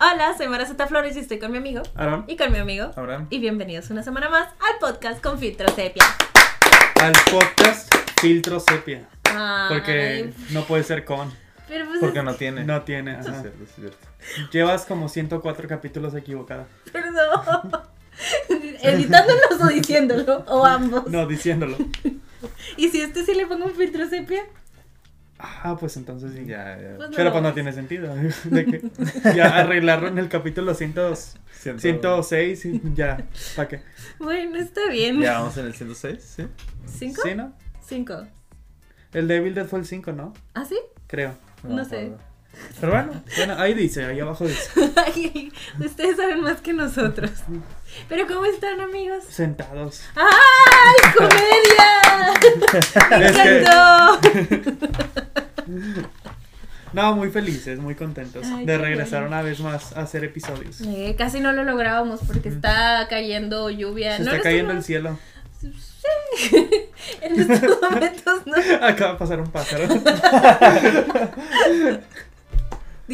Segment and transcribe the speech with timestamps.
[0.00, 1.82] Hola, soy Marazeta Flores y estoy con mi amigo.
[1.94, 2.24] Aaron.
[2.28, 2.90] Y con mi amigo.
[2.96, 3.26] Abraham.
[3.30, 6.04] Y bienvenidos una semana más al podcast con Filtro Sepia.
[7.00, 9.08] Al podcast Filtro Sepia.
[9.24, 11.32] Ay, Porque no puede ser con.
[11.66, 12.64] Pero pues Porque no tiene.
[12.64, 13.18] No tiene.
[13.18, 14.06] Es cierto, es cierto.
[14.52, 16.66] Llevas como 104 capítulos equivocada.
[16.92, 17.72] Perdón.
[18.82, 21.06] Editándolo o diciéndolo, o ambos.
[21.06, 21.76] No, diciéndolo.
[22.76, 24.44] ¿Y si este sí le pongo un filtro sepia?
[25.44, 26.44] Ah, pues entonces sí.
[26.46, 26.96] Ya, ya.
[26.96, 27.54] Pues no Pero pues no ves.
[27.54, 28.14] tiene sentido.
[28.44, 28.82] De que
[29.34, 30.94] ya arreglarlo en el capítulo 100,
[31.52, 33.26] Ciento- 106 y ya.
[33.56, 33.82] ¿Para qué?
[34.20, 35.20] Bueno, está bien.
[35.20, 36.46] Ya vamos en el 106, ¿sí?
[36.86, 37.22] ¿Cinco?
[37.24, 37.52] ¿Sí, no?
[37.84, 38.26] Cinco.
[39.12, 40.32] El Devil Dead fue el 5, ¿no?
[40.54, 40.78] ¿Ah, sí?
[41.08, 41.34] Creo.
[41.64, 42.12] No sé.
[42.80, 44.70] Pero bueno, Bueno, ahí dice, ahí abajo dice.
[45.06, 47.30] Ay, ustedes saben más que nosotros.
[48.08, 49.24] Pero ¿cómo están, amigos?
[49.28, 50.02] Sentados.
[50.14, 52.34] ¡Ay, comedia!
[53.18, 54.20] ¡Me encantó!
[56.92, 59.36] No, muy felices, muy contentos Ay, de regresar bueno.
[59.36, 60.82] una vez más a hacer episodios.
[60.82, 64.18] Eh, casi no lo lográbamos porque está cayendo lluvia.
[64.18, 65.18] Se no está cayendo el cielo.
[65.58, 65.70] Sí.
[67.22, 68.54] en estos momentos no.
[68.86, 69.84] Acaba de pasar un pájaro.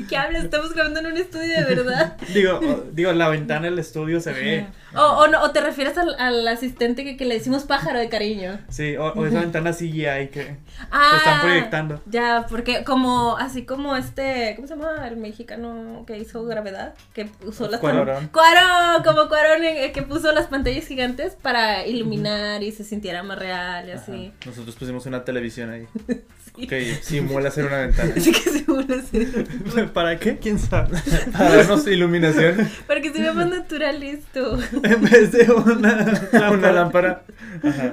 [0.01, 0.45] ¿De qué hablas?
[0.45, 2.17] Estamos grabando en un estudio de verdad.
[2.35, 4.67] digo, o- digo, la ventana del estudio se ve.
[4.95, 8.09] O, o, no, o te refieres al, al asistente que, que le decimos pájaro de
[8.09, 8.59] cariño.
[8.69, 10.57] Sí, o, o esa ventana CGI que
[10.91, 12.01] Ah, están proyectando.
[12.07, 16.95] Ya, porque como, así como este, ¿cómo se llama el mexicano que hizo Gravedad?
[17.13, 18.29] Que usó las Cuarón.
[18.29, 23.39] Cuarón, como Cuarón eh, que puso las pantallas gigantes para iluminar y se sintiera más
[23.39, 24.33] real y así.
[24.39, 24.47] Ajá.
[24.51, 25.87] nosotros pusimos una televisión ahí
[26.61, 26.67] Sí.
[26.67, 28.13] que simula ser una ventana.
[28.17, 29.83] Así que.
[29.93, 30.39] ¿Para qué?
[30.39, 30.99] ¿Quién sabe?
[31.33, 32.69] Para darnos iluminación.
[32.87, 34.59] Para que se vea más natural esto.
[34.83, 37.23] en vez de una, Una lámpara.
[37.63, 37.93] Ajá.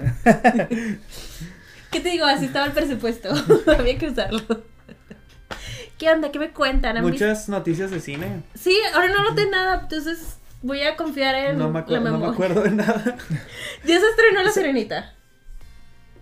[1.91, 2.25] ¿Qué te digo?
[2.25, 3.29] Así estaba el presupuesto.
[3.77, 4.41] Había que usarlo.
[5.97, 6.29] ¿Qué onda?
[6.31, 6.97] ¿Qué me cuentan?
[6.97, 8.43] ¿Han visto- Muchas noticias de cine.
[8.53, 12.05] Sí, ahora no noté nada, entonces voy a confiar en No me, acu- la no
[12.05, 12.33] me memoria.
[12.33, 13.15] acuerdo de nada.
[13.85, 15.14] Ya se estrenó La Serenita.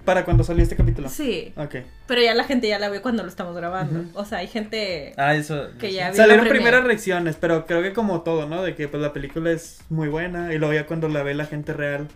[0.06, 1.08] ¿Para cuando salió este capítulo?
[1.10, 1.76] Sí, Ok.
[2.08, 4.04] pero ya la gente ya la ve cuando lo estamos grabando.
[4.16, 5.70] O sea, hay gente Ah, eso.
[5.80, 8.62] que ya vio Salieron primeras reacciones, pero creo que como todo, ¿no?
[8.64, 11.46] De que pues la película es muy buena y luego ya cuando la ve la
[11.46, 12.08] gente real,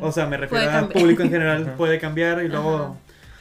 [0.00, 2.96] o sea, me refiero al público en general, puede cambiar y luego...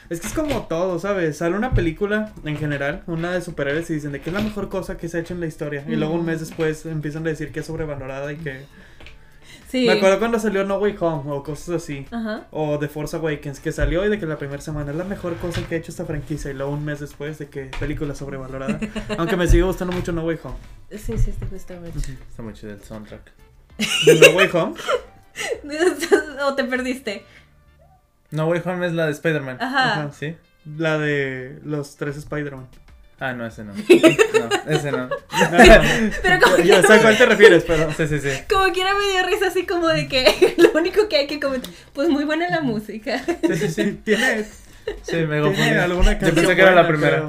[0.10, 1.38] Es que es como todo, ¿sabes?
[1.38, 4.70] Sale una película en general, una de superhéroes y dicen de que es la mejor
[4.70, 5.84] cosa que se ha hecho en la historia.
[5.88, 8.66] Y luego un mes después empiezan a decir que es sobrevalorada y que...
[9.74, 9.88] Sí.
[9.88, 12.06] Me acuerdo cuando salió No Way Home o cosas así.
[12.12, 12.46] Ajá.
[12.52, 15.36] O The Force Awakens, que salió y de que la primera semana es la mejor
[15.38, 16.52] cosa que ha hecho esta franquicia.
[16.52, 18.80] Y luego un mes después de que película sobrevalorada.
[19.18, 20.58] Aunque me sigue gustando mucho No Way Home.
[20.92, 21.98] Sí, sí, te gusta mucho.
[21.98, 23.32] Está muy chido el soundtrack.
[24.06, 24.76] ¿De No Way Home?
[26.46, 27.26] o te perdiste.
[28.30, 29.58] No Way Home es la de Spider-Man.
[29.60, 29.94] Ajá.
[29.94, 30.12] Ajá.
[30.12, 30.36] ¿Sí?
[30.78, 32.68] La de los tres Spider-Man.
[33.20, 33.74] Ah, no, ese no.
[34.34, 35.10] No, ese no.
[36.22, 37.92] Pero como Yo sé a cuál te refieres, pero.
[37.94, 38.30] Sí, sí, sí.
[38.50, 41.72] Como quiera me dio risa así como de que lo único que hay que comentar,
[41.94, 43.24] pues muy buena la música.
[43.48, 44.00] Sí, sí, sí.
[44.04, 44.46] Tiene,
[45.02, 45.70] Sí, me confundí.
[45.70, 46.36] alguna Yo canción.
[46.36, 47.18] pensé que era la primera.
[47.20, 47.28] La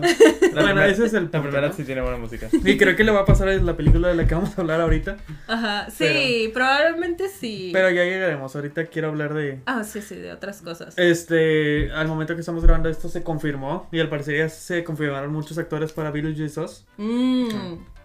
[0.63, 1.73] Bueno, primera- ese es el La primera ¿no?
[1.75, 2.49] sí tiene buena música.
[2.53, 4.61] Y creo que le va a pasar a la película de la que vamos a
[4.61, 5.17] hablar ahorita.
[5.49, 7.71] Ajá, sí, probablemente sí.
[7.73, 8.55] Pero ya llegaremos.
[8.55, 9.59] Ahorita quiero hablar de.
[9.67, 10.95] Ah, sí, sí, de otras cosas.
[10.97, 15.33] Este, al momento que estamos grabando esto se confirmó y al parecer ya se confirmaron
[15.33, 16.87] muchos actores para Beetlejuice 2.
[16.99, 17.49] Mm,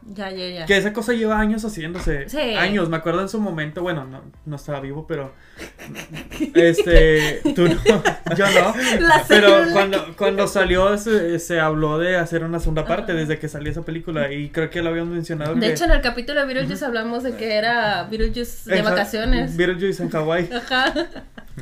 [0.06, 0.66] ya, ya, ya.
[0.66, 2.30] Que esa cosa lleva años haciéndose.
[2.30, 2.38] Sí.
[2.38, 5.34] Años, me acuerdo en su momento, bueno, no, no estaba vivo, pero...
[6.54, 7.76] Este, tú no,
[8.36, 8.74] yo no.
[9.02, 13.22] La Pero cuando, cuando salió se, se habló de hacer una segunda parte Ajá.
[13.22, 15.54] desde que salió esa película y creo que lo habían mencionado.
[15.56, 18.86] De que hecho, en el capítulo de Beetlejuice hablamos de que era Beetlejuice de en
[18.86, 19.58] vacaciones.
[19.58, 20.50] Beetlejuice en Hawái.
[20.54, 20.94] Ajá.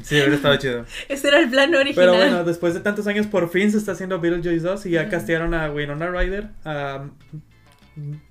[0.03, 0.85] Sí, hubiera estado chido.
[1.09, 1.95] Ese era el plan original.
[1.95, 5.09] Pero bueno, después de tantos años por fin se está haciendo Beetlejuice 2 y ya
[5.09, 7.05] castearon a Winona Ryder, a...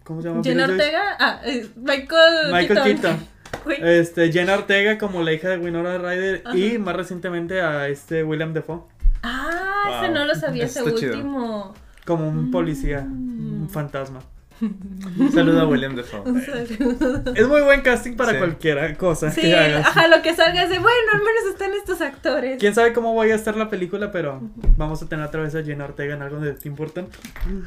[0.05, 0.43] ¿Cómo se llama?
[0.45, 0.97] Jenna Beetlejuice?
[0.97, 1.17] Ortega.
[1.19, 3.27] Ah, eh, Michael, Michael Keaton.
[3.83, 6.57] Este, Jenna Ortega como la hija de Winona Ryder Ajá.
[6.57, 8.81] y más recientemente a este William Defoe
[9.23, 11.13] Ah, ese no lo sabía, ese Está chido.
[11.15, 11.65] como
[12.07, 12.29] último.
[12.41, 13.63] un policía, Mm.
[13.63, 14.21] un fantasma.
[14.61, 16.21] Un saludo a William Defoe.
[16.23, 17.35] Un saludo.
[17.35, 18.39] Es muy buen casting para Sí.
[18.39, 19.87] cualquiera cosa Sí, que hagas.
[19.87, 22.59] ajá, lo que salga es de, bueno, al menos están estos actores.
[22.59, 24.41] Quién sabe cómo vaya a estar la película, pero
[24.77, 27.17] vamos a tener otra vez a Jenna Ortega en algo de importante.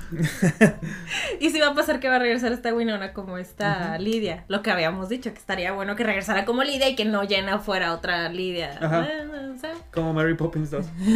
[1.40, 4.44] Y sí va a pasar que va a regresar esta Winona como esta Lidia.
[4.48, 7.60] Lo que habíamos dicho, que estaría bueno que regresara como Lidia y que no Jenna
[7.60, 8.78] fuera otra Lidia.
[8.82, 9.08] Ajá.
[9.28, 10.86] Bueno, o sea, Como Mary Poppins 2.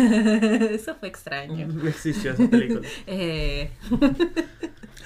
[0.72, 1.68] eso fue extraño.
[1.88, 2.82] Existió esa película.
[3.08, 3.72] Eh,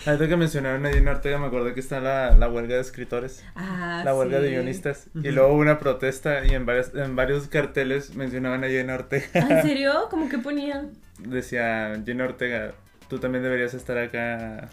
[0.08, 3.44] Ahorita que mencionaron a Jenna Ortega, me acordé que está la, la huelga de escritores,
[3.56, 5.08] ah, la huelga de guionistas.
[5.14, 9.28] Y luego hubo una protesta y en varios, en varios carteles mencionaban a Jenna Ortega.
[9.34, 10.08] Ah, ¿En serio?
[10.10, 10.92] ¿Cómo que ponían?
[11.20, 12.74] decía Jenna Ortega,
[13.10, 14.70] tú también deberías estar acá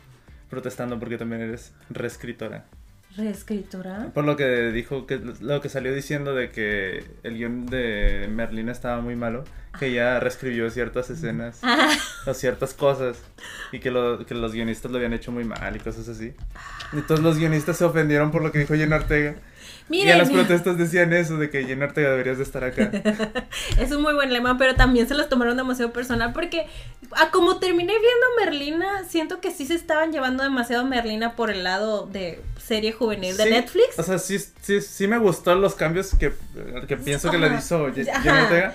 [0.50, 2.64] protestando porque también eres reescritora.
[3.16, 4.11] ¿Reescritora?
[4.12, 8.72] Por lo que dijo, que lo que salió diciendo de que el guion de Merlina
[8.72, 9.44] estaba muy malo,
[9.78, 11.90] que ella reescribió ciertas escenas Ah,
[12.26, 13.19] o ciertas cosas
[13.72, 16.32] y que, lo- que los guionistas lo habían hecho muy mal y cosas así.
[16.93, 19.34] Y todos los guionistas se ofendieron por lo que dijo Jenna Ortega.
[19.90, 22.90] Y a las miren, protestas decían eso, de que Jenna Ortega deberías de estar acá.
[23.78, 26.66] es un muy buen lema, pero también se los tomaron demasiado personal porque
[27.12, 31.64] a como terminé viendo Merlina, siento que sí se estaban llevando demasiado Merlina por el
[31.64, 33.98] lado de serie juvenil de Sí, Netflix.
[33.98, 36.32] O sea, sí, sí, sí me gustó los cambios que,
[36.88, 38.75] que pienso que le hizo Ortega.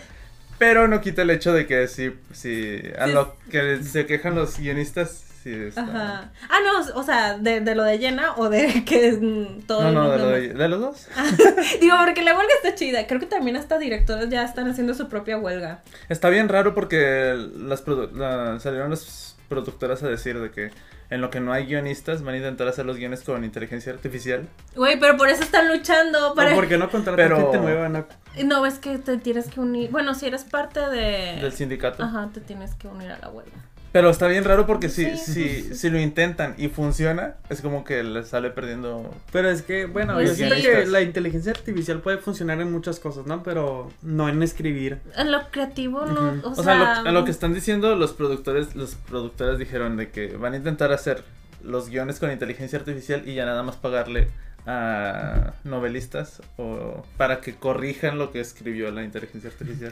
[0.59, 4.59] Pero no quita el hecho de que sí, sí, a lo que se quejan los
[4.59, 5.81] guionistas, sí está.
[5.83, 6.31] Ajá.
[6.50, 9.83] Ah, no, o sea, de, de lo de Jenna o de que mm, todo.
[9.83, 11.07] No, no, de, lo de, de los dos.
[11.81, 13.07] Digo, porque la huelga está chida.
[13.07, 15.81] Creo que también hasta directores ya están haciendo su propia huelga.
[16.09, 20.71] Está bien raro porque las produ- la- salieron las productoras a decir de que
[21.09, 24.47] en lo que no hay guionistas van a intentar hacer los guiones con inteligencia artificial.
[24.75, 26.36] Güey, pero por eso están luchando.
[26.36, 26.51] Para...
[26.51, 27.89] ¿O por qué no contratar Pero- gente nueva?
[27.89, 28.06] No?
[28.45, 29.89] No, es que te tienes que unir.
[29.89, 31.39] Bueno, si eres parte de.
[31.41, 32.03] Del sindicato.
[32.03, 33.57] Ajá, te tienes que unir a la huelga.
[33.91, 35.33] Pero está bien raro porque si, Sí,
[35.63, 39.09] si, si lo intentan y funciona, es como que les sale perdiendo.
[39.31, 40.62] Pero es que, bueno, Pues yo siento sí.
[40.62, 43.41] que la inteligencia artificial puede funcionar en muchas cosas, ¿no?
[43.41, 45.00] Pero no en escribir.
[45.18, 46.33] En lo creativo, no.
[46.33, 46.47] Ujú.
[46.47, 49.97] O, O sea, sea, lo, a lo que están diciendo los productores, los productores dijeron
[49.97, 51.24] de que van a intentar hacer
[51.63, 54.30] los guiones con inteligencia artificial y ya nada más pagarle
[54.71, 59.92] a novelistas o para que corrijan lo que escribió la inteligencia artificial.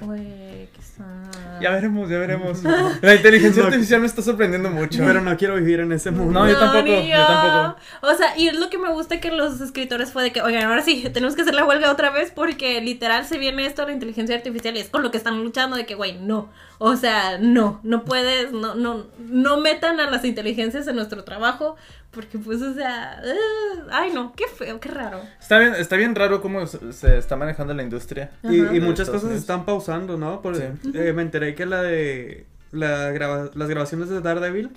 [0.80, 1.62] Sad.
[1.62, 2.62] Ya veremos, ya veremos.
[3.02, 3.70] La inteligencia No.
[3.70, 5.00] artificial me está sorprendiendo mucho.
[5.04, 6.32] Pero no quiero vivir en ese mundo.
[6.40, 7.80] No, yo tampoco, ni yo tampoco.
[8.04, 10.64] O sea, y es lo que me gusta que los escritores fue de que, oigan,
[10.66, 13.88] ahora sí, tenemos que hacer la huelga otra vez porque literal se viene esto de
[13.88, 16.50] la inteligencia artificial y es con lo que están luchando de que, güey, no.
[16.78, 21.76] O sea, no, no puedes, no, no, no metan a las inteligencias en nuestro trabajo
[22.12, 25.22] porque pues, o sea, ugh, ay no, qué feo, qué raro.
[25.40, 28.32] Está bien, está bien raro cómo se está manejando la industria.
[28.44, 28.74] Y, Ajá.
[28.74, 30.42] y de muchas cosas se están pausando, ¿no?
[30.42, 30.64] Por- Sí.
[30.94, 34.72] eh, me enteré que la de la grava- las grabaciones de Daredevil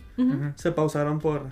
[0.57, 1.51] se pausaron por, por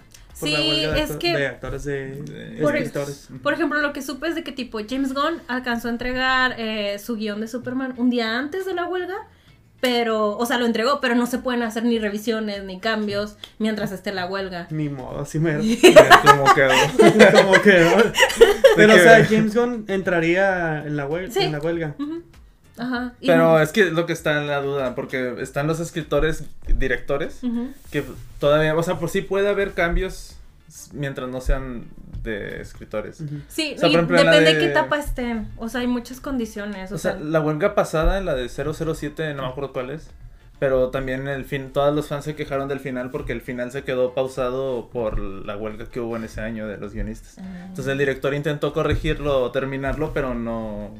[0.48, 3.28] Sí, la huelga de, es acto- que- de actores de, De- Por- escritores.
[3.42, 6.98] Por ejemplo, lo que supe es de que tipo James Gunn alcanzó a entregar eh,
[6.98, 9.16] su guion de Superman un día antes de la huelga,
[9.80, 13.92] pero, o sea, lo entregó, pero no se pueden hacer ni revisiones ni cambios mientras
[13.92, 14.66] esté la huelga.
[14.70, 15.58] Ni modo, así me...
[15.58, 16.70] Mira cómo quedó.
[17.32, 17.80] como que...
[17.80, 18.02] ¿no?
[18.76, 21.40] Pero, o que- sea, James Gunn entraría en la, huelga Sí.
[21.40, 21.94] en la huelga.
[22.76, 23.12] Ajá.
[23.20, 26.44] y- Pero es que es lo que está en la duda, porque están los escritores,
[26.66, 27.40] directores,
[27.90, 28.04] que
[28.40, 30.36] todavía, o sea, por sí puede haber cambios
[30.92, 31.86] mientras no sean
[32.22, 33.22] de escritores.
[33.48, 35.48] Sí, O sea, y por ejemplo, en la depende de de- qué etapa estén.
[35.56, 36.92] O sea, hay muchas condiciones.
[36.92, 40.10] O, O sea, la huelga pasada, la de 007, no me acuerdo cuál es.
[40.58, 43.84] Pero también el fin, todos los fans se quejaron del final porque el final se
[43.84, 47.36] quedó pausado por la huelga que hubo en ese año de los guionistas.
[47.38, 50.92] Ah, Entonces el director intentó corregirlo o terminarlo, pero no,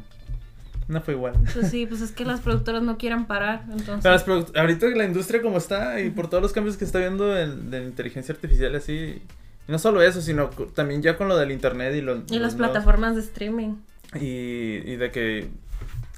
[0.87, 1.35] no fue igual.
[1.53, 4.23] Pues sí, pues es que las productoras no quieren parar, entonces.
[4.23, 7.69] Pero ahorita la industria como está y por todos los cambios que está viendo en-
[7.69, 9.21] de la inteligencia artificial así,
[9.69, 12.55] y no solo eso, sino también ya con lo del internet y, lo- y las
[12.55, 13.75] plataformas de streaming.
[14.15, 15.49] y, y de que,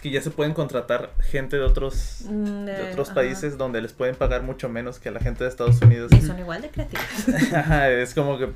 [0.01, 3.17] que ya se pueden contratar gente de otros mm, de de- otros ajá.
[3.17, 6.13] países donde les pueden pagar mucho menos que a la gente de Estados Unidos.
[6.13, 7.53] Y son igual de creativas.
[7.53, 8.49] Ajá, es como que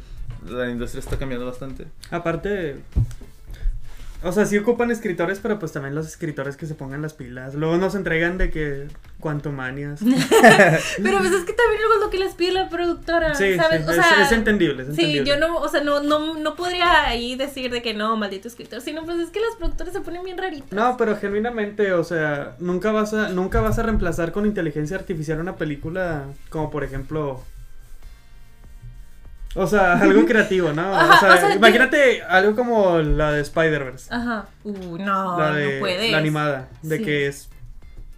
[0.49, 1.87] la industria está cambiando bastante.
[2.11, 2.77] Aparte,
[4.25, 7.55] o sea, sí ocupan escritores, pero pues también los escritores que se pongan las pilas.
[7.55, 8.89] Luego nos entregan de que
[9.21, 10.01] cuantumanias.
[10.01, 10.15] Sí,
[11.03, 13.87] Pero pues es que también luego es lo que les pide la productora, sí, ¿sabes?
[13.87, 17.07] o es, sea, es entendible, es Sí, yo no, o sea, no, no, no podría
[17.07, 20.25] ahí decir de que no, maldito escritor, sino pues es que las productoras se ponen
[20.25, 20.73] bien raritas.
[20.73, 25.41] No, pero genuinamente, o sea, nunca vas a nunca vas a reemplazar con inteligencia artificial
[25.41, 27.43] una película como por ejemplo
[29.55, 30.83] o sea, algo creativo, ¿no?
[30.95, 34.13] Ajá, o, sea, o sea, yo- imagínate algo como la de Spider-Verse.
[34.15, 34.47] Ajá.
[34.65, 36.11] Uh, no, la de no puedes.
[36.13, 37.05] la animada, de Sí.
[37.05, 37.49] que es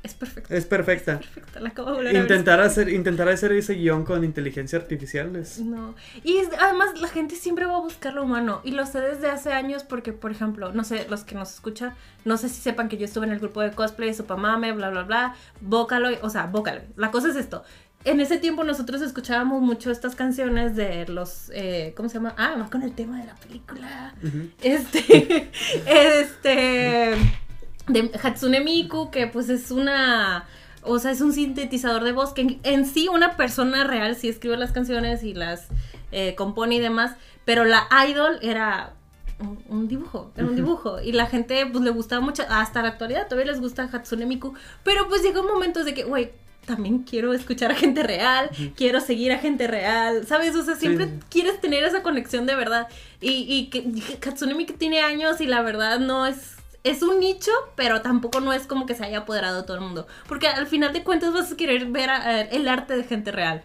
[0.02, 0.55] Es perfecto.
[0.55, 1.19] es perfecta.
[1.19, 2.23] Perfecta, la acabo de volver a ver.
[2.23, 5.97] Intentar hacer intentar hacer ese guion con inteligencia artificial es No.
[6.23, 8.61] Y es- además la gente siempre va a buscar lo humano.
[8.62, 11.93] Y lo sé desde hace años porque, por ejemplo, no sé, los que nos escuchan,
[12.25, 15.02] no sé si sepan que yo estuve en el grupo de cosplay, Supamame, bla, bla,
[15.02, 16.83] bla, Vocaloid, o sea, Vocaloid.
[16.97, 17.64] La cosa es esto.
[18.06, 22.36] En ese tiempo nosotros escuchábamos mucho estas canciones de los, eh, ¿cómo se llama?
[22.38, 24.14] Ah, más con el tema de la película.
[24.62, 25.50] Este,
[25.86, 27.16] este,
[27.88, 30.44] de Hatsune Miku, que pues es una,
[30.82, 34.28] o sea, es un sintetizador de voz que en, en sí una persona real sí
[34.28, 35.66] escribe las canciones y las
[36.12, 38.94] eh, compone y demás, pero la idol era
[39.40, 42.88] un, un dibujo, era un dibujo y la gente pues le gustaba mucho, hasta la
[42.90, 46.30] actualidad todavía les gusta Hatsune Miku, pero pues llegó un momento de que, güey,
[46.66, 50.54] también quiero escuchar a gente real, quiero seguir a gente real, ¿sabes?
[50.56, 51.12] O sea, siempre Sí.
[51.30, 52.88] quieres tener esa conexión de verdad.
[53.20, 56.56] Y, y que y que tiene años y la verdad no es...
[56.85, 59.82] Es un nicho, pero tampoco no es como que se haya apoderado de todo el
[59.82, 60.06] mundo.
[60.28, 63.32] Porque al final de cuentas vas a querer ver a- a el arte de gente
[63.32, 63.64] real.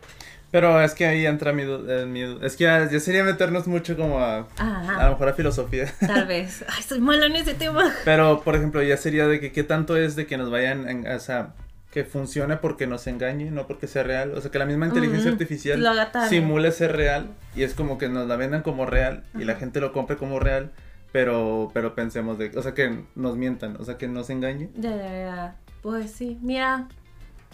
[0.49, 3.95] Pero es que ahí entra mi, eh, mi Es que ya, ya sería meternos mucho
[3.95, 4.37] como a...
[4.39, 5.93] A lo Ajá, mejor a filosofía.
[5.99, 6.65] tal vez.
[6.67, 7.93] Ay, soy mala en ese tema.
[8.05, 11.05] Pero, por ejemplo, ya sería de que qué tanto es de que nos vayan, en-
[11.07, 11.53] o sea,
[11.91, 14.33] que funcione porque nos engañe, no porque sea real.
[14.33, 18.07] O sea, que la misma inteligencia Mm, artificial simule ser real y es como que
[18.09, 20.71] nos la vendan como real y la gente lo compre como real,
[21.11, 24.69] pero, pero pensemos de, o sea, que nos mientan, o sea, que nos engañe.
[24.77, 25.55] Ya, ya, ya.
[25.81, 26.87] Pues sí, mira.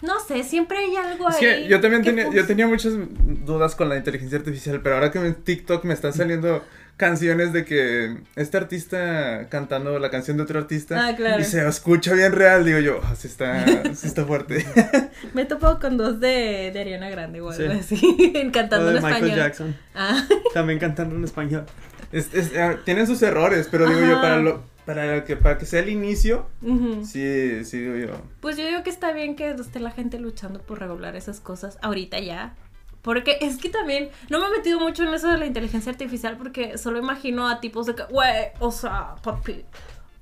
[0.00, 1.40] No sé, siempre hay algo Es ahí.
[1.40, 2.46] que yo también que tenía, yo funciona.
[2.46, 2.92] tenía muchas
[3.44, 6.62] dudas con la inteligencia artificial, pero ahora que en TikTok me están saliendo
[6.98, 11.40] canciones de que este artista cantando la canción de otro artista Ah, claro.
[11.40, 13.64] y se escucha bien real, digo yo, "Ah, sí está,
[13.94, 14.66] sí está fuerte.
[15.32, 17.78] Me he topado con dos de, de Ariana Grande o algo Sí.
[17.96, 19.36] así, O cantando de en Michael español.
[19.38, 19.76] Jackson.
[19.94, 20.22] Ah,
[20.54, 21.64] También cantando en español.
[22.12, 25.66] Es- es- ah, tienen sus errores, pero digo yo, para lo, para que, para que
[25.66, 26.46] sea el inicio,
[27.04, 28.20] sí, sí digo yo.
[28.40, 31.78] Pues yo digo que está bien que esté la gente luchando por regular esas cosas
[31.82, 32.54] ahorita ya.
[33.02, 36.36] Porque es que también no me he metido mucho en eso de la inteligencia artificial
[36.36, 39.64] porque solo imagino a tipos de que, güey, o sea, papi,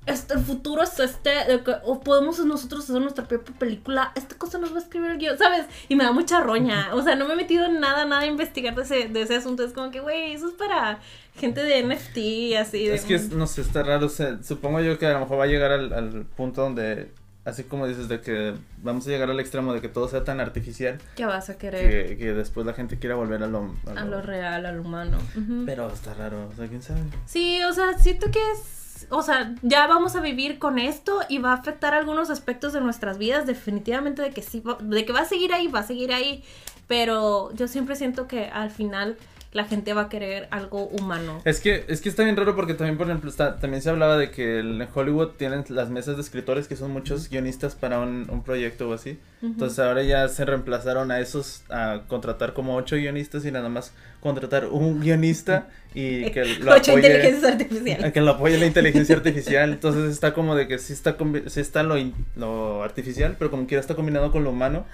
[0.05, 4.37] este, el futuro es este, de que, o podemos nosotros hacer nuestra propia película, esta
[4.37, 5.65] cosa nos va a escribir el guion, ¿sabes?
[5.89, 8.25] Y me da mucha roña, o sea, no me he metido en nada, nada a
[8.25, 10.99] investigar de ese, de ese asunto, es como que, güey, eso es para
[11.35, 12.87] gente de NFT y así.
[12.87, 15.19] De, Es que, es- no sé, está raro, o sea, supongo yo que a lo
[15.21, 17.11] mejor va a llegar al, al punto donde,
[17.47, 20.39] así como dices, de que vamos a llegar al extremo de que todo sea tan
[20.39, 23.73] artificial que vas a querer que, que después la gente quiera volver a lo...
[23.95, 25.17] a lo real, a lo humano.
[25.65, 27.01] Pero está raro, o sea, quién sabe.
[27.25, 31.37] Sí, o sea, siento que es, o sea, ya vamos a vivir con esto y
[31.39, 35.13] va a afectar algunos aspectos de nuestras vidas, definitivamente de que sí, va- de que
[35.13, 36.43] va a seguir ahí, va a seguir ahí,
[36.87, 39.17] pero yo siempre siento que al final
[39.57, 41.41] la gente va a querer algo humano.
[41.43, 44.15] Es que, es que está bien raro porque también, por ejemplo, está, también se hablaba
[44.15, 48.27] de que en Hollywood tienen las mesas de escritores que son muchos guionistas para un,
[48.29, 49.17] un proyecto o así.
[49.41, 53.93] Entonces ahora ya se reemplazaron a esos a contratar como ocho guionistas y nada más
[54.19, 58.13] contratar un guionista y que lo Ocho apoye, inteligencias artificiales.
[58.13, 59.71] que lo apoye la inteligencia artificial.
[59.73, 61.95] Entonces está como de que sí está, sí está lo,
[62.35, 64.85] lo artificial, pero como quiera está combinado con lo humano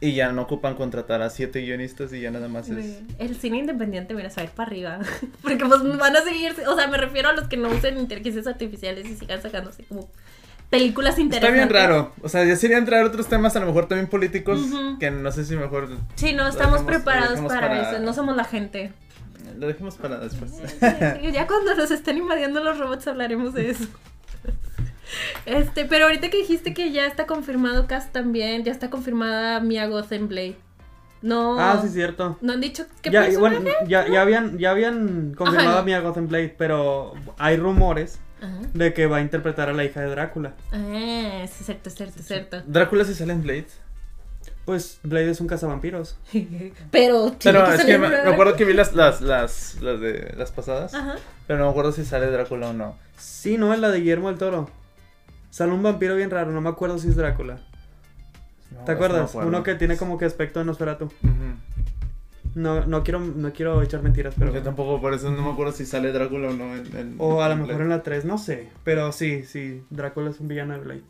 [0.00, 2.98] y ya no ocupan contratar a siete guionistas y ya nada más es...
[3.18, 4.98] El cine independiente, mira, se va a ir para arriba.
[5.42, 8.46] Porque pues van a seguir, o sea, me refiero a los que no usen inteligencias
[8.46, 10.10] artificiales y sigan sacándose como
[10.68, 11.54] películas Está interesantes.
[11.54, 12.12] bien raro.
[12.22, 14.60] O sea, ya sería entrar otros temas, a lo mejor también políticos,
[15.00, 18.36] que no sé si mejor Sí, no estamos dejemos- preparados para, para- eso, no somos
[18.36, 18.92] la gente.
[19.58, 20.50] lo dejemos para después.
[20.50, 23.84] Sí, ya cuando nos estén invadiendo los robots hablaremos de eso.
[25.44, 29.86] Este, pero ahorita que dijiste que ya está confirmado Cast también, ya está confirmada Mia
[29.86, 30.56] Goth en Blade.
[31.22, 31.58] No.
[31.58, 32.38] Ah, sí, cierto.
[32.40, 35.78] ¿No han dicho qué Ya, bueno, ya, ya habían, ya habían confirmado Ajá.
[35.80, 38.60] a Mia Gotham Blade, pero hay rumores Ajá.
[38.74, 40.54] de que va a interpretar a la hija de Drácula.
[40.72, 42.62] Ah, sí, es cierto, es cierto, es cierto.
[42.66, 43.66] Drácula se sale en Blade.
[44.66, 46.18] Pues Blade es un cazavampiros.
[46.90, 50.50] Pero, Pero que es que me, acuerdo que vi las, las, las, las de las
[50.50, 51.16] pasadas, Ajá.
[51.46, 52.96] pero no me acuerdo si sale Drácula o no.
[53.16, 54.68] Sí, no, es la de Guillermo del Toro.
[55.56, 57.60] Sale un vampiro bien raro, no me acuerdo si es Drácula.
[58.72, 59.34] No, ¿Te acuerdas?
[59.34, 59.46] no.
[59.46, 61.06] Uno que tiene como que aspecto de Nosferatu.
[61.06, 62.52] Ujú.
[62.54, 64.52] No, no quiero, no quiero echar mentiras, pero.
[64.52, 66.76] Yo tampoco, por eso no me acuerdo si sale Drácula o no.
[66.76, 68.68] En, en- O a lo mejor en la 3, no sé.
[68.84, 71.02] Pero sí, sí, Drácula es un villano de Blade.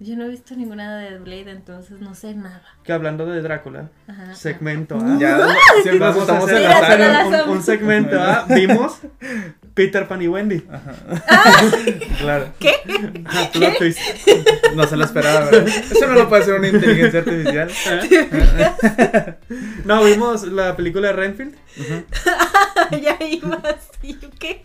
[0.00, 2.62] Yo no he visto ninguna de Blade, entonces no sé nada.
[2.82, 4.34] Que hablando de Drácula, Ajá.
[4.34, 5.16] segmento, ¿ah?
[5.20, 5.38] Ya,
[5.82, 8.44] siempre nos Vamos a estamos hacer, la un, un segmento, ¿ah?
[8.54, 8.98] Vimos
[9.72, 10.64] Peter Pan y Wendy.
[12.18, 12.74] Claro, ¿Qué?
[13.26, 14.00] Ah, plot twist.
[14.74, 15.68] no se lo esperaba, ¿verdad?
[15.68, 17.70] Eso no lo puede hacer una inteligencia artificial.
[19.84, 21.54] No, vimos la película de Renfield.
[23.02, 24.64] ya iba así, ¿qué?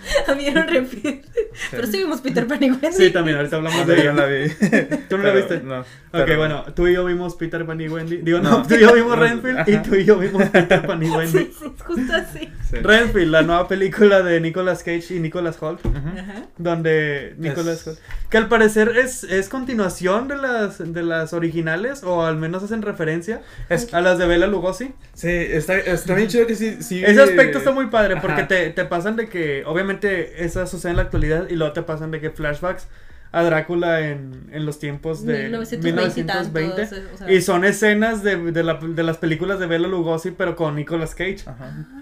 [0.38, 1.24] Vieron repeat.
[1.70, 2.92] Pero sí vimos Peter Pan y Wendy.
[2.92, 4.12] Sí, también, ahorita hablamos de ella.
[4.12, 4.48] la vi.
[5.08, 5.60] ¿Tú no la viste?
[5.62, 5.80] No.
[5.80, 8.18] Ok, pero- bueno, tú y yo vimos Peter Pan y Wendy.
[8.18, 8.66] Digo, no, No.
[8.66, 9.82] tú y yo vimos No, Renfield y ajá.
[9.82, 11.38] tú y yo vimos Peter Pan y Wendy.
[11.38, 12.50] Sí, sí, es justo así.
[12.70, 12.76] Sí.
[12.76, 15.84] Renfield, la nueva película de Nicolas Cage y Nicolas Holt.
[15.84, 15.96] Ujú.
[15.96, 16.46] Ajá.
[16.58, 17.98] Donde Nicolas Es- Holt.
[18.30, 22.80] Que al parecer es, es continuación de las, de las originales, o al menos hacen
[22.82, 24.92] referencia Es- a las de Bela Lugosi.
[25.14, 26.78] Sí, está, está bien chido que sí.
[26.80, 28.22] sí Ese aspecto está muy padre Ajá.
[28.22, 31.82] porque te, te pasan de que, obviamente, esa sucede en la actualidad y luego te
[31.82, 32.86] pasan de que flashbacks
[33.32, 37.14] a Drácula en, en los tiempos de 1920 y tantos, 1920.
[37.14, 37.32] o sea.
[37.32, 41.14] Y son escenas de, de, la- de las películas de Bela Lugosi, pero con Nicolas
[41.14, 41.38] Cage.
[41.46, 41.74] Ajá.
[41.74, 41.98] Ah.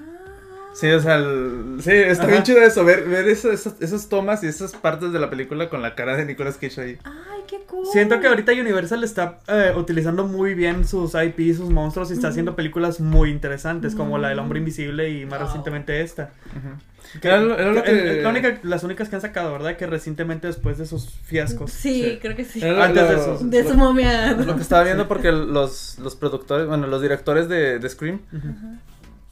[0.73, 2.31] Sí, o sea, el- sí, está Ajá.
[2.33, 5.69] bien chido eso, ver, ver esas, esas, esas tomas y esas partes de la película
[5.69, 6.99] con la cara de Nicolas Cage ahí.
[7.05, 7.85] Ay, qué cool.
[7.93, 12.29] Siento que ahorita Universal está eh, utilizando muy bien sus IP, sus monstruos y está
[12.29, 15.47] haciendo películas muy interesantes como la del Hombre Invisible y más Wow.
[15.49, 16.31] recientemente esta.
[16.53, 16.77] Que era
[17.23, 19.76] lo- era lo Que- que- la única- las únicas que han sacado, ¿verdad?
[19.76, 21.71] Que recientemente después de sus fiascos.
[21.73, 22.19] Sí, Sí.
[22.21, 22.61] creo que sí.
[22.62, 23.38] Era lo- Antes de eso.
[23.43, 24.33] De su momia.
[24.35, 28.21] Lo que estaba viendo porque los, los productores, bueno, los directores de, de Scream,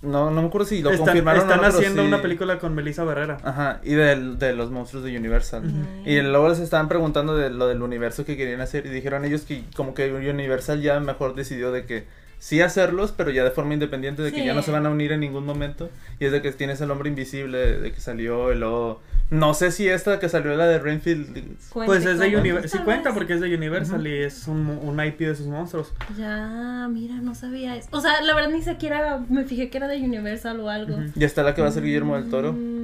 [0.00, 2.58] no, no me acuerdo si lo están confirmaron o están no, haciendo sí- una película
[2.60, 3.38] con Melissa Barrera.
[3.42, 5.64] Ajá, y del- de los monstruos de Universal.
[6.04, 9.42] Y luego les estaban preguntando de lo del universo que querían hacer y dijeron ellos
[9.42, 12.06] que como que Universal ya mejor decidió de que
[12.38, 14.46] sí hacerlos, pero ya de forma independiente, de que Sí.
[14.46, 15.90] ya no se van a unir en ningún momento.
[16.20, 19.00] Y es de que tienes el hombre invisible, de que salió, y luego...
[19.30, 21.58] No sé si esta que salió la de Renfield...
[21.74, 22.34] Pues es de.
[22.34, 22.70] Universal.
[22.70, 24.08] Sí cuenta porque es de Universal Ujú.
[24.08, 25.92] y es un, un IP de sus monstruos.
[26.16, 27.88] Ya, mira, no sabía eso.
[27.92, 30.94] O sea, la verdad ni siquiera me fijé que era de Universal o algo.
[30.94, 31.10] Ujú.
[31.14, 32.54] Y está la que va a ser Guillermo del Toro.
[32.54, 32.77] Mm.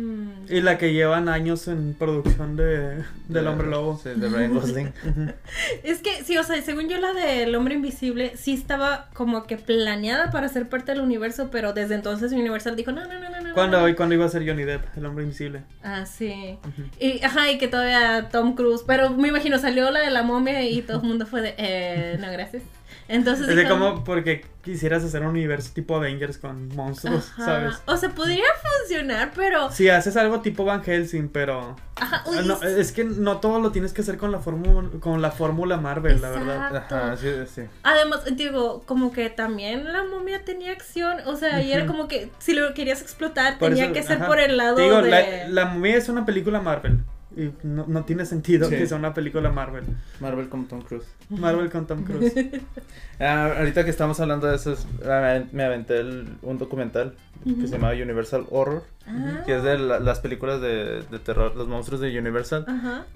[0.48, 4.00] Y la que llevan años en producción de, del De- Hombre Lobo.
[4.02, 4.92] Sí, de Ryan Gosling.
[5.82, 9.56] Es que, sí, o sea, según yo la del hombre invisible sí estaba como que
[9.56, 13.40] planeada para ser parte del universo, pero desde entonces Universal dijo, no, no, no, no,
[13.40, 13.54] no.
[13.54, 13.96] ¿Cuándo, no, no".
[13.96, 15.62] cuando iba a ser Johnny Depp, el hombre invisible?
[15.82, 16.58] Ah, sí.
[16.98, 20.62] Y, ajá, y que todavía Tom Cruise, pero me imagino salió la de la momia
[20.68, 22.62] y todo el mundo fue de, eh, no, gracias.
[23.08, 27.44] Entonces Es de como porque quisieras hacer un universo tipo Avengers con monstruos, ajá.
[27.44, 27.74] ¿sabes?
[27.86, 28.44] O sea, podría
[28.80, 33.04] funcionar, pero, Si haces algo tipo Van Helsing, pero ajá, uy, Ah, no, es que
[33.04, 36.66] no todo lo tienes que hacer con la fórmula con la fórmula Marvel, la verdad.
[36.68, 36.94] Exacto.
[36.94, 37.62] Ajá, sí, sí.
[37.82, 42.30] Además, digo, como que también la momia tenía acción, o sea, y era como que
[42.38, 44.26] si lo querías explotar Por tenía eso, que ser ajá.
[44.26, 45.10] por el lado digo, de...
[45.10, 47.00] la, la momia es una película Marvel.
[47.36, 48.76] Y no, no tiene sentido Sí.
[48.76, 49.84] que sea una película Marvel.
[50.20, 51.04] Marvel como Tom Cruise.
[51.30, 52.32] Marvel con Tom Cruise.
[53.20, 54.86] Ah, ahorita que estamos hablando de eso, es-
[55.52, 57.14] me aventé el- un documental
[57.44, 61.54] que se llama Universal Horror, Ah, que es de la- las películas de, de terror,
[61.54, 62.66] los monstruos de Universal.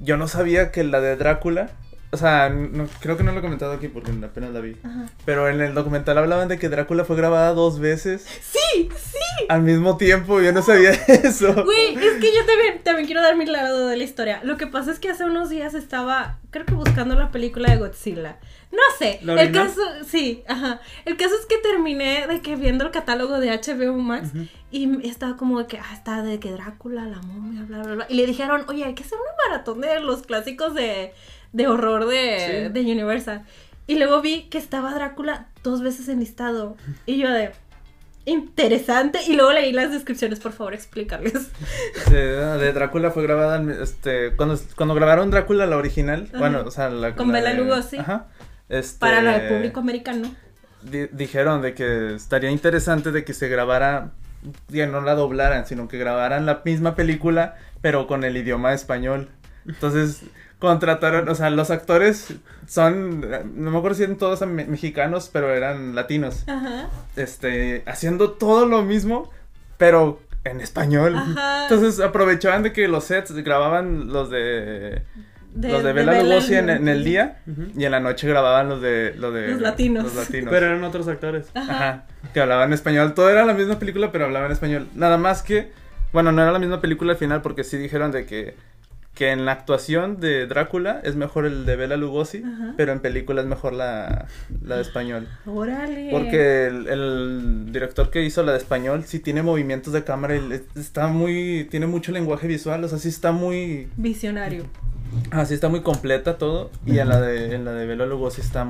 [0.01, 1.71] Yo no sabía que la de Drácula,
[2.11, 5.07] o sea, no- creo que no lo he comentado aquí porque apenas la vi, ajá.
[5.25, 9.47] pero en el documental hablaban de que Drácula fue grabada dos veces Sí, sí.
[9.49, 11.53] al mismo tiempo, yo no sabía eso.
[11.65, 14.41] Güey, es que yo también, también quiero dar mi lado de la historia.
[14.43, 17.77] Lo que pasa es que hace unos días estaba, creo que buscando la película de
[17.79, 18.39] Godzilla.
[18.71, 20.81] No sé, ¿La el caso, sí, ajá.
[21.07, 24.29] El caso es que terminé de que viendo el catálogo de HBO Max
[24.71, 28.07] y estaba como de que, ah, está de que Drácula, la momia, bla, bla, bla.
[28.11, 31.15] Y le dijeron, oye, hay que hacer una maratón de los clásicos de,
[31.53, 32.73] de horror de, Sí.
[32.73, 33.43] de Universal.
[33.87, 36.77] Y luego vi que estaba Drácula dos veces enlistado.
[37.07, 37.53] Y yo de,
[38.27, 39.21] interesante.
[39.27, 41.49] Y luego leí las descripciones, por favor, explícales.
[42.11, 42.19] De,
[42.59, 46.39] de Drácula fue grabada, este, cuando, cuando grabaron Drácula la original, Ajá.
[46.39, 47.97] bueno, o sea, la Con la Bela Lugosi.
[47.99, 48.27] Ajá.
[48.69, 50.35] Este, Para el público americano.
[50.83, 54.13] di- dijeron de que estaría interesante de que se grabara,
[54.69, 59.31] ya no la doblaran, sino que grabaran la misma película, pero con el idioma español.
[59.67, 60.23] Entonces,
[60.59, 62.35] contrataron, o sea, los actores
[62.67, 63.21] son,
[63.55, 66.45] no me acuerdo si eran todos me- mexicanos, pero eran latinos.
[66.49, 66.89] Ajá.
[67.17, 69.31] Este, haciendo todo lo mismo,
[69.77, 71.15] pero en español.
[71.17, 71.63] Ajá.
[71.65, 75.03] Entonces aprovechaban de que los sets grababan los de,
[75.55, 77.39] De- los de de Bela Bela Lugosi en, en el día
[77.77, 80.05] y en la noche grababan los de los de Los latinos.
[80.05, 80.51] los latinos.
[80.51, 81.47] Pero eran otros actores.
[81.55, 81.73] Ajá.
[81.73, 83.15] Ajá, que hablaban español.
[83.15, 84.89] Todo era la misma película, pero hablaban español.
[84.95, 85.71] Nada más que,
[86.13, 88.55] bueno, no era la misma película al final porque sí dijeron de que,
[89.19, 92.75] que en la actuación de Drácula es mejor el de Bela Lugosi, Ajá.
[92.77, 94.29] pero en película es mejor la,
[94.63, 95.27] la de español.
[95.45, 96.11] Órale.
[96.13, 100.63] Porque el, el director que hizo la de español sí tiene movimientos de cámara y
[100.77, 104.63] está muy, tiene mucho lenguaje visual, o sea, sí está muy, Visionario.
[105.31, 108.67] Así está muy completa todo y en la de, en la de Bela Lugosi está,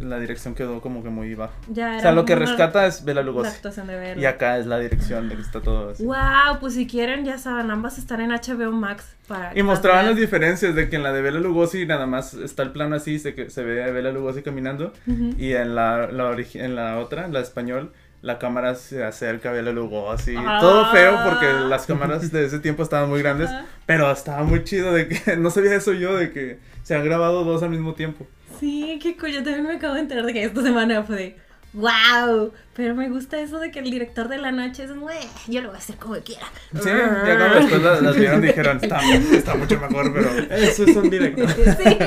[0.00, 1.54] la dirección quedó como que muy baja.
[1.68, 3.50] Ya O sea, lo que rescata es Bela La Lugosi.
[3.50, 4.22] actuación de verlo.
[4.22, 6.04] Y acá es la dirección de que está todo así.
[6.04, 9.16] Wow, pues si quieren, ya saben, ambas están en HBO Max.
[9.26, 12.62] Para Y mostraban las diferencias de que en la de Bela Lugosi nada más está
[12.62, 14.92] el plano así, se, que se ve a Bela Lugosi caminando.
[15.38, 17.92] Y en la, la en la otra, en la de español,
[18.24, 20.34] la cámara se acerca a Bela Lugosi.
[20.38, 20.56] Ah.
[20.58, 23.50] Todo feo porque las cámaras de ese tiempo estaban muy grandes.
[23.84, 27.44] Pero estaba muy chido de que, no sabía eso yo, de que se han grabado
[27.44, 28.26] dos al mismo tiempo.
[28.58, 29.30] Sí, qué cool.
[29.30, 31.36] Yo también me acabo de enterar de que esta semana fue de
[31.74, 32.52] wow.
[32.74, 35.14] Pero me gusta eso de que el director de la noche es "Mue,
[35.46, 36.46] yo lo voy a hacer como quiera.
[36.72, 39.00] Sí, ya cuando después las, las vieron dijeron, está,
[39.32, 40.30] está mucho mejor, pero...
[40.54, 41.48] Eso es un director.
[41.50, 41.98] Sí,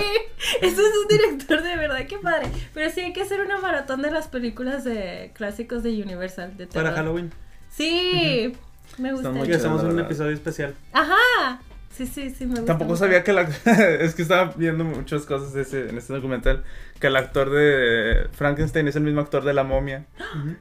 [0.61, 2.47] eso es un director de verdad, qué padre.
[2.73, 6.57] Pero sí hay que hacer una maratón de las películas de clásicos de Universal.
[6.57, 6.91] De Para.
[6.93, 7.31] Halloween.
[7.69, 8.53] Sí,
[8.97, 9.29] me gusta.
[9.29, 10.73] muy Y chido, hacemos un episodio especial.
[10.91, 11.61] Ajá.
[11.97, 12.65] Sí, sí, sí, me gusta.
[12.65, 12.99] Tampoco mucho.
[13.03, 13.41] sabía que la...
[13.99, 16.63] es que estaba viendo muchas cosas ese- en este documental.
[16.99, 20.05] Que el actor de Frankenstein es el mismo actor de la momia.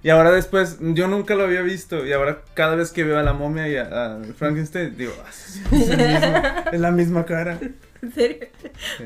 [0.03, 2.07] Y ahora después, yo nunca lo había visto.
[2.07, 5.31] Y ahora cada vez que veo a la momia y a, a Frankenstein, digo, "Ah,
[5.33, 7.59] sí, sí, es, el mismo, es la misma cara.
[8.03, 8.49] En serio.
[8.99, 9.05] Sí.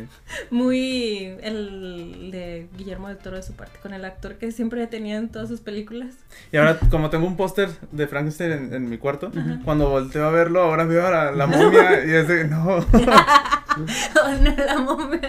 [0.50, 5.16] Muy el de Guillermo del Toro de su parte, con el actor que siempre tenía
[5.16, 6.14] en todas sus películas.
[6.52, 9.30] Y ahora, como tengo un póster de Frankenstein en, en mi cuarto,
[9.64, 12.84] cuando volteo a verlo, ahora veo a la, la momia y es de, no.
[14.40, 15.20] No, la momia.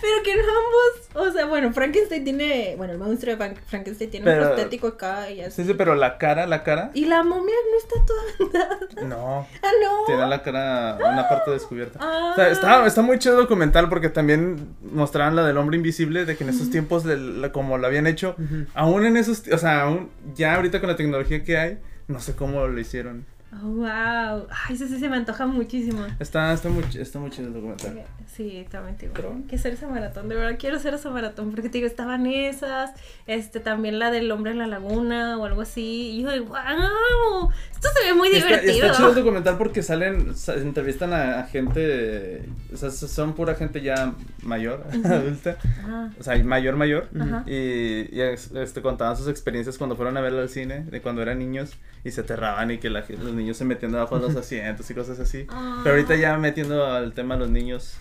[0.00, 1.28] Pero que no ambos.
[1.28, 2.74] O sea, bueno, Frankenstein tiene.
[2.76, 5.62] Bueno, el monstruo de Frank- Frankenstein tiene Pero- un prostético acá y así.
[5.62, 8.78] Sí, sí, pero la cara, la cara, Y la momia no está toda vendada.
[9.08, 9.46] no.
[9.62, 10.04] Ah, no.
[10.06, 11.98] Tiene la cara, una parte descubierta.
[12.02, 12.30] Ah.
[12.32, 16.24] O sea, está, está muy chido el documental porque también mostraban la del hombre invisible,
[16.24, 18.66] de que en esos tiempos, de la- como lo habían hecho, Ujú.
[18.74, 22.34] aún en esos, o sea, aún ya ahorita con la tecnología que hay, no sé
[22.34, 23.26] cómo lo hicieron.
[23.50, 24.46] Oh, wow.
[24.50, 26.04] Ay, eso sí se me antoja muchísimo.
[26.20, 28.02] Está, está, muy, está muy chido el documental.
[28.26, 29.14] Sí, también digo.
[29.16, 32.26] Pero- que hacer esa maratón, de verdad quiero hacer esa maratón porque te digo, estaban
[32.26, 32.90] esas,
[33.26, 36.10] este, también la del hombre en la laguna o algo así.
[36.10, 38.86] Y yo de, wow, esto se ve muy está, divertido.
[38.86, 43.54] está chido el documental porque salen, sa- entrevistan a, a gente, o sea, son pura
[43.54, 45.56] gente ya mayor, adulta,
[45.86, 47.08] Ah, o sea, mayor, mayor.
[47.46, 51.72] Y, este, contaban sus experiencias cuando fueron a verla al cine, de cuando eran niños
[52.04, 54.90] y se aterraban y que la gen- los niños se metían debajo de los asientos
[54.90, 55.46] y cosas así.
[55.48, 55.80] Ah.
[55.82, 57.94] Pero ahorita ya metiendo al tema a los niños.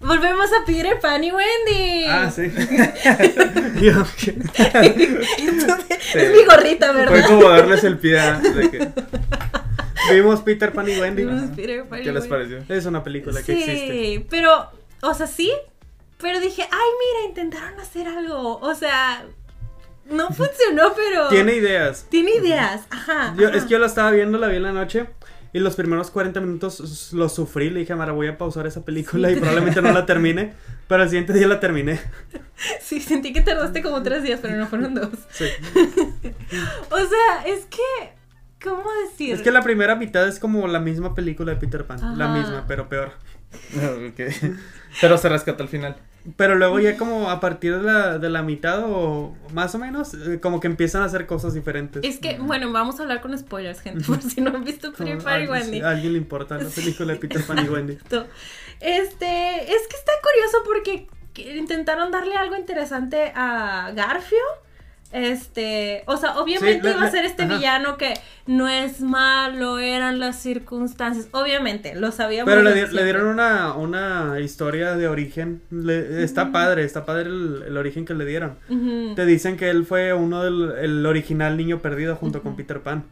[0.00, 2.04] Volvemos a Peter Pan y Wendy.
[2.08, 2.50] Ah, sí.
[6.12, 6.18] Sí.
[6.18, 7.26] Es mi gorrita, Fue ¿verdad?
[7.26, 8.88] como darles el pie a- de que,
[10.14, 11.24] Vimos Peter Pan y Wendy.
[11.24, 12.28] Vimos Peter Pan y ¿Qué les Wendy.
[12.56, 12.74] pareció?
[12.76, 14.26] Es una película que sí, existe.
[14.28, 14.70] pero,
[15.02, 15.52] o sea, sí,
[16.18, 18.58] pero dije, ay, mira, intentaron hacer algo.
[18.58, 19.24] O sea,
[20.10, 21.28] no funcionó, pero.
[21.28, 22.06] Tiene ideas.
[22.08, 23.34] Tiene ideas, ajá.
[23.36, 23.56] Yo, ajá.
[23.56, 25.06] es que yo la estaba viendo, la vi en la noche.
[25.52, 27.70] Y los primeros 40 minutos los sufrí.
[27.70, 30.54] Le dije Mara, voy a pausar esa película y probablemente no la termine.
[30.86, 32.00] Pero al siguiente día la terminé.
[32.82, 35.08] Sí, sentí que tardaste como tres días, pero no fueron dos.
[35.30, 35.46] Sí.
[36.90, 38.12] O sea, es que.
[38.62, 39.34] ¿Cómo decir?
[39.34, 42.18] Es que la primera mitad es como la misma película de Peter Pan.
[42.18, 43.12] La misma, pero peor.
[45.00, 45.96] Pero se rescata al final.
[46.36, 50.14] Pero luego ya como a partir de la, de la mitad o más o menos,
[50.14, 52.04] eh, como que empiezan a hacer cosas diferentes.
[52.04, 55.18] Es que, bueno, vamos a hablar con spoilers, gente, por si no han visto Peter
[55.18, 55.78] Como Pan y Wendy.
[55.78, 57.98] si a alguien le importa la película de Peter Pan y Wendy.
[58.80, 64.38] Este, es que está curioso porque que intentaron darle algo interesante a Garfio.
[65.12, 67.56] Este, o sea, obviamente Sí, iba a ser este ajá.
[67.56, 68.14] villano que
[68.46, 71.28] no es malo, eran las circunstancias.
[71.32, 72.48] Obviamente, lo sabíamos.
[72.52, 75.62] Pero le, dieron una, una historia de origen.
[75.70, 78.56] Le- está padre, está padre el, el origen que le dieron.
[79.16, 82.54] Te dicen que él fue uno del el original niño perdido junto con.
[82.56, 83.04] Peter Pan.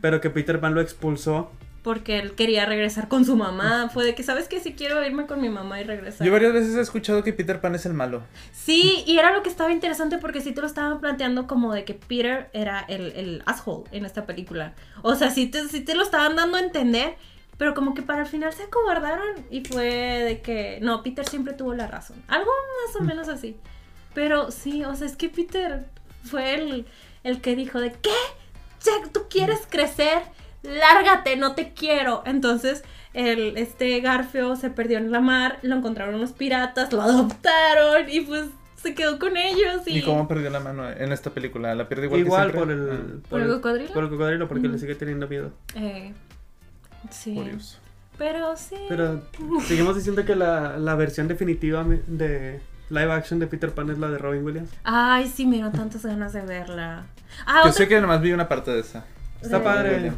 [0.00, 1.50] Pero que Peter Pan lo expulsó.
[1.82, 3.88] Porque él quería regresar con su mamá.
[3.88, 4.60] Fue de que, ¿sabes qué?
[4.60, 6.26] Si quiero irme con mi mamá y regresar.
[6.26, 8.22] Yo varias veces he escuchado que Peter Pan es el malo.
[8.52, 11.84] Sí, y era lo que estaba interesante porque sí te lo estaban planteando como de
[11.84, 14.74] que Peter era el, el asshole en esta película.
[15.02, 17.14] O sea, sí te, sí te lo estaban dando a entender,
[17.56, 21.54] pero como que para el final se acobardaron y fue de que, no, Peter siempre
[21.54, 22.22] tuvo la razón.
[22.28, 22.50] Algo
[22.86, 23.56] más o menos así.
[24.12, 25.86] Pero sí, o sea, es que Peter
[26.24, 26.86] fue el,
[27.24, 28.10] el que dijo de, ¿qué?
[28.82, 30.22] Jack, tú quieres crecer,
[30.62, 32.22] lárgate, no te quiero.
[32.26, 32.82] Entonces,
[33.14, 38.20] el, este Garfio se perdió en la mar, lo encontraron unos piratas, lo adoptaron y
[38.22, 38.46] pues
[38.76, 39.82] se quedó con ellos.
[39.86, 41.74] ¿Y, ¿Y cómo perdió la mano en esta película?
[41.74, 42.76] ¿La pierde igual, Igual, que siempre?
[42.76, 43.92] por el, ¿Por el cocodrilo?
[43.92, 45.52] Por el cocodrilo, porque le sigue teniendo miedo.
[45.74, 46.12] Eh,
[47.10, 47.32] sí.
[47.36, 47.78] Ah, curioso.
[48.18, 48.76] Pero sí.
[48.88, 49.22] Pero
[49.66, 54.08] seguimos diciendo que la, la versión definitiva de live action de Peter Pan es la
[54.08, 54.70] de Robin Williams.
[54.84, 57.04] Ay, sí, me dieron tantas ganas de verla.
[57.46, 59.04] Ah, Yo otra- sé que nomás vi una parte de esa.
[59.42, 60.12] Está padre.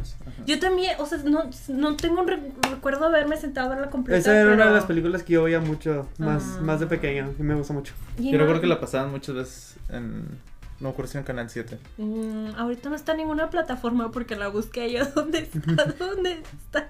[0.45, 4.19] Yo también, o sea, no, no tengo un re- recuerdo haberme sentado a verla completa.
[4.19, 6.61] Esa era una de las películas que yo veía mucho, más, Ah.
[6.61, 7.93] más de pequeño, y me gusta mucho.
[8.17, 10.53] Y Yo no- recuerdo que la pasaban muchas veces en...
[10.79, 11.77] No si en Canal 7.
[11.97, 15.05] Mm, ahorita no está en ninguna plataforma porque la busqué yo.
[15.15, 15.85] ¿Dónde está?
[15.97, 16.89] ¿Dónde está?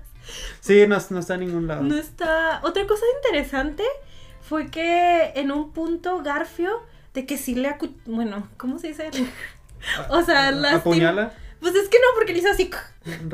[0.61, 1.83] Sí, no, no está en ningún lado.
[1.83, 2.59] No está.
[2.63, 3.83] Otra cosa interesante
[4.41, 6.71] fue que en un punto Garfio,
[7.13, 7.89] de que sí le acu...
[8.07, 9.11] Bueno, ¿cómo se dice?
[10.09, 11.33] O sea, lastim- ¿Apuñala?
[11.63, 12.69] Pues es que no, porque le hizo así.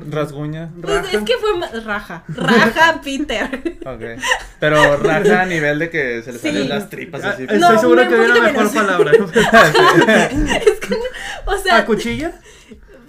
[0.10, 0.70] Rasguña.
[0.82, 2.24] Pues es que fue ma- raja.
[2.28, 3.46] Raja Peter.
[3.86, 4.22] Ok.
[4.60, 6.48] Pero raja a nivel de que se le Sí.
[6.50, 7.44] salen las tripas Ah, así.
[7.44, 8.72] Estoy No, seguro que poquito mejor menos.
[8.72, 9.12] palabra.
[10.66, 12.34] es que, no- o sea, ¿A cuchilla?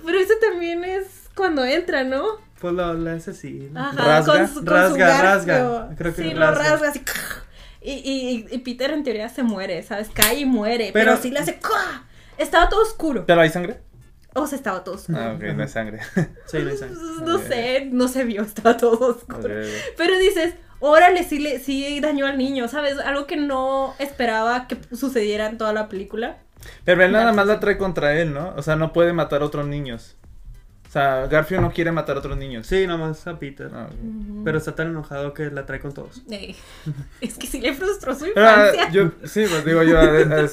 [0.06, 1.04] pero eso también es
[1.34, 2.24] cuando entra, ¿no?
[2.58, 3.68] Pues lo, lo hace así.
[3.72, 3.80] ¿no?
[3.80, 5.88] Ajá, Rasga, con su, con rasga, su rasga.
[5.96, 6.70] Creo que sí, lo rasga.
[6.70, 7.02] rasga así.
[7.82, 10.08] Y, y, y Peter en teoría se muere, ¿sabes?
[10.12, 10.90] Cae y muere.
[10.92, 11.58] Pero, Pero- sí le hace.
[12.38, 13.24] Estaba todo oscuro.
[13.26, 13.80] ¿Pero hay sangre?
[14.34, 15.18] O sea, estaba todo oscuro.
[15.20, 16.00] Ah, ok, no es sangre.
[16.46, 16.96] Sí, no hay sangre.
[17.24, 19.48] No sé, no se vio, estaba todo oscuro.
[19.96, 22.98] Pero dices, órale, sí, le, sí dañó al niño, ¿sabes?
[22.98, 26.38] Algo que no esperaba que sucediera en toda la película.
[26.84, 28.54] Pero él nada más la trae contra él, ¿no?
[28.56, 30.16] O sea, no puede matar a otros niños.
[30.88, 32.66] O sea, Garfio no quiere matar a otros niños.
[32.66, 33.70] Sí, nomás a Peter.
[33.72, 33.88] Ah.
[34.44, 36.20] Pero está tan enojado que la trae con todos.
[36.28, 36.56] Ey,
[37.20, 38.90] Es que sí le frustró su Pero, ah, infancia.
[38.90, 40.48] yo, sí, pues digo yo, a- a- a-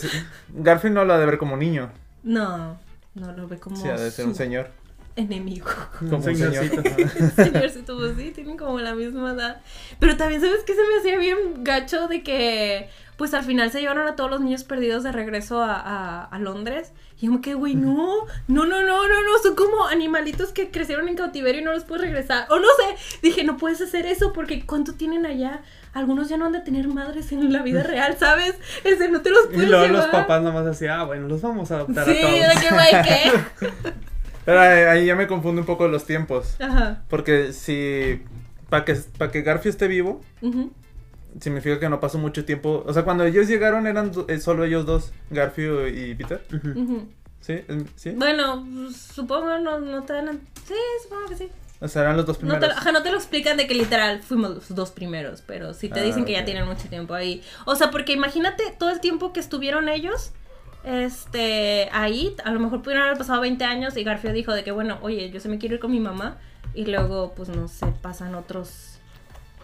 [0.50, 1.90] Garfield no lo ha de ver como niño.
[2.24, 2.80] No,
[3.20, 4.70] no lo ve como Sí, ha de ser un señor.
[5.16, 5.68] enemigo.
[6.00, 6.82] Como un señorcito.
[7.36, 9.62] Señorcito, pues sí, tienen como la misma edad.
[10.00, 13.82] Pero también, ¿sabes qué se me hacía bien gacho de que, pues al final se
[13.82, 16.92] llevaron a todos los niños perdidos de regreso a, a, a Londres?
[17.20, 20.70] Y yo me quedé, güey, no, no, no, no, no, no, son como animalitos que
[20.70, 22.46] crecieron en cautiverio y no los puedes regresar.
[22.52, 25.64] O no sé, dije, no puedes hacer eso porque ¿cuánto tienen allá?
[25.98, 28.54] Algunos ya no han de tener madres en la vida real, ¿sabes?
[28.84, 30.02] Ese no te los Y puedes luego llevar.
[30.04, 32.34] los papás nomás así, ah, bueno, los vamos a adoptar Sí, a todos.
[32.34, 33.72] de que, güey, ¿qué?
[34.46, 36.56] Pero ahí ahí ya me confundo un poco los tiempos.
[36.62, 37.04] Ajá.
[37.10, 38.22] Porque si.
[38.70, 40.22] Para que, pa' que Garfio esté vivo,
[41.40, 42.84] significa que no pasó mucho tiempo.
[42.86, 46.42] O sea, cuando ellos llegaron eran eh, solo ellos dos, Garfio y Peter.
[47.42, 47.54] ¿Sí?
[47.68, 48.12] ¿Es- ¿Sí?
[48.12, 50.40] Bueno, supongo no, no te dan.
[50.68, 51.50] Sí, supongo que sí.
[51.80, 52.78] O sea, eran los dos No te, primeros.
[52.78, 56.00] ajá, no te lo explican de que literal fuimos los dos primeros, pero sí te
[56.00, 57.44] Ah, dicen que ya tienen mucho tiempo ahí.
[57.66, 60.32] O sea, porque imagínate todo el tiempo que estuvieron ellos
[60.84, 64.72] este ahí, a lo mejor pudieron haber pasado 20 años y Garfio dijo de que
[64.72, 66.38] bueno, oye, yo se me quiero ir con mi mamá
[66.74, 69.00] y luego pues no sé, pasan otros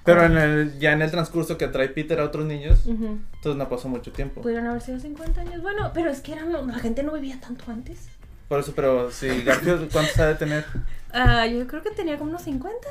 [0.04, 3.70] Pero en el, ya en el transcurso que trae Peter a otros niños, entonces no
[3.70, 4.42] pasó mucho tiempo.
[4.42, 5.62] Pudieron haber sido 50 años.
[5.62, 8.10] Bueno, pero es que eran, la gente no vivía tanto antes.
[8.54, 10.64] Por eso, pero si Garfio, ¿cuántos ha de tener?
[11.12, 12.88] Ah, yo creo que tenía como unos 50.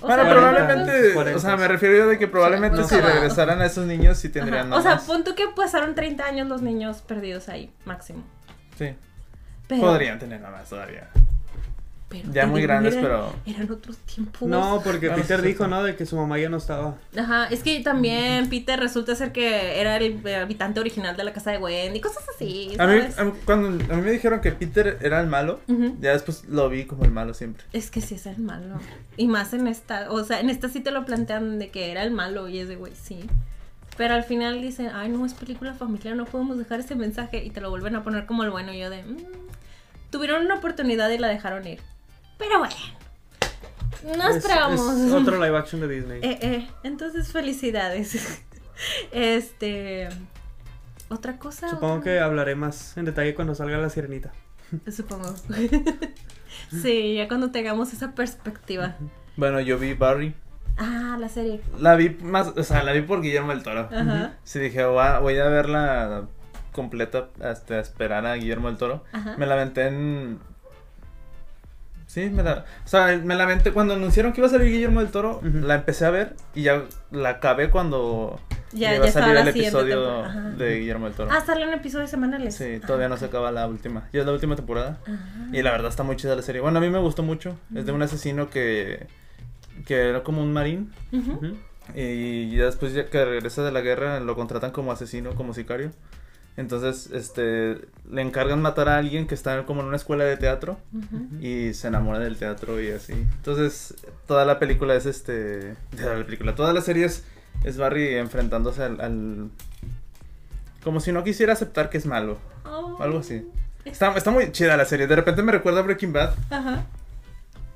[0.00, 1.36] O bueno, sea, probablemente, 40.
[1.36, 4.72] o sea, me refiero yo de que probablemente si regresaran a esos niños sí tendrían
[4.72, 5.24] O sea, más.
[5.24, 8.22] tú que pasaron 30 años los niños perdidos ahí, máximo.
[8.78, 8.94] Sí,
[9.66, 11.08] Pero, podrían tener nada más todavía.
[12.22, 14.48] Pero ya muy grandes, eran- pero- Eran otros tiempos.
[14.48, 15.66] No, porque Peter dijo.
[15.68, 15.82] ¿no?
[15.82, 16.96] De que su mamá ya no estaba.
[17.18, 21.50] Ajá, es que también Peter resulta ser que era el habitante original de la casa
[21.52, 23.18] de Wendy, cosas así, A mí, ¿sabes?
[23.18, 25.60] a mí- cuando a mí me dijeron que Peter era el malo,
[26.00, 27.64] ya después lo vi como el malo siempre.
[27.72, 28.76] Es que sí es el malo.
[29.16, 32.02] Y más en esta, o sea, en esta sí te lo plantean de que era
[32.02, 33.20] el malo y es de güey, sí.
[33.96, 37.50] Pero al final dicen, ay, no, es película familiar, no podemos dejar ese mensaje y
[37.50, 38.72] te lo vuelven a poner como el bueno.
[38.74, 39.16] Y yo de, "Mm,
[40.10, 41.80] tuvieron una oportunidad y la dejaron ir.
[42.38, 42.74] Pero bueno,
[44.16, 44.96] no Es- esperamos.
[45.00, 46.20] es otro live action de Disney.
[46.22, 48.42] Eh, eh, entonces felicidades.
[49.12, 50.08] este,
[51.08, 51.68] otra cosa.
[51.70, 54.32] Supongo otra- que hablaré más en detalle cuando salga la sirenita.
[54.94, 55.34] Supongo.
[56.82, 58.96] sí, ya cuando tengamos esa perspectiva.
[59.36, 60.34] Bueno, yo vi Barry.
[60.76, 61.60] Ah, la serie.
[61.78, 63.88] La vi más, o sea, la vi por Guillermo del Toro.
[63.92, 64.34] Ajá.
[64.42, 66.26] Sí, dije, "Voy- voy a verla
[66.72, 69.04] completa hasta esperar a Guillermo del Toro.
[69.12, 69.36] Ajá.
[69.38, 70.40] Me la aventé en...
[72.14, 72.64] Sí, me la...
[72.84, 75.74] O sea, me la aventé cuando anunciaron que iba a salir Guillermo del Toro, la
[75.74, 78.38] empecé a ver y ya la acabé cuando
[78.72, 80.22] Ya- iba ya a salir el episodio
[80.56, 81.30] de Guillermo del Toro.
[81.32, 82.54] Ah, salen episodios semanales.
[82.54, 84.08] Sí, todavía no se Ah, acaba la última.
[84.12, 85.00] Ya es la última temporada.
[85.02, 85.48] Ajá.
[85.52, 86.60] Y la verdad está muy chida la serie.
[86.60, 87.56] Bueno, a mí me gustó mucho.
[87.74, 89.08] Es de un asesino que...
[89.84, 90.92] Que era como un marín.
[91.96, 95.90] Y ya después ya que regresa de la guerra lo contratan como asesino, como sicario.
[96.56, 100.78] Entonces, este, le encargan matar a alguien que está como en una escuela de teatro
[101.40, 103.12] y se enamora del teatro y así.
[103.12, 103.94] Entonces,
[104.28, 107.24] toda la película es este, toda la película, toda la serie es,
[107.64, 109.50] es Barry enfrentándose al, al-
[110.84, 112.96] como si no quisiera aceptar que es malo, Oh.
[113.02, 113.46] algo así.
[113.84, 115.06] Está, está muy chida la serie.
[115.06, 116.34] De repente me recuerda a Breaking Bad.
[116.50, 116.84] Ajá.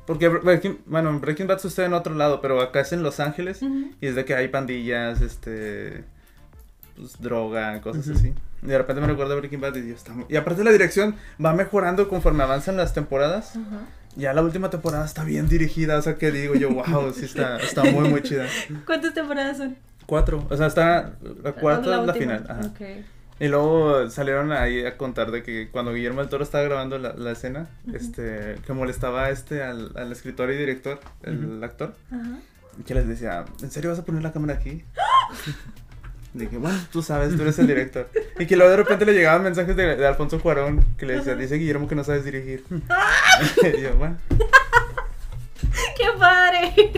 [0.07, 3.21] Porque Breaking, bueno, en Breaking Bad sucede en otro lado, pero acá es en Los
[3.21, 3.61] Ángeles.
[4.01, 6.05] Y es de que hay pandillas, este.
[6.99, 8.19] Pues, droga, cosas Ujú.
[8.19, 8.35] así.
[8.63, 11.15] Y de repente me recuerdo a Breaking Bad y yo, está Y aparte la dirección
[11.45, 13.57] va mejorando conforme avanzan las temporadas.
[13.57, 13.81] Ajá.
[14.17, 17.59] Ya la última temporada está bien dirigida, o sea que digo yo, wow, sí está,
[17.59, 18.47] está muy, muy chida.
[18.85, 19.77] ¿Cuántas temporadas son?
[20.07, 21.13] Cuatro, o sea, está.
[21.45, 22.15] La cuarta es la última.
[22.15, 22.47] final.
[22.49, 22.61] Ajá.
[22.67, 22.81] Ok.
[23.41, 27.13] Y luego salieron ahí a contar de que cuando Guillermo del Toro estaba grabando la,
[27.13, 27.97] la escena, Ujú.
[27.97, 31.95] este, que molestaba este al, al escritor y director, el actor,
[32.85, 34.83] que les decía, ¿en serio vas a poner la cámara aquí?
[36.39, 38.09] Dije, bueno, tú sabes, tú eres el director.
[38.39, 41.35] Y que luego de repente le llegaban mensajes de, de Alfonso Cuarón que le decía,
[41.35, 42.65] dice Guillermo que no sabes dirigir.
[43.79, 44.17] y yo, bueno,
[45.97, 46.93] ¡Qué padre!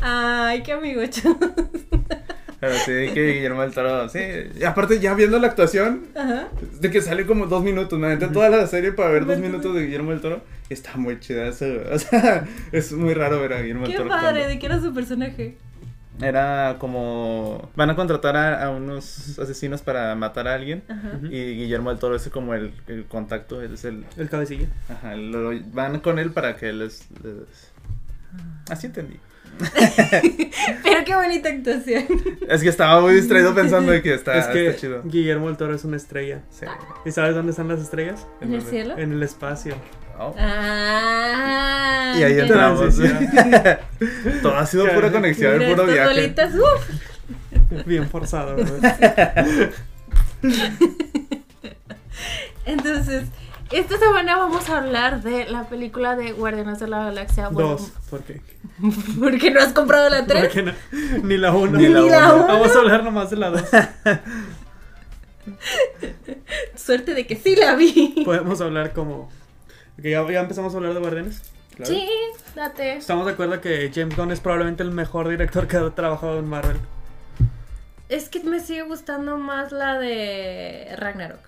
[0.00, 1.02] Ay, qué amigo.
[2.60, 4.20] pero sí, que Guillermo del Toro, sí.
[4.58, 6.48] Y aparte, ya viendo la actuación, Ajá.
[6.80, 9.74] de que sale como dos minutos, me aventé toda la serie para ver dos minutos
[9.74, 10.42] de Guillermo del Toro.
[10.70, 14.08] Está muy chida eso, o sea, es muy raro ver a Guillermo del Qué Toro.
[14.10, 14.48] padre, actuando.
[14.48, 15.56] ¿de qué era su personaje?
[16.22, 20.84] Era como, van a contratar a, a unos asesinos para matar a alguien.
[20.88, 21.18] Ajá.
[21.24, 24.04] Y Guillermo del Toro es como el, el contacto, él es el...
[24.16, 24.68] El cabecilla.
[24.88, 27.08] Ajá, lo- lo- van con él para que les...
[27.22, 27.72] les-
[28.70, 29.18] Así entendí.
[30.82, 32.04] Pero qué bonita actuación.
[32.48, 35.02] Es que estaba muy distraído pensando de que está, es que está chido.
[35.04, 36.42] Guillermo el Toro es una estrella.
[36.50, 36.66] Sí.
[37.04, 38.26] ¿Y sabes dónde están las estrellas?
[38.40, 38.70] ¿En el dónde?
[38.70, 38.98] cielo?
[38.98, 39.74] En el espacio.
[40.18, 40.34] Oh.
[40.38, 42.14] Ah.
[42.18, 42.94] Y ahí entramos.
[44.42, 46.08] Todo ha sido pura conexión, Mira, puro viaje.
[46.14, 47.84] bolitas, uf.
[47.86, 49.72] Bien forzado, ¿verdad?
[52.66, 53.24] Entonces,
[53.72, 57.48] esta semana vamos a hablar de la película de Guardianes de la Galaxia.
[57.48, 58.40] Bueno, Dos, porque,
[59.18, 60.44] ¿Por qué no has comprado la 3?
[60.46, 60.72] porque no,
[61.22, 61.78] ni la uno.
[61.78, 62.44] Ni la Ni la uno.
[62.44, 62.46] uno.
[62.54, 63.64] Vamos a hablar nomás de la dos.
[66.76, 68.22] Suerte de que sí la vi.
[68.24, 69.30] Podemos hablar como...
[70.02, 71.42] que ya, ya empezamos a hablar de Guardianes.
[71.76, 71.92] Claro.
[71.92, 72.08] Sí,
[72.54, 72.96] date.
[72.96, 76.48] Estamos de acuerdo que James Gunn es probablemente el mejor director que ha trabajado en
[76.48, 76.76] Marvel.
[78.08, 81.40] Es que me sigue gustando más la de Ragnarok.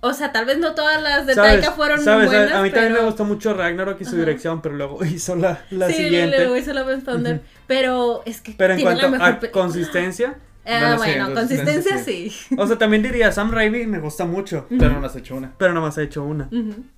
[0.00, 1.60] O sea, tal vez no todas las de ¿Sabes?
[1.60, 2.28] Taika fueron ¿Sabes?
[2.28, 4.18] buenas, a mí también me gustó mucho Ragnarok y su Ajá.
[4.20, 6.36] dirección, pero luego hizo la, la sí, siguiente.
[6.38, 10.38] luego hizo la Thunder, Pero es que Pero en cuanto mejor a consistencia,
[10.68, 12.30] Ah, Bueno, consistencia sí.
[12.56, 15.52] o sea, también diría Sam Raimi me gusta mucho, Pero no has hecho una.
[15.56, 16.48] pero nomás ha hecho una.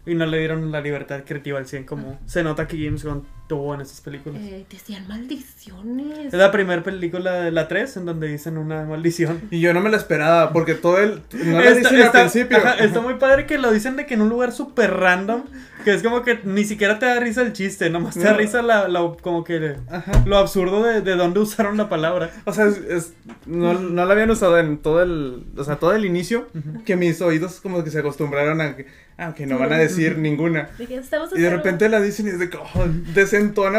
[0.06, 3.24] Y no le dieron la libertad creativa al 100 como se nota que James Gunn
[3.50, 4.40] en esas películas.
[4.42, 6.26] Eh, decían maldiciones.
[6.26, 9.40] Es la primera película de la 3 en donde dicen una maldición.
[9.50, 11.22] Y yo no me la esperaba, porque todo el.
[11.32, 12.58] No la Está- dicen está- al principio.
[12.58, 15.42] ajá, está muy padre que lo dicen de que en un lugar súper random,
[15.84, 18.38] que es como que ni siquiera te da risa el chiste, nomás te da No.
[18.38, 20.12] risa la, la- como que Ajá.
[20.26, 22.30] lo absurdo de, de dónde usaron la palabra.
[22.44, 23.14] O sea, es, es-
[23.46, 26.48] no, no la habían usado en todo el, o sea, todo el inicio,
[26.84, 28.86] que mis oídos como que se acostumbraron a que,
[29.18, 30.68] ah, que no van a decir ninguna.
[30.78, 32.84] De que estamos Y de repente la dicen y es de que, oh,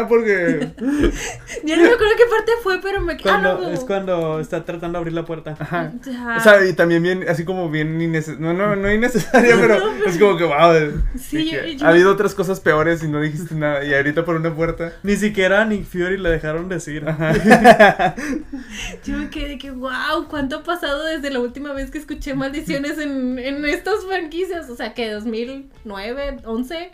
[0.08, 0.68] porque,
[1.64, 3.70] Ya no me acuerdo qué parte fue, pero me Cuando, ah, no.
[3.70, 5.56] es cuando está tratando de abrir la puerta.
[5.58, 5.92] ajá.
[6.10, 6.36] Ajá.
[6.36, 10.18] O sea, y también bien, así como bien innecesaria, no, no, no innecesaria, pero es
[10.18, 13.54] como que, wow, Sí, dije, yo- yo- ha habido otras cosas peores y no dijiste
[13.54, 14.92] nada, y ahorita por una puerta.
[15.02, 17.04] Ni siquiera a Nick Fury le dejaron decir.
[19.04, 22.34] Yo me quedé de que, wow, ¿cuánto ha pasado desde la última vez que escuché
[22.34, 24.68] maldiciones en, en estas franquicias?
[24.70, 26.90] O sea, que 2009, 11,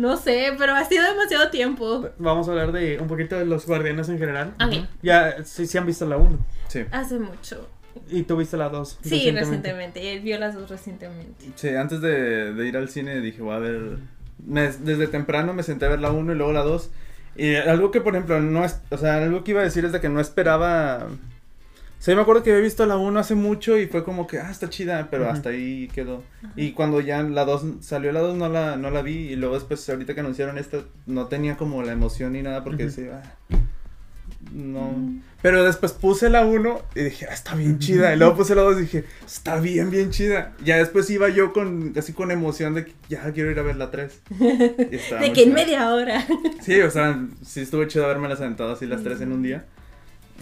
[0.00, 2.08] no sé, pero ha sido demasiado tiempo.
[2.18, 4.54] Vamos a hablar de un poquito de los guardianes en general.
[4.64, 4.86] Ok.
[5.02, 6.38] Ya, sí, sí han visto la 1.
[6.68, 6.84] Sí.
[6.90, 7.68] Hace mucho.
[8.08, 8.98] Y tú viste la 2.
[9.02, 10.02] Sí, recientemente.
[10.02, 11.46] Y él vio las dos recientemente.
[11.56, 13.98] Sí, antes de, de ir al cine dije, voy a ver.
[14.46, 16.90] me- desde temprano me senté a ver la 1 y luego la 2.
[17.36, 18.80] Y algo que, por ejemplo, no es.
[18.90, 21.08] O sea, algo que iba a decir es de que no esperaba.
[22.00, 24.38] Sea, yo me acuerdo que había visto la 1 hace mucho y fue como que,
[24.38, 26.22] ah, está chida, pero hasta ahí quedó.
[26.56, 29.28] Y cuando ya la 2 salió la 2 no la, no la vi.
[29.28, 32.86] Y luego después, ahorita que anunciaron esta, no tenía como la emoción ni nada porque
[32.86, 32.96] Ujú.
[32.96, 33.56] decía, ah,
[34.50, 35.20] no.
[35.42, 38.14] Pero después puse la 1 y dije, ah, está bien chida.
[38.14, 40.54] Y luego puse la 2 y dije, está bien, bien chida.
[40.64, 43.76] Ya después iba yo con, así con emoción de que ya quiero ir a ver
[43.76, 44.22] la 3.
[44.90, 46.26] Y estaba De que en media hora.
[46.62, 49.66] Sí, o sea, sí estuvo chido haberme las aventado así las 3 en un día.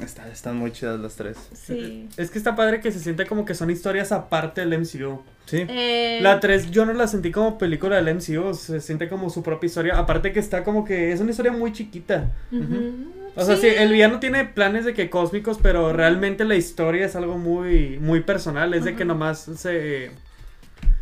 [0.02, 1.36] Está, están muy chidas las 3.
[1.54, 2.08] Sí.
[2.16, 5.22] Es que está padre que se siente como que son historias aparte del MCU.
[5.46, 5.64] Sí.
[5.68, 9.42] Eh, La 3 yo no la sentí como película del MCU, se siente como su
[9.42, 9.98] propia historia.
[9.98, 12.30] Aparte que está como que es una historia muy chiquita.
[12.52, 13.12] ujú.
[13.34, 17.14] O sea, sí, el villano tiene planes de que cósmicos, pero realmente la historia es
[17.14, 18.74] algo muy, muy personal.
[18.74, 20.10] Es de que nomás se,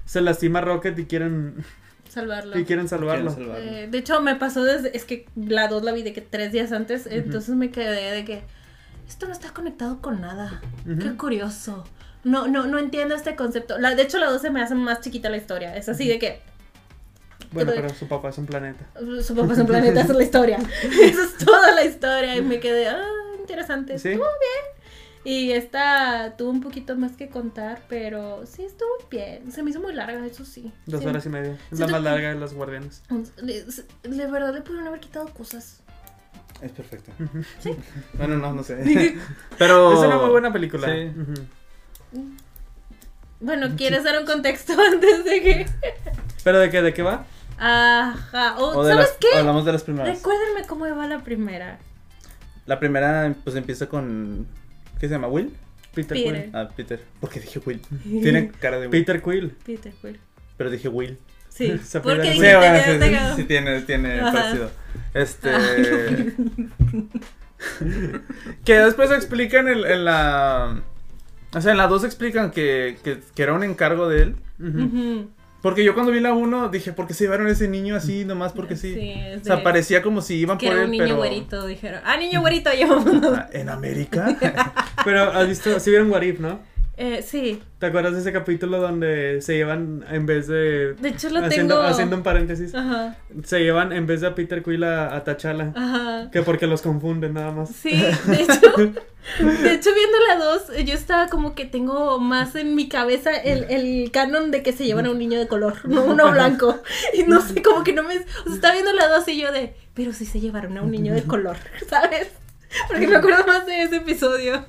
[0.04, 1.54] se lastima Rocket y quieren,
[2.11, 2.59] Salvarlo.
[2.59, 3.30] y quieren salvarlo.
[3.35, 3.70] Quieren salvarlo.
[3.76, 4.94] Eh, de hecho, me pasó desde.
[4.94, 7.06] Es que la 2 la vi de que tres días antes.
[7.06, 8.42] Entonces me quedé de que.
[9.09, 10.61] Esto no está conectado con nada.
[10.88, 10.99] Ujú.
[10.99, 11.85] Qué curioso.
[12.25, 13.79] No, no, no entiendo este concepto.
[13.79, 15.77] La, de hecho, la 2 se me hace más chiquita la historia.
[15.77, 16.40] Es así de que
[17.53, 18.85] Bueno, pero su papá es un planeta.
[19.01, 20.59] uh, su papá es un planeta, esa es la historia.
[20.83, 22.37] Esa es toda la historia.
[22.37, 23.05] Y me quedé, ah,
[23.38, 23.99] interesante.
[23.99, 24.09] Sí.
[24.11, 24.77] Estuvo bien.
[25.25, 29.51] Y esta tuvo un poquito más que contar, pero sí estuvo bien.
[29.51, 30.73] Se me hizo muy larga, eso sí.
[30.87, 31.07] Dos Sí.
[31.09, 31.59] horas y media.
[31.73, 33.03] Es la más larga de los guardianes.
[33.42, 35.81] De verdad le pudieron haber quitado cosas.
[36.62, 37.11] Es perfecto.
[37.23, 37.45] Ujú.
[38.14, 39.16] Bueno, no, no sé.
[39.59, 39.92] Pero.
[39.92, 40.87] Es una muy buena película.
[40.88, 41.11] Sí.
[43.40, 45.66] Bueno, ¿quieres dar un contexto antes de que.?
[46.45, 47.27] ¿Pero de qué, de qué va?
[47.59, 48.57] Ajá.
[48.59, 49.38] O, O de ¿Sabes las- qué?
[49.38, 50.16] Hablamos de las primeras.
[50.16, 51.79] Recuérdenme cómo iba la primera.
[52.66, 54.47] La primera, pues empieza con.
[54.99, 55.29] ¿Qué se llama?
[55.29, 55.53] ¿Will?
[55.95, 56.42] Peter, Peter.
[56.45, 56.51] Quill.
[56.57, 57.03] Ah, Peter.
[57.21, 57.81] Porque dije Will.
[58.03, 58.90] Tiene cara de Will.
[59.05, 59.51] Peter Quill.
[59.64, 60.19] Peter Quill.
[60.57, 61.19] Pero dije Will.
[61.57, 62.33] Sí, Se porque.
[62.33, 64.33] Sí, bueno, sí, sí, sí tiene, tiene Ajá.
[64.33, 64.71] parecido.
[65.14, 65.51] Este.
[68.64, 70.83] que después explican en, en la.
[71.55, 74.37] O sea, en la 2 explican que, que, que era un encargo de él.
[75.62, 78.24] Porque yo cuando vi la 1 dije, ¿por qué se llevaron a ese niño así
[78.24, 78.53] nomás?
[78.53, 78.95] Porque sí.
[78.99, 81.16] es O sea, parecía como si iban Que por era él, un niño pero.
[81.16, 82.03] güerito, dijeron.
[82.05, 83.07] Ah, niño güerito, llevamos.
[83.35, 84.37] Ah, ¿En América?
[85.05, 86.61] Pero has visto, si vieron What If, ¿no?
[86.99, 87.62] Eh, sí.
[87.78, 90.94] ¿Te acuerdas de ese capítulo donde se llevan en vez de.
[90.94, 91.86] De hecho lo haciendo, tengo.
[91.86, 92.74] haciendo un paréntesis.
[92.74, 93.18] Ajá.
[93.44, 95.72] Se llevan en vez de a Peter Quill a, a T'Challa.
[95.76, 96.30] Ajá.
[96.30, 97.68] Que porque los confunden nada más.
[97.68, 98.76] Sí, de hecho,
[99.40, 103.64] de hecho viendo la 2, yo estaba como que tengo más en mi cabeza el,
[103.64, 106.80] el canon de que se llevan a un niño de color, no uno blanco.
[107.12, 108.16] Y no sé, como que no me...
[108.16, 110.90] O sea, estaba viendo la 2 y yo de, pero sí se llevaron a un
[110.90, 111.57] niño de color,
[111.90, 112.28] ¿sabes?
[112.88, 114.64] Porque me acuerdo más de ese episodio.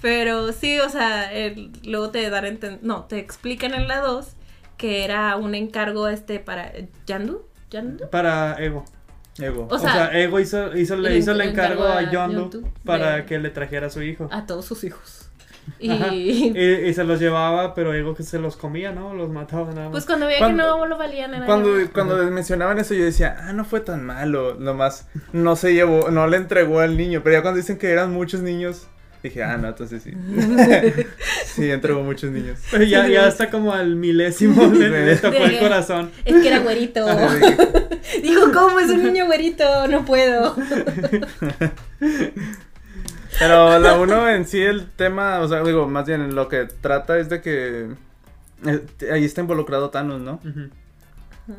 [0.00, 4.34] Pero sí, o sea, el- luego te dan No, te explican en la 2
[4.76, 6.72] que era un encargo este para...
[7.06, 7.42] ¿Yandu?
[7.70, 8.08] ¿Yandu?
[8.08, 8.84] Para Ego.
[9.38, 9.68] Ego.
[9.70, 12.68] O O sea, sea, Ego hizo, hizo, le hizo el encargo a a Yondu Yondu
[12.84, 14.28] para de- que le trajera a su hijo.
[14.32, 15.26] A todos sus hijos.
[15.78, 15.92] Y...
[15.92, 19.14] Y, y se los llevaba, pero Ego que se los comía, ¿no?
[19.14, 19.90] Los mataba nada más.
[19.92, 23.36] Pues cuando veía Cuando- que no lo valían era Cuando, cuando mencionaban eso yo decía,
[23.38, 27.36] ah, no fue tan malo, nomás no se llevó, no le entregó al niño, pero
[27.36, 28.88] ya cuando dicen que eran muchos niños,
[29.22, 30.12] dije, ah, no, entonces sí.
[31.46, 32.58] sí, entregó muchos niños.
[32.70, 36.10] Pero ya, ya hasta como al milésimo le, le tocó el De- corazón.
[36.24, 37.06] Es que era güerito.
[38.22, 39.86] Dijo, ¿cómo es un niño güerito?
[39.88, 40.56] No puedo.
[43.38, 47.18] Pero la uno en sí, el tema, o sea, digo, más bien lo que trata
[47.18, 47.88] es de que
[48.66, 50.40] eh, ahí está involucrado Thanos, ¿no?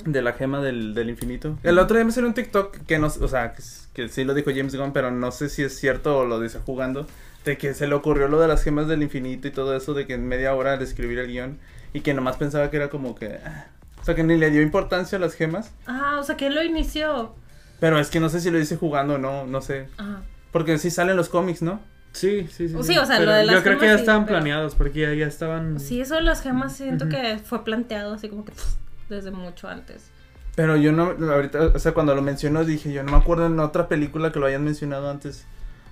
[0.06, 1.58] De la gema del, del infinito.
[1.64, 3.54] El otro día me salió un TikTok que no, o sea,
[3.94, 6.60] que sí lo dijo James Gunn, pero no sé si es cierto o lo dice
[6.66, 7.08] jugando,
[7.46, 10.06] de que se le ocurrió lo de las gemas del infinito y todo eso, de
[10.08, 11.58] que en media hora de escribir el guion
[11.94, 13.40] y que nomás pensaba que era como que...
[13.46, 13.68] ah,
[14.00, 16.56] o sea, que ni le dio importancia a las gemas, Ah, o sea, que él
[16.56, 17.36] lo inició.
[17.80, 19.88] pero es que no sé si lo dice jugando o no, no sé.
[19.98, 20.22] Ajá.
[20.52, 21.80] Porque sí salen los cómics, ¿no?
[22.14, 22.76] Sí, sí, sí.
[22.84, 25.00] Sí, o sea, lo de las Yo creo que ya sí, estaban pero- planeados porque
[25.02, 25.80] ya, ya estaban.
[25.80, 28.74] Sí, eso de las gemas siento que fue planteado así como que pff,
[29.10, 30.10] desde mucho antes.
[30.56, 33.58] Pero yo no, ahorita, o sea, cuando lo mencionó dije, yo no me acuerdo en
[33.62, 35.46] otra película que lo hayan mencionado antes.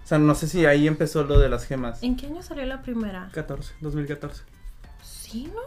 [0.09, 2.01] O sea, no sé si ahí empezó lo de las gemas.
[2.01, 3.29] ¿En qué año salió la primera?
[3.31, 4.41] 14, 2014.
[5.03, 5.61] Sí, ¿no?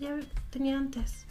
[0.00, 0.16] Ya
[0.50, 1.26] tenía antes.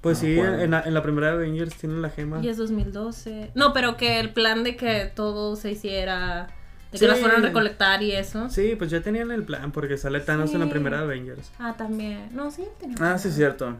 [0.00, 2.40] Pues No sí, en, la, en la primera Avengers tienen la gema.
[2.42, 3.52] Y es 2012.
[3.54, 6.48] No, pero que el plan de que todo se hiciera,
[6.90, 7.06] de que Sí.
[7.06, 8.50] las fueran a recolectar y eso.
[8.50, 11.52] Sí, pues ya tenían el plan porque sale Thanos en la primera Avengers.
[11.60, 12.28] Ah, también.
[12.32, 13.76] No, sí, tenía Ah, sí, es cierto.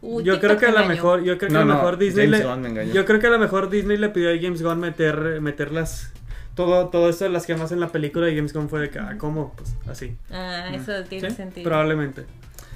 [0.00, 1.74] Uy, yo creo que a me lo mejor, yo creo que No, a lo no,
[1.74, 4.62] mejor Disney James le, yo creo que a lo mejor Disney le pidió a James
[4.62, 6.12] Gunn meter, meter las,
[6.58, 8.98] todo, todo esto de las gemas en la película y James Gunn fue de que,
[8.98, 9.54] ah, ¿cómo?
[9.54, 10.16] Pues así.
[10.28, 11.36] Ah, eso tiene ¿Sí?
[11.36, 11.62] sentido.
[11.68, 12.26] Probablemente.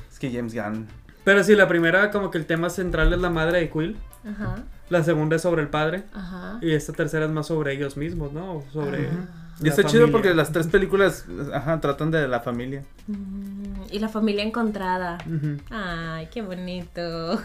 [0.08, 0.86] Es que James Gunn.
[1.24, 4.54] Pero sí, la primera como que el tema central es la madre de Quill, Ajá,
[4.88, 6.58] la segunda es sobre el padre ajá.
[6.62, 8.62] y esta tercera es más sobre ellos mismos, ¿no?
[8.72, 9.38] Sobre Ah.
[9.64, 12.84] Y está chido porque las tres películas, ajá, tratan de la familia.
[13.08, 15.18] Mm, y la familia encontrada.
[15.26, 15.58] Ujú.
[15.70, 17.40] Ay, qué bonito.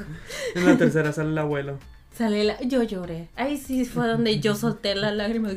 [0.56, 1.78] En la tercera sale el abuelo.
[2.18, 2.60] Sale la...
[2.62, 3.28] Yo lloré.
[3.36, 5.50] Ahí sí fue donde yo solté la lágrima.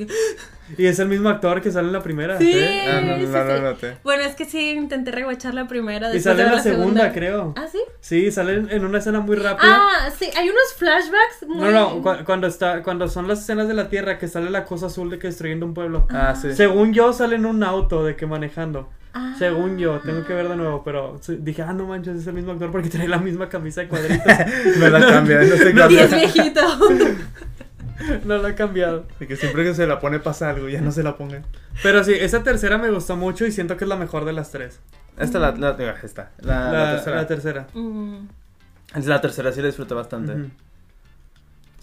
[0.76, 2.36] Y es el mismo actor que sale en la primera.
[2.38, 2.52] Sí.
[2.54, 2.82] ¿eh?
[2.86, 3.62] Ah, no, sí, no, no, sí.
[3.62, 6.14] no, te- Bueno, es que sí, intenté rewatchar la primera.
[6.14, 7.54] Y sale en la segunda, creo.
[7.56, 7.78] ¿Ah, sí?
[8.00, 9.68] Sí, sale en- en una escena muy rápida.
[9.74, 11.58] Ah, sí, hay unos flashbacks muy...
[11.58, 14.64] No, no, cu- cuando está, cuando son las escenas de la Tierra que sale la
[14.64, 16.06] cosa azul de que destruyendo un pueblo.
[16.10, 16.52] Ah, sí.
[16.54, 18.88] Según yo sale en un auto de que manejando.
[19.12, 19.34] Ah.
[19.38, 22.52] Según yo, tengo que ver de nuevo, pero dije, ah, no manches, es el mismo
[22.52, 24.24] actor porque trae la misma camisa de cuadritos.
[24.78, 26.04] Me la cambia, no sé No, Y cambia.
[26.04, 26.60] es viejito.
[28.24, 29.06] no lo ha cambiado.
[29.18, 31.44] De que siempre que se la pone pasa algo, ya no se la pongan.
[31.82, 34.50] Pero sí, esa tercera me gustó mucho y siento que es la mejor de las
[34.52, 34.78] tres.
[35.18, 37.16] Esta la, la, digo, esta, la, La, la tercera.
[37.16, 37.66] la tercera.
[37.74, 38.16] Mm.
[39.06, 40.50] La tercera sí la disfruté bastante.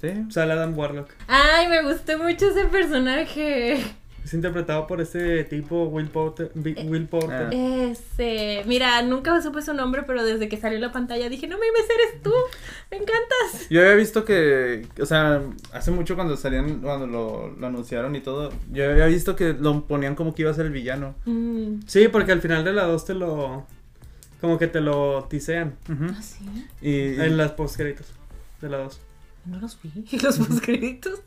[0.02, 0.26] Sí.
[0.30, 1.10] Sale Adam Warlock.
[1.28, 3.84] Ay, me gustó mucho ese personaje.
[4.28, 6.52] Es interpretado por este tipo, Will Porter.
[6.66, 7.48] Eh, Will Porter.
[7.50, 7.50] Ah.
[7.54, 11.56] Ese, mira, nunca supe su nombre, pero desde que salió en la pantalla dije, no
[11.56, 12.34] mames, eres tú,
[12.92, 13.70] me encantas.
[13.70, 18.20] Yo había visto que, o sea, hace mucho cuando salían, cuando lo, lo anunciaron y
[18.20, 21.16] todo, yo había visto que lo ponían como que iba a ser el villano.
[21.24, 21.84] Mm.
[21.88, 23.66] Sí, porque al final de la 2 te lo.
[24.42, 25.78] Como que te lo tisean.
[25.90, 26.08] Ujú.
[26.12, 26.44] ¿Ah, sí?
[26.82, 28.08] Y, y- En las postcréditos
[28.60, 29.00] de la 2.
[29.46, 29.90] No los vi,
[30.22, 31.22] los postcréditos.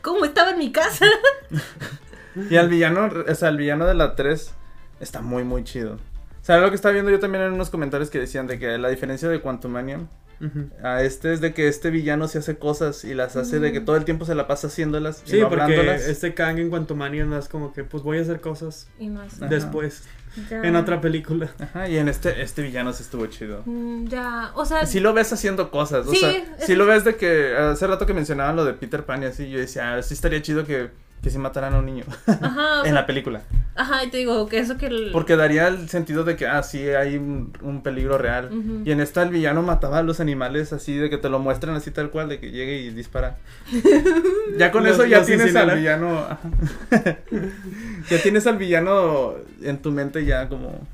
[0.00, 1.04] ¿Cómo estaba en mi casa?
[2.50, 4.52] y al villano, o sea, el villano de la 3
[5.00, 5.94] está muy, muy chido.
[5.94, 8.78] O sea, lo que estaba viendo yo también en unos comentarios que decían de que
[8.78, 10.06] la diferencia de Quantumanium
[10.40, 10.70] Ujú.
[10.82, 13.80] a este es de que este villano se hace cosas y las hace de que
[13.80, 13.84] Mm.
[13.84, 16.02] todo el tiempo se la pasa haciéndolas y Sí, no porque hablándolas.
[16.06, 19.08] este Kang en cuanto Mani es más como que, pues voy a hacer cosas Y
[19.08, 19.34] no es.
[19.34, 19.46] Ajá.
[19.46, 20.04] después,
[20.48, 20.62] Ya.
[20.62, 21.50] en otra película.
[21.58, 23.62] Ajá, y en este, este villano sí estuvo chido.
[23.66, 26.84] Mm, Ya, o sea, Sí lo ves haciendo cosas, o Sí, sea, eso sí lo
[26.84, 26.90] sí.
[26.90, 29.94] ves de que hace rato que mencionaban lo de Peter Pan y así, yo decía,
[29.96, 30.88] ah, sí estaría chido que,
[31.22, 33.42] que sí mataran a un niño ajá, en sea, la película.
[33.74, 35.10] ajá, y te digo que eso que el...
[35.12, 38.50] Porque daría el sentido de que, ah, sí, hay un, un peligro real.
[38.84, 41.74] Y en esta el villano mataba a los animales así, de que te lo muestran
[41.74, 43.36] así tal cual, de que llegue y dispara.
[44.58, 46.18] ya con Los- eso ya tienes al villano.
[46.18, 46.38] ajá.
[48.10, 50.86] ya tienes al villano en tu mente ya como...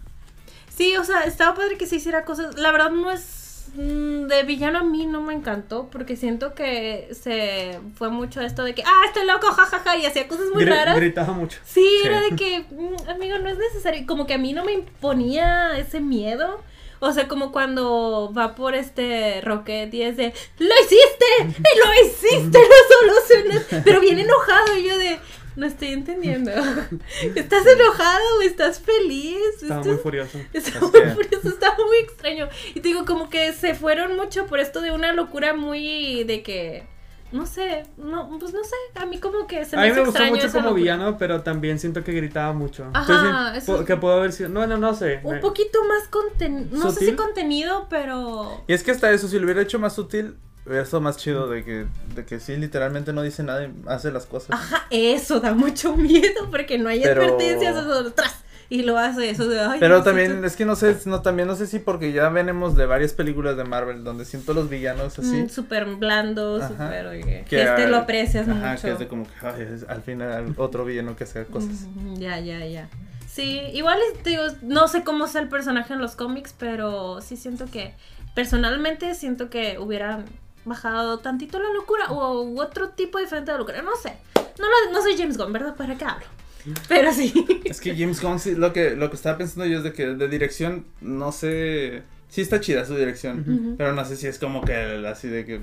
[0.74, 2.56] Sí, o sea, estaba padre que se hiciera cosas.
[2.58, 3.43] La verdad no es
[3.74, 8.74] de villano a mí no me encantó porque siento que se fue mucho esto de
[8.74, 11.58] que ah estoy loco jajaja y hacía cosas muy Gri- raras Gritaba mucho.
[11.64, 12.06] sí, Sí.
[12.06, 15.78] era de que mm, amigo no es necesario como que a mí no me imponía
[15.78, 16.62] ese miedo
[17.00, 22.58] o sea como cuando va por este Rocket y es de lo hiciste lo hiciste
[22.58, 22.96] lo
[23.28, 25.18] solucionas pero bien enojado y yo de
[25.56, 26.50] no estoy entendiendo
[27.34, 30.38] estás enojado o estás feliz Estaba muy furioso.
[30.52, 32.48] Está Es muy furioso, está muy extraño.
[32.74, 36.42] Y te digo, como que se fueron mucho por esto de una locura muy de
[36.42, 36.92] que.
[37.32, 38.76] No sé, no, pues no sé.
[38.94, 40.74] A mí como que se A me mí hace me gustó mucho como locura.
[40.74, 42.88] villano, pero también siento que gritaba mucho.
[42.94, 44.50] Ajá, Entonces, eso- que pudo haber sido.
[44.50, 45.18] No, no, no sé.
[45.24, 46.68] Un me- poquito más contenido.
[46.78, 48.62] No sé si contenido, pero.
[48.68, 50.36] Y es que hasta eso, si lo hubiera hecho más sutil,
[50.66, 54.10] hubiera estado más chido de que, de que sí, literalmente no dice nada y hace
[54.10, 54.50] las cosas.
[54.52, 57.76] Ajá, eso da mucho miedo porque no hay Pero- advertencias.
[57.76, 59.60] Eso, tras, y lo hace eso de.
[59.60, 62.30] Ay, Pero no, también, es que no sé, no, también no sé si porque ya
[62.30, 65.42] venimos de varias películas de Marvel donde siento los villanos así.
[65.42, 66.68] mm, Súper blando, Ajá.
[66.68, 67.06] súper.
[67.08, 68.82] oye, que este lo aprecias ajá, mucho.
[68.82, 71.86] que es de como que ay, es al final otro villano que hace cosas.
[72.14, 72.88] Ya, ya, ya.
[73.28, 77.66] Sí, igual digo, no sé cómo sea el personaje en los cómics, pero sí siento
[77.66, 77.92] que,
[78.34, 80.24] personalmente siento que hubieran
[80.64, 84.16] bajado tantito la locura o u otro tipo diferente de locura, no sé.
[84.58, 85.74] No, lo- no soy James Gunn, ¿verdad?
[85.76, 86.26] ¿Para qué hablo?
[86.88, 87.32] Pero sí.
[87.64, 90.06] Es que James Gunn, sí, lo que, lo que estaba pensando yo es de que
[90.06, 93.76] de dirección, no sé, sí está chida su dirección, Ujú.
[93.76, 94.74] pero no sé si es como que
[95.06, 95.62] así de que...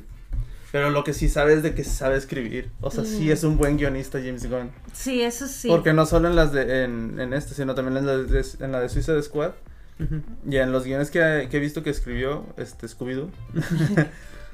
[0.71, 2.69] Pero lo que sí sabe es de que sabe escribir.
[2.79, 3.31] O sea, sí Mm.
[3.31, 4.71] es un buen guionista James Gunn.
[4.93, 5.67] Sí, eso sí.
[5.67, 8.71] Porque no solo en las de, en, en este, sino también en la de, en
[8.71, 9.51] la de Suicide Squad.
[9.99, 10.21] Ujú.
[10.49, 13.29] Y en los guiones que, que he visto que escribió, este, Scooby-Doo.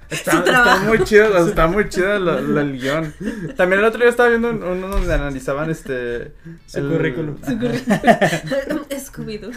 [0.10, 3.14] está, está muy chido, está muy chido lo- lo- el guion.
[3.56, 6.32] También el otro día estaba viendo un- uno donde analizaban este...
[6.66, 7.38] Su currículum.
[7.46, 8.00] Su currículum.
[8.98, 9.52] Scooby-Doo.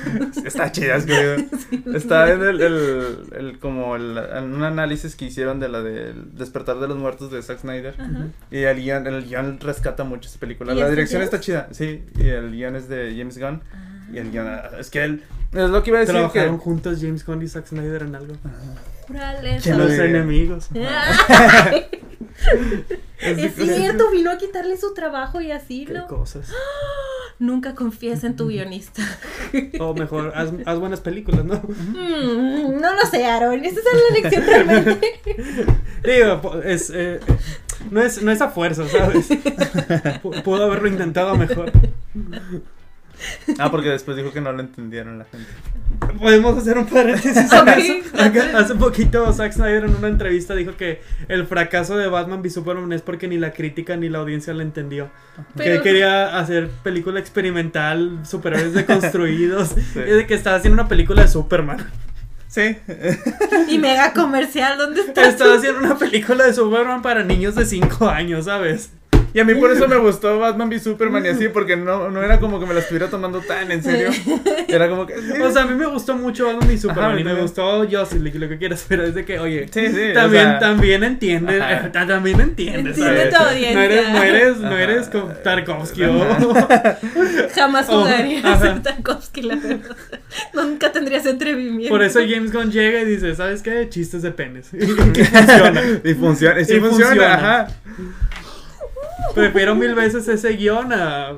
[0.46, 1.96] Está chida, Scooby-Doo.
[1.96, 6.78] Estaba viendo el, el, el- como el, un análisis que hicieron de la del Despertar
[6.78, 7.94] de los Muertos de Zack Snyder.
[7.98, 8.26] Ajá.
[8.50, 10.72] Y el guion, el guion rescata mucho esa película.
[10.74, 12.04] ¿Y La dirección está chida, sí.
[12.16, 13.60] Y el guion es de James Gunn.
[14.12, 15.22] Y el guion, ah, es que él,
[15.52, 16.64] es lo que iba a decir Trabajaron que...
[16.64, 18.34] juntos James Gunn y Zack Snyder en algo.
[18.99, 19.70] Júrale, ¿Quién eso.
[19.76, 20.68] lo Los enemigos.
[23.20, 26.06] Es cierto, vino a quitarle su trabajo y así, Qué ¿no?
[26.06, 26.50] cosas.
[27.38, 29.02] Nunca confíes en tu guionista.
[29.78, 31.54] O mejor, haz, haz buenas películas, ¿no?
[31.56, 33.62] Mm, no lo sé, Aaron.
[33.64, 35.20] Esa es la lección realmente.
[36.04, 37.20] Digo, es, eh,
[37.90, 39.28] no, es, no es a fuerza, ¿sabes?
[40.22, 41.72] Pu- Pudo haberlo intentado mejor.
[43.58, 45.48] Ah, porque después dijo que no lo entendieron la gente.
[46.18, 47.68] Podemos hacer un paréntesis en Ok.
[47.76, 47.94] eso.
[48.22, 52.50] Acá- Hace poquito Zack Snyder en una entrevista dijo que el fracaso de Batman v
[52.50, 55.10] Superman es porque ni la crítica ni la audiencia la entendió.
[55.56, 59.74] Que Pero- él quería hacer película experimental, superhéroes deconstruidos.
[59.94, 61.86] Y de que estaba haciendo una película de Superman.
[62.48, 62.76] Sí.
[63.68, 65.28] Y mega comercial, ¿dónde está?
[65.28, 68.90] Estaba haciendo una película de Superman para niños de 5 años, ¿sabes?
[69.32, 72.22] Y a mí por eso me gustó Batman v Superman y así, porque no, no
[72.22, 74.10] era como que me la estuviera tomando tan en serio.
[74.68, 75.14] Era como que.
[75.14, 75.40] sí.
[75.40, 77.42] O sea, a mí me gustó mucho Batman v Superman Ajá, y me también.
[77.46, 80.42] gustó Justice League, lo que quieras, pero es de que, oye, Sí, sí, o también,
[80.44, 81.86] sea- también entiendes, Ajá.
[81.86, 83.74] eh, ta- también entiendes, Entiende tu audiencia.
[83.74, 84.82] No eres, no eres, no Ajá.
[84.82, 86.54] eres como Tarkovsky o...
[87.54, 88.60] Jamás Oh, jugaría a ajá.
[88.62, 89.96] ser Tarkovsky, la verdad.
[90.54, 91.88] Nunca tendría ese atrevimiento.
[91.88, 93.88] Por eso James Gunn llega y dice, ¿sabes qué?
[93.88, 94.70] Chistes de penes.
[94.74, 95.82] Y funciona.
[96.04, 97.34] Y funciona, y sí Y funciona, funciona.
[97.34, 97.66] ajá.
[99.34, 101.32] Prefiero mil veces ese guion a,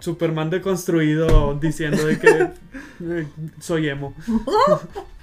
[0.00, 2.50] Superman deconstruido diciendo de que
[3.60, 4.14] soy emo.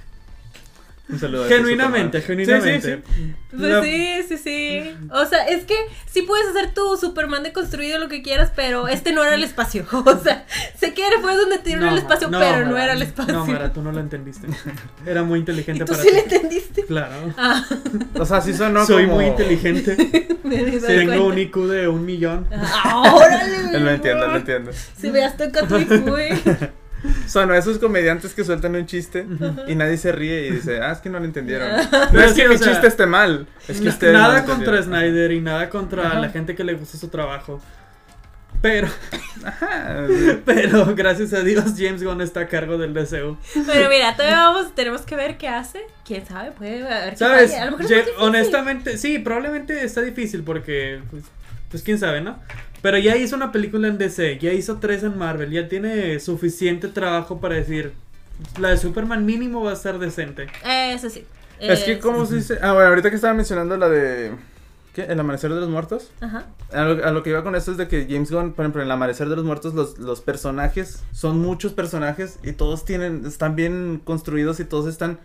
[1.09, 2.81] Un saludo Genuinamente, genuinamente.
[2.81, 3.33] Sí, sí, sí.
[3.57, 4.95] Pues sí, sí, sí.
[5.11, 5.73] O sea, es que
[6.05, 9.85] sí puedes hacer tu Superman deconstruido lo que quieras, pero este no era el espacio.
[9.91, 10.45] O sea,
[10.77, 13.33] sé que fue donde te dieron el espacio, pero no era el espacio.
[13.33, 14.47] No, Mara, tú no lo entendiste.
[15.05, 16.13] Era muy ¿Y inteligente tú para sí ti.
[16.15, 16.85] le entendiste?
[16.85, 17.33] Claro.
[17.37, 17.65] Ah,
[18.15, 19.15] O sea, sí sonó Soy como...
[19.15, 19.95] muy inteligente.
[20.43, 21.21] Tengo cuenta.
[21.21, 22.47] un IQ de un millón.
[22.51, 24.31] Ah, órale, Lo entiendo, güey.
[24.31, 24.71] lo entiendo.
[24.97, 26.29] Si veas toca tu IQ, güey.
[27.29, 29.25] Son esos comediantes que sueltan un chiste
[29.67, 31.69] y nadie se ríe y dice, ah, es que no lo entendieron.
[32.11, 33.47] No es que mi sea, chiste esté mal.
[33.67, 34.81] Es que ustedes no nada contra.
[34.81, 36.19] Snyder y nada contra Ajá.
[36.19, 37.61] la gente que le gusta su trabajo.
[38.61, 38.87] Pero,
[39.45, 40.05] Ajá.
[40.45, 43.37] pero gracias a Dios James Gunn está a cargo del DCU.
[43.67, 45.81] Pero mira, todavía vamos, tenemos que ver qué hace.
[46.05, 47.53] Quién sabe, puede haber que ¿Sabes?
[47.53, 51.23] A lo mejor Ye- honestamente, sí, probablemente está difícil porque, pues,
[51.69, 52.37] pues quién sabe, ¿no?
[52.81, 56.87] Pero ya hizo una película en DC, ya hizo tres en Marvel, ya tiene suficiente
[56.87, 57.93] trabajo para decir,
[58.59, 60.47] la de Superman mínimo va a estar decente.
[60.65, 61.25] Eso sí.
[61.59, 61.99] Es que.
[61.99, 62.57] ¿cómo se dice?
[62.61, 64.31] Ah, bueno, ahorita que estaba mencionando la de.
[64.93, 65.03] ¿Qué?
[65.03, 66.09] ¿El amanecer de los muertos?
[66.19, 66.47] Ajá.
[66.71, 68.81] A lo, a lo que iba con esto es de que James Gunn, por ejemplo,
[68.81, 73.25] en el amanecer de los muertos, los, los personajes son muchos personajes y todos tienen,
[73.25, 75.19] están bien construidos y todos están,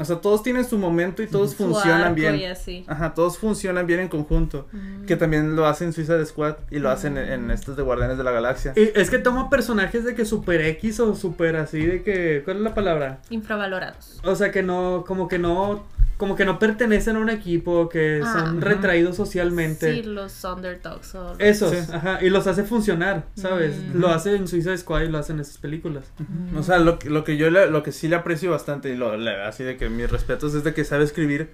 [0.00, 2.36] o sea, todos tienen su momento y todos Su funcionan arco bien.
[2.36, 2.84] y así.
[2.86, 4.66] Ajá, todos funcionan bien en conjunto.
[4.72, 5.04] Mm.
[5.04, 8.24] Que también lo hacen Suicide Squad y lo hacen en, en estos de Guardianes de
[8.24, 8.72] la Galaxia.
[8.76, 12.42] Y es que toma personajes de que super X o super así de que.
[12.44, 13.20] ¿Cuál es la palabra?
[13.30, 14.20] Infravalorados.
[14.24, 15.84] O sea que no, como que no,
[16.20, 18.30] como que no pertenecen a un equipo, que Ah.
[18.32, 19.92] son retraídos socialmente.
[19.94, 21.14] Sí, los underdogs.
[21.16, 21.92] O los- Esos, Sí.
[21.92, 23.74] ajá, y los hace funcionar, ¿sabes?
[23.76, 23.98] Mm.
[23.98, 26.04] Lo hace en Suicide Squad y lo hace en esas películas.
[26.18, 26.56] Mm.
[26.58, 28.96] O sea, lo, que- lo que yo le- lo que sí le aprecio bastante y
[28.96, 31.50] lo, le- así de que mis respetos es de que sabe escribir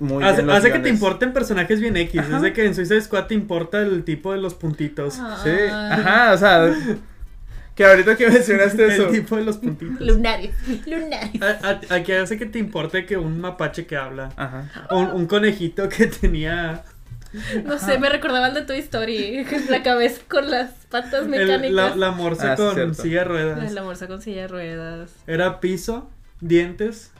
[0.00, 2.36] muy hace bien los hace que te importen personajes bien X, Ajá.
[2.36, 5.14] es de que en Suicide Squad te importa el tipo de los puntitos.
[5.14, 5.20] Sí,
[5.70, 5.94] Ah.
[5.94, 6.74] ajá, o sea,
[7.74, 9.06] que ahorita que mencionaste eso.
[9.08, 10.00] El tipo de los puntitos.
[10.00, 10.54] Lunarios.
[10.86, 11.42] Lunarios.
[11.42, 14.30] A- a- Aquí hace que te importe que un mapache que habla.
[14.36, 14.70] Ajá.
[14.90, 16.84] O un, un conejito que tenía
[17.64, 19.46] No sé, me recordaba el de Toy Story.
[19.70, 21.72] La cabeza con las patas el- mecánicas.
[21.72, 22.94] la, la morsa Ah, con cierto.
[23.02, 23.72] silla de ruedas.
[23.72, 25.10] La bolsa con silla de ruedas.
[25.26, 26.10] Era piso,
[26.40, 27.11] dientes,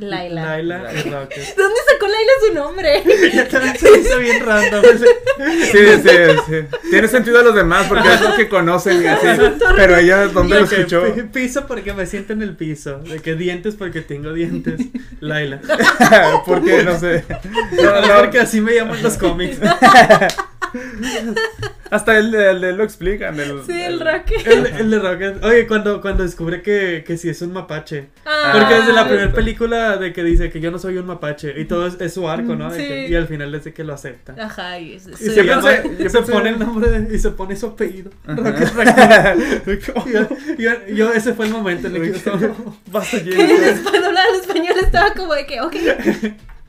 [0.00, 0.42] Laila.
[0.44, 1.54] Laila y Rocket.
[1.56, 3.02] ¿Dónde sacó Laila su nombre?
[3.34, 4.82] Ya también se hizo bien random.
[5.72, 6.08] Sí, sí,
[6.48, 6.88] sí.
[6.90, 9.26] Tiene sentido a los demás porque es lo que conocen y así.
[9.76, 11.14] Pero ella, ¿dónde lo escuchó?
[11.14, 12.98] pi- Piso porque me siento en el piso.
[12.98, 14.80] De que dientes porque tengo dientes.
[15.20, 15.60] Laila.
[16.46, 17.24] porque no sé.
[17.72, 19.58] No, no, porque así me llaman los cómics.
[21.90, 23.38] Hasta el de, el de él lo explican.
[23.40, 24.46] El, Sí, el Rocket.
[24.46, 25.44] El, el de Rocket.
[25.44, 28.10] Oye, cuando, cuando descubre que, que sí es un mapache.
[28.24, 28.50] Ah.
[28.54, 31.60] Porque desde la primera película de que dice que yo no soy un mapache.
[31.60, 32.70] Y todo es, es su arco, ¿no?
[32.70, 32.86] De Sí.
[32.86, 34.36] que- y al final dice que lo acepta.
[34.38, 37.56] Ajá, y es- Y se, llama- se pensé- pone el nombre de- y se pone
[37.56, 38.10] su apellido.
[38.24, 38.36] Ajá.
[38.40, 38.74] Rocket
[39.66, 40.12] Raccoon.
[40.12, 42.54] yo, yo- yo- ese fue el momento en el que yo
[42.92, 43.62] Basta, que en James.
[43.78, 45.74] español, hablaba en español estaba como de que, ok.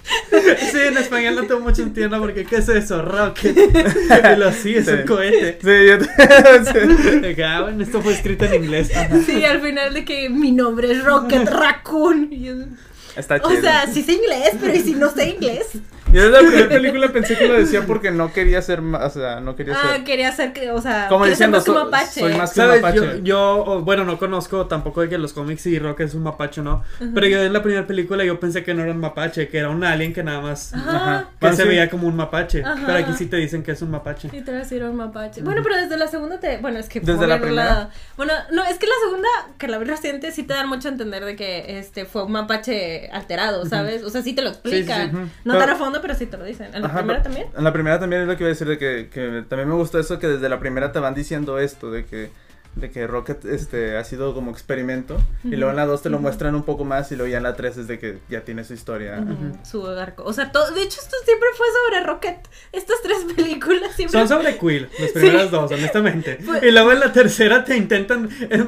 [0.72, 3.02] Sí, en español no tengo mucho entiendo porque ¿qué es eso?
[3.02, 3.56] Rocket.
[3.58, 4.92] Y lo sí, es Sí.
[4.92, 5.58] un cohete.
[5.62, 6.64] Sí, yo
[7.12, 7.20] sí.
[7.20, 8.92] De que, ah, bueno, esto fue escrito en inglés.
[9.26, 12.78] Sí, al final de que mi nombre es Rocket Raccoon.
[13.16, 13.62] Está o chido.
[13.62, 15.68] sea, sí sé inglés, pero ¿y si no sé inglés?
[16.14, 19.20] Yo desde la primera película pensé que lo decía porque no quería ser más, o
[19.20, 20.04] sea, no quería Ah, ser.
[20.04, 22.20] quería ser que, o sea, Como quiero ser diciendo, más que un so- mapache.
[22.20, 22.98] soy más que un mapache.
[22.98, 26.24] Yo, yo, oh, bueno, no conozco tampoco de que los cómics y Rocket es un
[26.24, 26.84] mapache, ¿no?
[27.14, 29.70] Pero yo en la primera película yo pensé que no era un mapache, que era
[29.70, 31.30] un alien que nada más Ajá.
[31.32, 31.68] que Bueno, se sí.
[31.70, 32.64] veía como un mapache.
[32.64, 32.84] Ajá.
[32.86, 34.30] Pero aquí sí te dicen que es un mapache.
[34.34, 35.42] Y te vas a ir a un mapache.
[35.42, 36.58] Bueno, pero desde la segunda te.
[36.58, 37.00] Bueno, es que.
[37.00, 37.90] ¿Desde la primera?
[38.18, 40.92] Bueno, no, es que la segunda, que la vi reciente, sí te dan mucho a
[40.92, 44.04] entender de que este fue un mapache alterado, ¿sabes?
[44.04, 45.12] O sea, sí te lo explican.
[45.12, 45.18] sí.
[45.46, 46.74] No Pero- tan a fondo, pero sí te lo dicen.
[46.74, 47.48] ¿En la Ajá, primera también?
[47.58, 49.76] En la primera también es lo que iba a decir de que, que también me
[49.76, 52.30] gustó eso que desde la primera te van diciendo esto de que
[52.76, 56.20] de que Rocket este ha sido como experimento y luego en la 2 te lo
[56.20, 58.64] muestran un poco más y luego ya en la 3 es de que ya tiene
[58.64, 59.24] su historia.
[59.70, 60.24] Su arco.
[60.24, 62.38] O sea, todo, de hecho, esto siempre fue sobre Rocket.
[62.72, 64.18] Estas tres películas siempre.
[64.20, 66.40] Son sobre Quill, las primeras dos, honestamente.
[66.62, 68.30] Y luego en la tercera te intentan.
[68.50, 68.64] eh,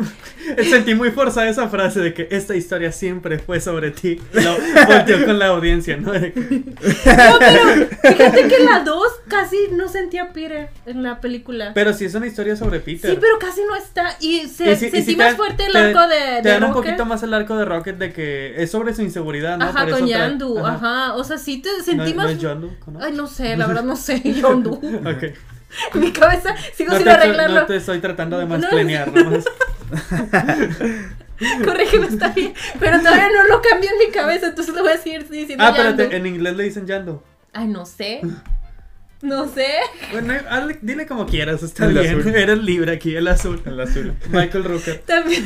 [0.69, 4.21] sentí muy forzada esa frase de que esta historia siempre fue sobre ti.
[4.33, 6.11] Lo volteó con la audiencia, ¿no?
[6.11, 11.03] De que- No, pero fíjate que en la 2 casi no sentía a Peter en
[11.03, 11.71] la película.
[11.73, 13.11] Pero sí es una historia sobre Peter.
[13.11, 14.15] Sí, pero casi no está.
[14.19, 16.49] Y se, Y sí- y sentí más te- fuerte el te- arco de, Te de
[16.49, 19.65] dan un poquito más el arco de Rocket de que es sobre su inseguridad, ¿no?
[19.65, 21.13] Ajá, Por con Yandu, ajá.
[21.15, 22.25] O sea, sí te sentí no, más.
[22.25, 22.99] No es Yondu, ¿no?
[23.03, 24.73] Ay, no sé, la verdad no sé, Yondu.
[24.73, 25.23] Ok.
[25.95, 27.61] Mi cabeza sigo No sin te, arreglarlo.
[27.61, 29.23] no te estoy tratando de mansplanear, no.
[29.23, 29.45] nomás.
[31.65, 32.53] Corrígeme, está bien.
[32.79, 35.69] Pero todavía no lo cambio en mi cabeza, entonces le voy a seguir diciendo Ah,
[35.69, 37.21] espérate, en inglés le dicen Yandu.
[37.53, 38.21] Ay, no sé.
[39.23, 39.65] No sé.
[40.11, 42.19] Bueno, hazle- dile como quieras, está El bien.
[42.19, 42.35] azul.
[42.35, 43.61] Eres libre aquí, el azul.
[43.65, 44.13] El azul.
[44.29, 44.99] Michael Rooker.
[45.05, 45.43] También,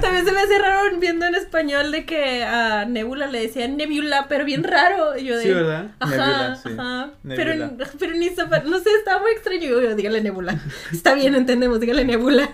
[0.00, 4.24] también se me hace raro viendo en español de que a Nebula le decían Nebula,
[4.30, 5.18] pero bien raro.
[5.18, 5.90] Y Yo de, Sí, ¿verdad?
[6.00, 6.68] Ajá, Nebula, sí.
[6.72, 7.10] ajá.
[7.22, 7.70] Nebula.
[7.76, 9.68] Pero, pero ni no sé, está muy extraño.
[9.68, 10.58] Yo, yo, dígale Nebula.
[10.90, 12.48] Está bien, entendemos, dígale Nebula.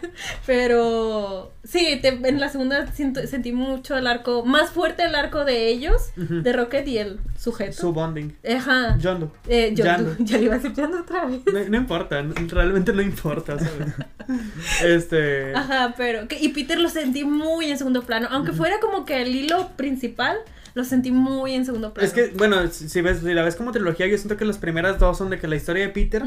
[0.47, 5.45] Pero sí, te- en la segunda siento- sentí mucho el arco, más fuerte el arco
[5.45, 7.73] de ellos, de Rocket y el sujeto.
[7.73, 8.33] Su bonding.
[8.57, 8.97] Ajá.
[8.99, 9.31] Yondu.
[9.49, 10.17] Eh, yo, Yandu.
[10.25, 11.41] ya le iba a decir Yandu otra vez.
[11.53, 13.95] No, no importa, realmente no importa, ¿sabes?
[14.85, 15.55] Este.
[15.55, 16.29] Ajá, pero.
[16.29, 18.29] que- y Peter lo sentí muy en segundo plano.
[18.31, 20.37] Aunque fuera como que el hilo principal,
[20.75, 22.07] lo sentí muy en segundo plano.
[22.07, 24.59] Es que, bueno, si si ves, si la ves como trilogía, yo siento que las
[24.59, 26.23] primeras dos son de que la historia de Peter.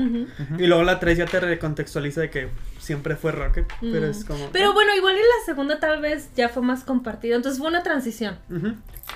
[0.58, 3.66] Y luego la tres ya te recontextualiza de que siempre fue Rocket.
[3.82, 4.50] Pero es como.
[4.52, 7.36] Pero bueno, igual en la segunda tal vez ya fue más compartido.
[7.36, 8.38] Entonces fue una transición,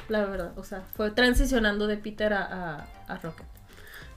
[0.10, 0.52] la verdad.
[0.58, 3.46] O sea, fue transicionando de Peter a, a, a Rocket.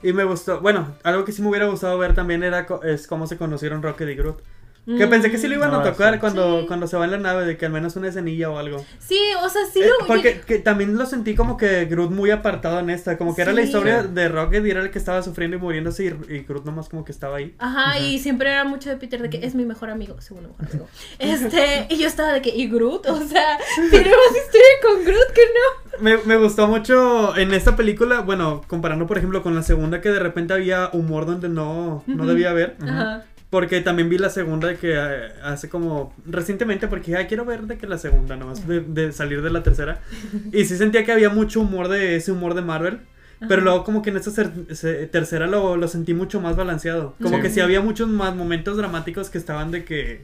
[0.03, 0.61] Y me gustó.
[0.61, 3.83] Bueno, algo que sí me hubiera gustado ver también era co- es cómo se conocieron
[3.83, 4.41] Rocket y Groot.
[4.83, 6.19] Que pensé que sí lo iban No, a tocar sí.
[6.19, 6.67] cuando, Sí.
[6.67, 8.83] cuando se va en la nave, de que al menos una escenilla o algo.
[8.97, 10.07] Sí, o sea, sí Eh, lo.
[10.07, 13.53] porque que también lo sentí como que Groot muy apartado en esta, como que era
[13.53, 13.67] la Sí.
[13.67, 16.89] historia de Rocket y era el que estaba sufriendo y muriéndose y, y Groot nomás
[16.89, 17.53] como que estaba ahí.
[17.59, 20.65] Ajá, y siempre era mucho de Peter de que es mi mejor amigo, segundo mejor
[20.67, 20.87] amigo.
[21.19, 23.05] Este, y yo estaba de que, ¿y Groot?
[23.07, 23.59] O sea,
[23.91, 26.01] tiene más historia con Groot que no.
[26.01, 30.09] Me, me gustó mucho en esta película, bueno, comparando por ejemplo con la segunda que
[30.09, 32.77] de repente había humor donde no, no debía haber.
[32.81, 33.25] Ajá.
[33.51, 37.77] Porque también vi la segunda que eh, hace como recientemente, porque ya quiero ver de
[37.77, 39.99] que la segunda, nomás de, de salir de la tercera.
[40.51, 43.01] Y sí sentía que había mucho humor de ese humor de Marvel.
[43.47, 44.31] Pero luego como que en esta
[45.11, 47.15] tercera lo, lo sentí mucho más balanceado.
[47.21, 47.41] Como Sí.
[47.41, 50.21] que sí había muchos más momentos dramáticos que estaban de que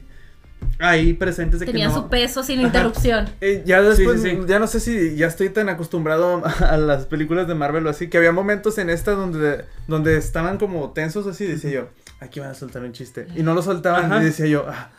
[0.78, 2.02] ahí presentes de Tenía que no.
[2.02, 2.68] su peso sin Ajá.
[2.68, 3.26] interrupción.
[3.40, 4.42] Eh, ya después, Sí, sí, sí.
[4.46, 8.08] ya no sé si ya estoy tan acostumbrado a las películas de Marvel o así,
[8.08, 11.88] que había momentos en esta donde, donde estaban como tensos así, decía yo,
[12.20, 13.26] aquí van a soltar un chiste.
[13.36, 14.22] Y no lo soltaban Ajá.
[14.22, 14.90] y decía yo, ah,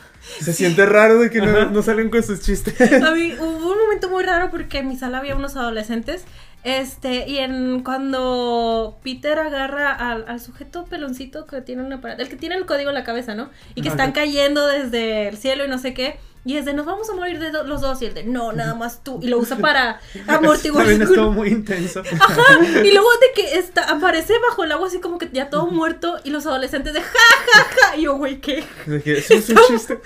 [0.41, 2.79] se siente raro de que no, no salen con sus chistes.
[3.03, 6.23] A mí hubo un momento muy raro porque en mi sala había unos adolescentes.
[6.65, 12.27] Este, y en cuando Peter agarra al, al sujeto peloncito que tiene una parada, el
[12.27, 13.49] que tiene el código en la cabeza, ¿no?
[13.75, 13.95] Y que Ajá.
[13.97, 16.19] están cayendo desde el cielo y no sé qué.
[16.45, 18.01] Y es de nos vamos a morir de do- los dos.
[18.01, 19.19] Y el de no, nada más tú.
[19.21, 22.01] Y lo usa para amortiguar También estuvo muy intenso.
[22.19, 25.67] Ajá, y luego de que está, aparece bajo el agua así como que ya todo
[25.67, 27.09] muerto y los adolescentes de ja,
[27.53, 27.95] ja, ja.
[27.97, 28.63] Y yo, güey, ¿qué?
[28.85, 29.99] De que eso es un chiste.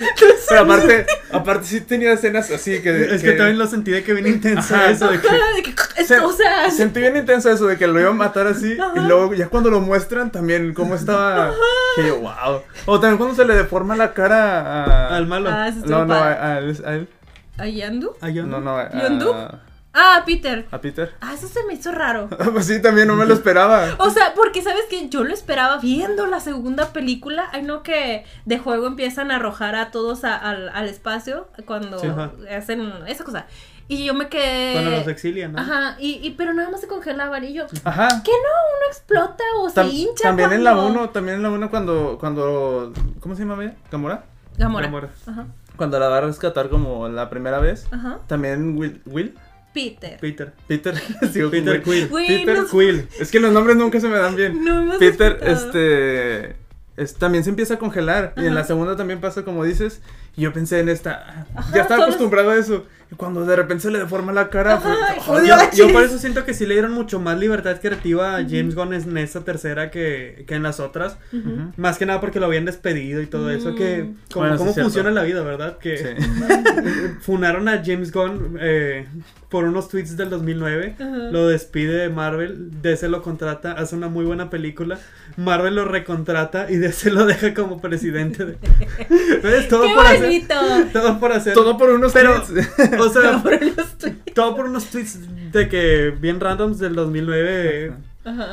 [0.49, 3.13] Pero aparte, aparte sí tenía escenas así que...
[3.15, 4.89] Es que también lo sentí de que bien intenso Ajá.
[4.91, 5.27] eso de que.
[5.27, 5.73] Ajá, de que,
[6.03, 8.77] Se- esto, o sea, Sentí bien intenso eso de que lo iba a matar así
[8.79, 8.93] Ajá.
[8.95, 11.53] y luego ya cuando lo muestran también cómo estaba
[11.95, 12.61] que yo, wow.
[12.85, 15.49] O también cuando se le deforma la cara a Al malo.
[15.51, 17.09] Ah, eso estuvo No, no, a, a él, a él.
[17.57, 18.13] ¿A Yandu?
[18.21, 19.31] Ah, No, no, a, ¿Yondu?
[19.33, 19.59] a,
[19.95, 20.65] Ah, Peter.
[20.71, 21.13] a Peter.
[21.21, 22.27] Ah, eso se me hizo raro.
[22.51, 23.89] Pues sí, también no me lo esperaba.
[23.99, 27.47] O sea, porque sabes que yo lo esperaba viendo la segunda película.
[27.51, 31.99] Ay, no, que de juego empiezan a arrojar a todos a- al, al espacio cuando
[31.99, 32.07] Sí,
[32.51, 33.45] hacen esa cosa.
[33.87, 34.73] Y yo me quedé.
[34.73, 35.59] Cuando los exilian, ¿no?
[35.59, 37.43] Ajá, y, y pero nada más se congelaban.
[37.43, 38.07] Y yo, Ajá.
[38.25, 38.77] ¿qué no?
[38.77, 40.23] Uno explota o se hincha.
[40.23, 43.75] también en la cuando- 1, también en la 1 cuando, cuando, ¿cómo se llama ella?
[43.91, 44.23] ¿Gamora?
[44.57, 44.85] Gamora.
[44.87, 45.09] Gamora.
[45.27, 45.45] Ajá,
[45.75, 47.87] Cuando la va a rescatar como la primera vez.
[47.91, 48.19] ajá.
[48.27, 49.33] También Will, Will,
[49.73, 50.19] Peter.
[50.19, 50.53] Peter.
[50.67, 50.93] Peter,
[51.51, 51.81] Peter.
[51.83, 52.07] Quill.
[52.09, 53.07] Peter no- Quill.
[53.19, 54.63] Es que los nombres nunca se me dan bien.
[54.63, 56.55] No hemos Peter, este,
[56.95, 58.33] es- también se empieza a congelar.
[58.37, 60.01] Y en la segunda también pasa como dices.
[60.35, 61.45] Y yo pensé en esta.
[61.55, 62.85] Ajá, ya estaba acostumbrado a eso.
[63.11, 64.73] Y cuando de repente se le deforma la cara.
[64.75, 68.37] Ajá, fue- ¡Oh, Yo por eso siento que sí le dieron mucho más libertad creativa
[68.37, 71.17] a James Gunn en esta tercera que, que en las otras.
[71.77, 73.75] Más que nada porque lo habían despedido y todo eso.
[73.75, 74.15] Que Mm.
[74.33, 75.77] como, Bueno, sí cómo es funciona la vida, ¿verdad?
[75.77, 76.05] Que Sí.
[77.21, 79.05] funaron a James Gunn eh,
[79.49, 80.95] por unos tweets del 2009.
[80.99, 81.05] Ajá.
[81.31, 82.81] Lo despide de Marvel.
[82.81, 84.97] DC lo contrata, hace una muy buena película.
[85.37, 88.45] Marvel lo recontrata y DC lo deja como presidente.
[88.45, 88.53] De...
[89.69, 90.22] Todo ¡Qué por hacer.
[90.23, 90.55] Bonito!
[90.93, 91.53] Todo por hacer.
[91.53, 92.69] Todo por unos Pero- tweets.
[92.99, 94.33] O sea, Por los tweets.
[94.33, 95.19] todo por unos tweets
[95.51, 97.89] de que bien randoms del 2009.
[97.89, 97.99] Ajá.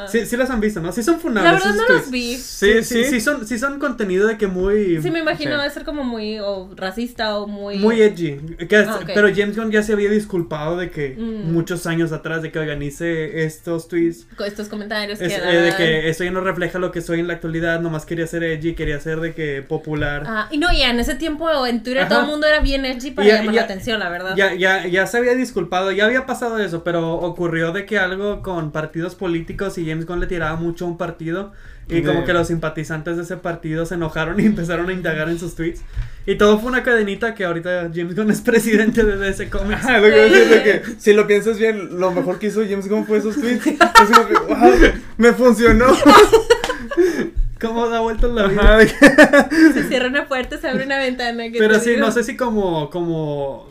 [0.09, 0.91] Sí, sí las han visto, ¿no?
[0.93, 1.53] Sí son La funables.
[1.53, 2.03] verdad esos no tweets.
[2.03, 2.37] los vi.
[2.37, 5.01] Sí, sí, sí, son, sí son contenido de que muy...
[5.01, 5.63] Sí, me imagino Sí.
[5.63, 7.79] de ser como muy o racista o muy.
[7.79, 8.37] Muy edgy.
[8.69, 9.11] Que hasta- Ah, ok.
[9.15, 11.53] Pero James Gunn ya se había disculpado de que Mm.
[11.53, 14.27] muchos años atrás de que organice estos tweets.
[14.37, 17.21] con estos comentarios Es, que eh, de que esto ya no refleja lo que soy
[17.21, 20.25] en la actualidad, nomás quería ser edgy, quería ser de que popular.
[20.27, 22.09] Ah, y no, ya en ese tiempo en Twitter Ajá.
[22.09, 24.35] todo el mundo era bien edgy para Ya- llamar ya- la atención, la verdad.
[24.37, 28.43] Ya, ya, ya se había disculpado, ya había pasado eso, pero ocurrió de que algo
[28.43, 31.53] con partidos políticos y James Gunn le tiraba mucho a un partido
[31.89, 35.29] y De- como que los simpatizantes de ese partido se enojaron y empezaron a indagar
[35.29, 35.83] en sus tweets.
[36.27, 39.83] Y todo fue una cadenita que ahorita James Gunn es presidente de DC Comics.
[39.85, 42.61] Lo que voy a decir de que si lo piensas bien, lo mejor que hizo
[42.69, 43.67] James Gunn fue esos tweets.
[43.81, 44.73] Así como que, wow,
[45.17, 45.87] me funcionó.
[47.61, 49.49] ¿Cómo da vueltas la vida?
[49.75, 51.45] Se cierra una puerta, se abre una ventana.
[51.51, 52.01] ¿qué Pero sí, digo?
[52.07, 53.69] no sé si como, como,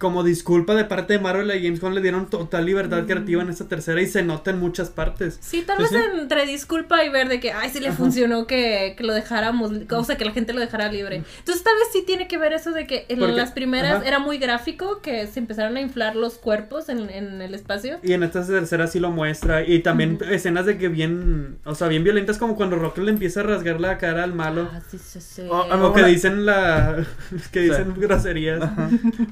[0.00, 3.50] como disculpa de parte de Marvel a James Gunn le dieron total libertad creativa en
[3.50, 5.38] esta tercera y se nota en muchas partes.
[5.42, 5.96] Sí, tal vez sí.
[6.18, 10.04] entre disculpa y ver de que, ay, sí le funcionó que, que lo dejáramos, o
[10.04, 11.22] sea, que la gente lo dejara libre.
[11.38, 14.08] Entonces, tal vez sí tiene que ver eso de que en Porque- las primeras ajá.
[14.08, 17.98] era muy gráfico, que se empezaron a inflar los cuerpos en, en el espacio.
[18.02, 19.66] Y en esta tercera sí lo muestra.
[19.66, 23.40] Y también escenas de que bien, o sea, bien violentas como cuando Rocket le empieza
[23.40, 24.70] a rasgar la cara al malo.
[24.72, 25.42] Ah, sí, sí, sí.
[25.52, 27.04] Ah, O que dicen la
[27.52, 28.62] que dicen groserías.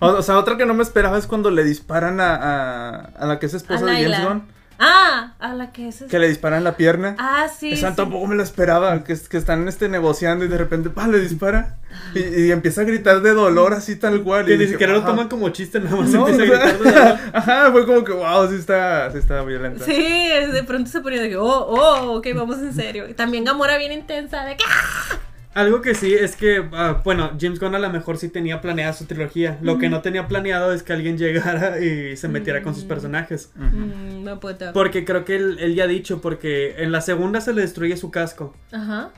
[0.00, 3.26] O, o sea, otra que no me esperaba es cuando le disparan a, a, a
[3.26, 4.28] la que es esposa A de James.
[4.28, 4.58] Gunn.
[4.80, 6.04] Ah, a la que es.
[6.08, 7.16] Que le disparan la pierna.
[7.18, 7.72] Ah, sí.
[7.72, 7.96] Esa sí.
[7.96, 11.08] tampoco me la esperaba, que, que están este, negociando y de repente ¡pah!
[11.08, 11.78] le dispara
[12.14, 14.44] y, y empieza a gritar de dolor así tal cual.
[14.44, 16.58] Que y ni dije, siquiera lo toman como chiste, nada más No, empieza a o
[16.58, 17.18] sea, gritar de dolor.
[17.32, 19.84] Ajá, fue como que wow, sí está, sí está violenta.
[19.84, 23.08] Sí, de pronto se ponía de que, oh, oh, ok, vamos en serio.
[23.08, 25.18] Y también Gamora bien intensa, de que, ¡ah!
[25.58, 28.92] Algo que sí es que, ah, bueno, James Gunn a lo mejor sí tenía planeada
[28.92, 29.58] su trilogía.
[29.60, 32.88] Lo que no tenía planeado es que alguien llegara y se metiera con sus Mm.
[32.88, 33.50] personajes.
[33.56, 34.72] Mm, no puedo.
[34.72, 37.96] Porque creo que él, él ya ha dicho, porque en la segunda se le destruye
[37.96, 38.54] su casco.
[38.72, 39.10] Ajá.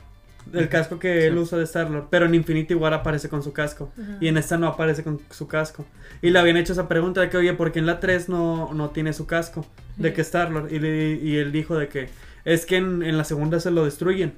[0.51, 1.27] El casco que Sí.
[1.27, 2.07] él usa de Star-Lord.
[2.09, 3.91] Pero en Infinity War aparece con su casco.
[4.01, 4.17] Ajá.
[4.19, 5.85] Y en esta no aparece con su casco.
[6.23, 8.73] Y le habían hecho esa pregunta de que, oye, ¿por qué en la 3 no,
[8.73, 9.63] no tiene su casco?
[9.97, 10.71] De que Star-Lord.
[10.73, 12.09] Y, le- y él dijo de que
[12.45, 14.33] es que en, en la segunda se lo destruyen.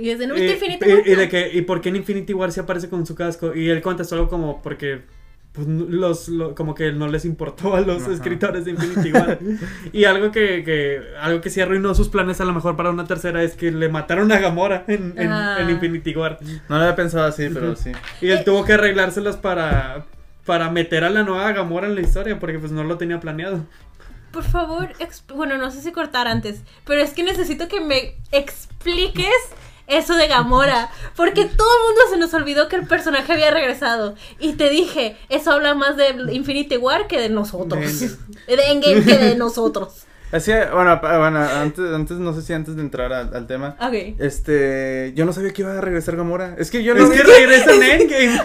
[0.00, 1.02] Y es de no viste Infinity War?
[1.08, 3.54] y de que, ¿y por qué en Infinity War sí aparece con su casco?
[3.54, 5.02] Y él contestó algo como porque
[5.52, 8.12] pues, los, lo- como que no les importó a los Ajá.
[8.12, 9.38] escritores de Infinity War.
[9.92, 13.06] y algo que, que algo que sí arruinó sus planes a lo mejor para una
[13.06, 15.56] tercera es que le mataron a Gamora en, en- Ah.
[15.60, 16.38] en Infinity War.
[16.68, 17.92] No lo había pensado así, pero sí.
[18.20, 20.04] Y él tuvo que arreglárselas para
[20.44, 23.64] para meter a la nueva Gamora en la historia porque pues no lo tenía planeado.
[24.32, 28.14] Por favor, exp- bueno, no sé si cortar antes, pero es que necesito que me
[28.30, 29.26] expliques
[29.86, 34.14] eso de Gamora, porque todo el mundo se nos olvidó que el personaje había regresado.
[34.38, 38.00] Y te dije, eso habla más de Infinity War que de nosotros.
[38.00, 38.08] De
[38.56, 40.02] De Endgame que de nosotros.
[40.32, 43.76] Así, bueno, bueno, antes, antes, no sé si antes de entrar al, al tema.
[43.80, 44.16] Ok.
[44.18, 46.56] Este, yo no sabía que iba a regresar Gamora.
[46.58, 48.40] Es que yo no Es que regresa en Endgame.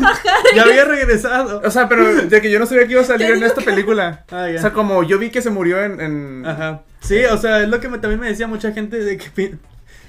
[0.56, 1.60] ya había regresado.
[1.66, 4.26] O sea, pero de que yo no sabía que iba a salir en esta película.
[4.32, 4.60] Ah, ya.
[4.60, 6.00] O sea, como yo vi que se murió en.
[6.00, 6.84] en- Ajá.
[7.00, 9.58] Sí, o sea, es lo que me- también me decía mucha gente de que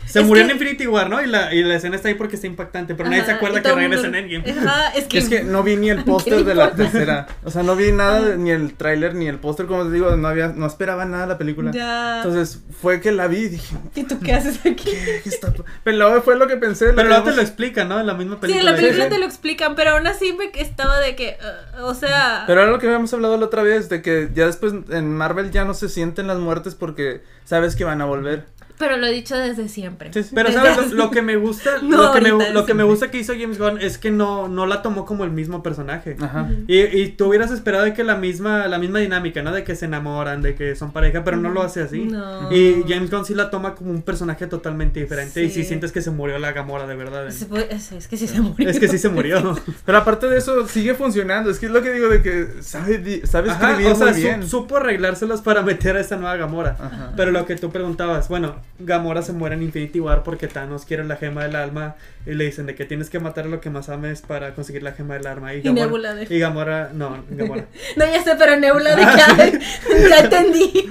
[0.07, 1.22] se Es murió que- en Infinity War, ¿no?
[1.22, 3.72] Y la, y la escena está ahí porque está impactante, pero nadie se acuerda que
[3.72, 4.61] regresa mundo- en Endgame.
[4.68, 7.26] Ajá, es que, Es que no vi ni el póster de la tercera.
[7.44, 10.14] O sea, no vi nada, de- ni el tráiler, ni el póster, como te digo,
[10.16, 11.70] no había, no esperaba nada de la película.
[11.72, 12.18] Ya.
[12.18, 14.90] Entonces, fue que la vi y dije, ¿Y tú qué haces aquí?
[15.22, 16.86] ¿qué está pa-?" Pero luego fue lo que pensé.
[16.88, 18.00] lo Pero luego te lo explican, ¿no?
[18.00, 18.61] En la misma Sí, película.
[18.61, 19.11] en la película sí.
[19.11, 21.36] te lo explican, pero aún así me estaba de que,
[21.80, 22.44] uh, o sea...
[22.46, 25.50] Pero era lo que habíamos hablado la otra vez, de que ya después en Marvel
[25.50, 28.44] ya no se sienten las muertes porque sabes que van a volver.
[28.83, 30.12] Pero lo he dicho desde siempre.
[30.12, 30.30] Sí, sí.
[30.35, 32.83] Pero Desde sabes lo, lo que me gusta, No, lo, que me, lo que me
[32.83, 36.16] gusta que hizo James Gunn es que no, no la tomó como el mismo personaje.
[36.20, 36.43] Ajá.
[36.43, 36.64] Ujú.
[36.66, 39.53] Y, y tú hubieras esperado de que la misma, la misma dinámica, ¿no?
[39.53, 42.01] De que se enamoran, de que son pareja, pero no lo hace así.
[42.07, 42.53] No.
[42.53, 45.68] Y James Gunn sí la toma como un personaje totalmente diferente y sí Sí.
[45.68, 47.28] sientes que se murió la Gamora de verdad.
[47.49, 48.68] Puede- Es, es que sí se murió.
[48.68, 49.57] Es que sí se murió.
[49.87, 51.51] Pero aparte de eso, sigue funcionando.
[51.51, 54.14] Es que es lo que digo de que sabe, sabe Ajá, escribir o sea, muy
[54.14, 54.49] su- bien.
[54.49, 56.76] supo arreglárselas para meter a esta nueva Gamora.
[56.80, 57.12] Ajá.
[57.16, 61.05] Pero lo que tú preguntabas, bueno, Gamora se muere en Infinity War porque Thanos quiere
[61.05, 61.95] la gema del alma
[62.27, 64.83] y le dicen de que tienes que matar a lo que más ames para conseguir
[64.83, 65.55] la gema del alma.
[65.55, 67.66] Y, Y Gamora, Nebula de- y Gamora, no, Gamora.
[67.97, 69.59] No, ya sé, pero Nebula de que ay,
[70.09, 70.73] ya entendí.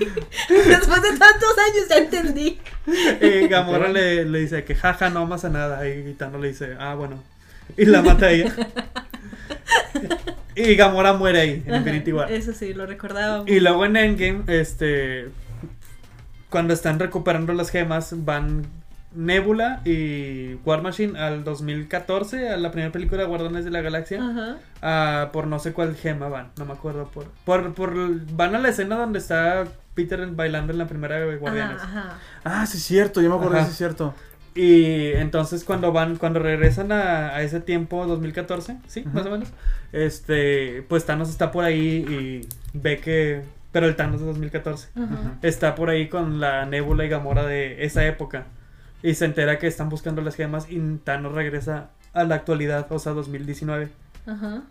[0.50, 2.60] Después de tantos años ya entendí.
[3.22, 5.88] y Gamora le, le dice que jaja, no amas a nada.
[5.90, 7.22] Y Thanos le dice, ah, bueno.
[7.78, 8.54] Y la mata a ella.
[10.56, 12.32] y Gamora muere ahí en Infinity War.
[12.32, 13.44] Eso sí, lo recordaba.
[13.48, 15.30] Y luego en Endgame, este.
[16.52, 18.68] Cuando están recuperando las gemas, van
[19.16, 24.22] Nebula y War Machine al 2014, a la primera película de Guardianes de la Galaxia.
[24.22, 25.32] Ajá.
[25.32, 27.10] por no sé cuál gema van, no me acuerdo.
[27.10, 27.95] Por, por, por
[28.36, 31.82] Van a la escena donde está Peter bailando en la primera de Guardianes.
[31.82, 32.18] Ajá, ajá.
[32.43, 34.14] Ah, sí es cierto, yo me acuerdo, sí es cierto.
[34.54, 39.47] Y entonces cuando van, cuando regresan a, a ese tiempo, 2014, sí, más o menos,
[39.93, 42.47] este, pues Thanos está por ahí y
[42.78, 45.36] ve que, pero el Thanos de 2014, Ajá.
[45.41, 48.45] está por ahí con la Nebula y Gamora de esa época
[49.03, 52.99] y se entera que están buscando las gemas y Thanos regresa a la actualidad, o
[52.99, 53.89] sea, 2019,
[54.28, 54.61] Ajá.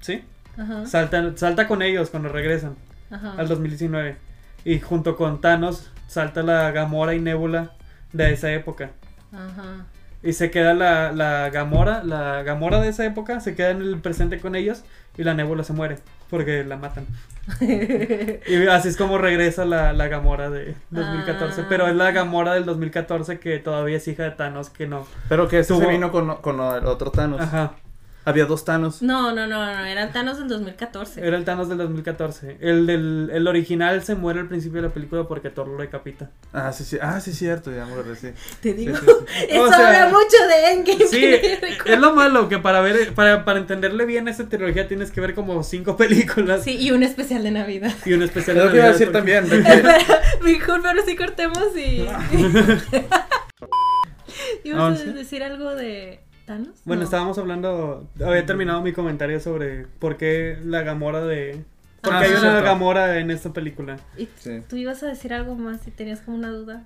[0.00, 0.24] ¿sí?
[0.56, 0.86] Ajá.
[0.86, 2.74] Salta, salta con ellos cuando regresan
[3.10, 3.34] Ajá.
[3.38, 4.16] al 2019
[4.64, 7.72] y junto con Thanos salta la Gamora y Nebula
[8.12, 8.90] de esa época.
[9.32, 9.86] Ajá.
[10.22, 14.00] Y se queda la, la Gamora, la Gamora de esa época, se queda en el
[14.00, 14.82] presente con ellos
[15.16, 15.98] y la Nebula se muere
[16.30, 17.06] porque la matan.
[17.60, 21.62] Y así es como regresa la, la Gamora de 2014.
[21.62, 21.66] Ah.
[21.68, 25.06] Pero es la Gamora del 2014 que todavía es hija de Thanos, que no.
[25.28, 27.40] Pero que este Tuvo- se vino con, con el otro Thanos.
[27.40, 27.72] Ajá.
[28.28, 29.00] Había dos Thanos.
[29.00, 31.26] No, no, no, no, era el Thanos del 2014.
[31.26, 32.58] Era el Thanos del 2014.
[32.60, 36.30] El del el original se muere al principio de la película porque Thor lo decapita.
[36.52, 36.98] Ah, sí, sí.
[37.00, 38.28] Ah, sí, cierto, ya me sí.
[38.60, 39.46] Te digo, Sí, sí, sí.
[39.48, 41.06] eso O sea, habla mucho de Endgame.
[41.06, 41.24] Sí,
[41.86, 45.34] es lo malo que para ver para, para entenderle bien esta trilogía tienes que ver
[45.34, 47.94] como cinco películas Sí, y un especial de Navidad.
[48.04, 49.48] y un especial Es de lo que iba a Navidad, decir porque- también.
[49.48, 52.06] de que- Espera, disculpa, ahora sí cortemos y.
[54.64, 56.80] ¿Ibas a decir algo de Thanos?
[56.84, 57.04] Bueno, No.
[57.04, 61.62] estábamos hablando, había terminado mi comentario sobre por qué la Gamora de...
[62.00, 62.64] Porque Ah, hay sí, una cierto.
[62.64, 63.98] Gamora en esta película.
[64.16, 64.62] Y Sí.
[64.68, 66.84] tú ibas a decir algo más si tenías como una duda.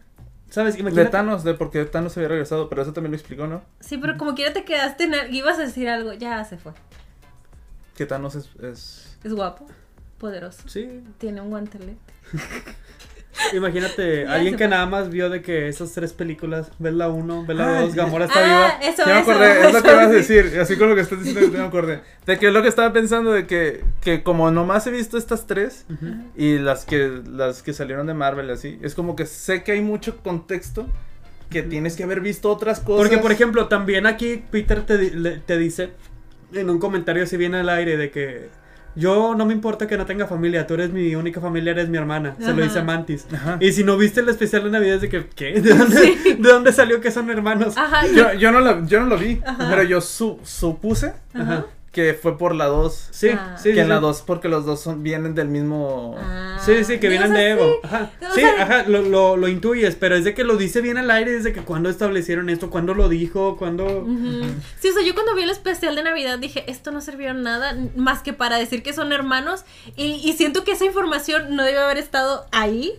[0.51, 0.77] ¿Sabes?
[0.83, 1.05] De.
[1.07, 3.63] Thanos, de por qué Thanos había regresado, pero eso también lo explicó, ¿no?
[3.81, 5.15] Sí, pero como quiera te quedaste en.
[5.15, 6.73] al- Ibas a decir algo, ya se fue.
[7.97, 8.51] Que Thanos es...
[8.63, 9.17] es...
[9.23, 9.67] Es guapo,
[10.19, 11.03] poderoso, Sí.
[11.19, 11.97] tiene un guantelete.
[13.55, 17.45] Imagínate, Ya alguien que nada más vio de que esas tres películas, ves la uno,
[17.47, 17.97] ves Ah, la dos, sí.
[17.97, 18.93] Gamora está Ah, viva.
[18.93, 20.95] eso, Ya me eso, acordé, es lo eso que vas a decir, así con lo
[20.95, 22.01] que estás diciendo, ya me acordé.
[22.27, 25.47] De que es lo que estaba pensando de que, que como nomás he visto estas
[25.47, 25.87] tres
[26.37, 29.81] y las que, las que salieron de Marvel así, es como que sé que hay
[29.81, 30.87] mucho contexto
[31.51, 33.03] que tienes que haber visto otras cosas.
[33.07, 35.91] Porque, por ejemplo, también aquí Peter te, te dice
[36.55, 38.49] en un comentario si viene al aire de que
[38.95, 41.99] yo no me importa que no tenga familia, tú eres mi única familia, eres mi
[41.99, 42.37] hermana.
[42.39, 43.27] Se lo dice a Mantis.
[43.33, 43.57] Ajá.
[43.61, 45.61] Y si no viste el especial de Navidad es de que, ¿qué?
[45.61, 47.77] ¿De dónde, ¿de dónde salió que son hermanos?
[47.77, 49.67] Ajá, Yo, yo, no lo, yo no lo vi, Ajá.
[49.71, 51.67] pero yo su- supuse Ajá.
[51.93, 53.09] Que fue por la 2.
[53.11, 53.55] Sí, Ah.
[53.59, 54.01] sí, que sí, en la sí.
[54.01, 56.17] 2, porque los dos son, vienen del mismo...
[56.19, 56.59] Ah.
[56.65, 57.65] Sí, sí, que vienen de Evo.
[57.67, 57.79] sí.
[57.83, 58.11] Ajá.
[58.35, 61.33] Sí, ajá, lo, lo, lo intuyes, pero es de que lo dice bien al aire,
[61.33, 63.85] desde que cuando establecieron esto, cuándo lo dijo, cuándo...
[63.85, 64.43] Ujú.
[64.81, 67.77] Sí, o sea, yo cuando vi el especial de Navidad dije, esto no sirvió nada
[67.95, 69.65] más que para decir que son hermanos
[69.95, 72.95] y, y siento que esa información no debe haber estado ahí.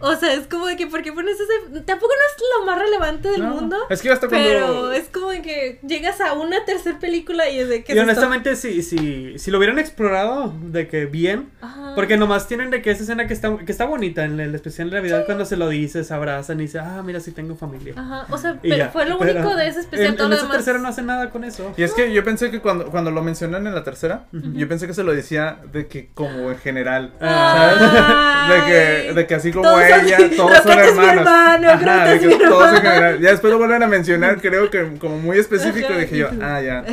[0.00, 1.80] O sea, es como de que, ¿por qué pones ese...?
[1.82, 3.76] Tampoco no es lo más relevante del No, mundo.
[3.90, 4.48] Es que hasta cuando...
[4.48, 7.94] Pero es como de que llegas a una tercera película y es de que...
[7.94, 11.50] Y honestamente, si, si, si lo hubieran explorado de que bien,
[11.94, 14.90] porque nomás tienen de que esa escena que está, que está bonita en el especial
[14.90, 17.94] de Navidad cuando se lo dice, se abrazan y dice, ah, mira, sí tengo familia.
[17.96, 18.88] Ajá, o sea, pero ya.
[18.90, 20.08] fue lo Pero único de ese especial.
[20.10, 21.72] En, todo en lo esa demás- tercera no hace nada con eso.
[21.76, 24.86] Y es que yo pensé que cuando, cuando lo mencionan en la tercera, yo pensé
[24.86, 27.12] que se lo decía de que como en general.
[27.20, 27.78] ¿Sabes?
[28.48, 31.14] De que, de que así como Todos son- ella, todos son hermanos.
[31.26, 33.20] hermano, Croqueta de es que mi todos en general.
[33.20, 36.60] Ya después lo vuelven a mencionar, creo que como muy específico, Ajá, dije yo, ah,
[36.60, 36.84] ya.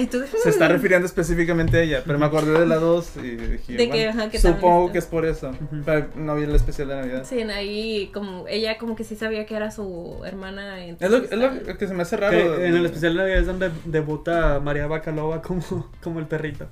[0.41, 3.89] Se está refiriendo específicamente a ella, pero me acordé de la 2 y dije, De
[3.89, 5.51] que, bueno, ajá, que supongo que es por eso.
[5.85, 7.25] Pero no vi el especial de Navidad.
[7.27, 10.83] Sí, ahí como ella como que sí sabía que era su hermana.
[10.85, 12.31] Es lo, es lo que se me hace raro.
[12.37, 16.67] Que en el especial de Navidad es donde debuta María Bacalova como, como el perrito.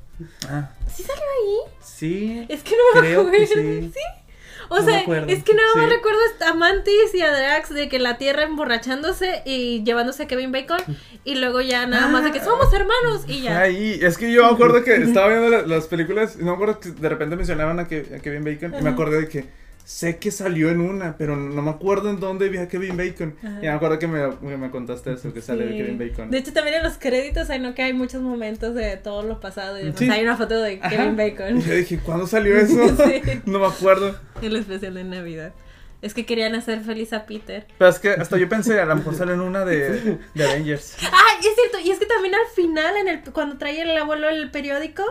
[0.49, 1.71] Ah, ¿Sí salió ahí?
[1.81, 2.45] Sí.
[2.49, 3.31] Es que no me acuerdo.
[3.31, 3.91] que sí.
[4.69, 5.89] O No sea, es que nada más Sí.
[5.89, 10.51] recuerdo a Mantis y a Drax de que la Tierra emborrachándose y llevándose a Kevin
[10.51, 10.79] Bacon
[11.23, 13.59] y luego ya nada más de que somos hermanos y ya.
[13.61, 16.53] Ahí, es que yo me acuerdo que estaba viendo la- las películas y no me
[16.53, 19.62] acuerdo que de repente mencionaban a, Ke- a Kevin Bacon y me acordé de que
[19.85, 23.35] sé que salió en una, pero no me acuerdo en dónde vi a Kevin Bacon.
[23.39, 23.57] Ajá.
[23.59, 25.77] Y me acuerdo que me, que me contaste eso, que sale de Sí.
[25.77, 26.31] Kevin Bacon.
[26.31, 29.39] De hecho, también en los créditos hay no que hay muchos momentos de todo lo
[29.39, 29.91] pasado y.
[29.93, 30.09] Sí.
[30.09, 30.89] Hay una foto de Ajá.
[30.89, 31.61] Kevin Y Bacon.
[31.61, 32.75] yo dije, ¿cuándo salió eso?
[32.97, 33.21] Sí.
[33.45, 34.15] no me acuerdo.
[34.41, 35.53] El especial de Navidad.
[36.01, 37.65] Es que querían hacer feliz a Peter.
[37.77, 40.97] Pero es que hasta yo pensé, a lo mejor sale en una de, de Avengers.
[41.09, 41.79] Ah, y es cierto.
[41.79, 45.03] Y es que también al final, en el cuando trae el abuelo el periódico,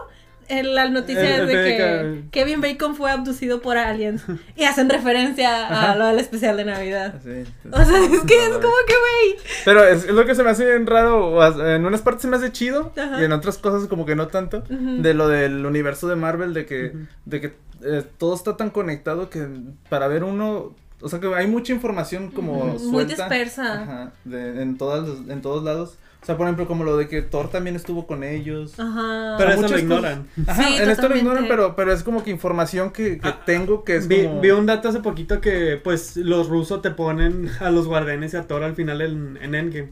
[0.49, 2.23] en la noticia El- es el de que.
[2.31, 4.23] Kevin Bacon fue abducido por aliens.
[4.57, 7.15] Y hacen referencia a lo del especial de Navidad.
[7.17, 7.45] Así.
[7.71, 9.37] O sea, es que es como que, güey.
[9.65, 11.43] Pero es, es lo que se me hace bien raro.
[11.75, 13.21] En unas partes se me hace chido Ajá.
[13.21, 14.63] y en otras cosas como que no tanto.
[14.69, 16.93] De lo del universo de Marvel, de que,
[17.25, 19.47] de que eh, todo está tan conectado que
[19.89, 20.75] para ver uno.
[21.05, 23.15] O sea que hay mucha información como muy suelta.
[23.29, 23.83] dispersa.
[23.83, 25.99] Ajá, de- en, todas, en todos lados.
[26.23, 28.79] O sea, por ejemplo, como lo de que Thor también estuvo con ellos.
[28.79, 29.35] Ajá.
[29.39, 30.29] Pero eso lo ignoran.
[30.47, 33.41] Ajá, Sí, en esto lo ignoran, pero, pero es como que información que, que Ah,
[33.45, 34.41] tengo que es Vi, como...
[34.41, 38.37] vi un dato hace poquito que pues los rusos te ponen a los guardianes y
[38.37, 39.89] a Thor al final en, en Endgame.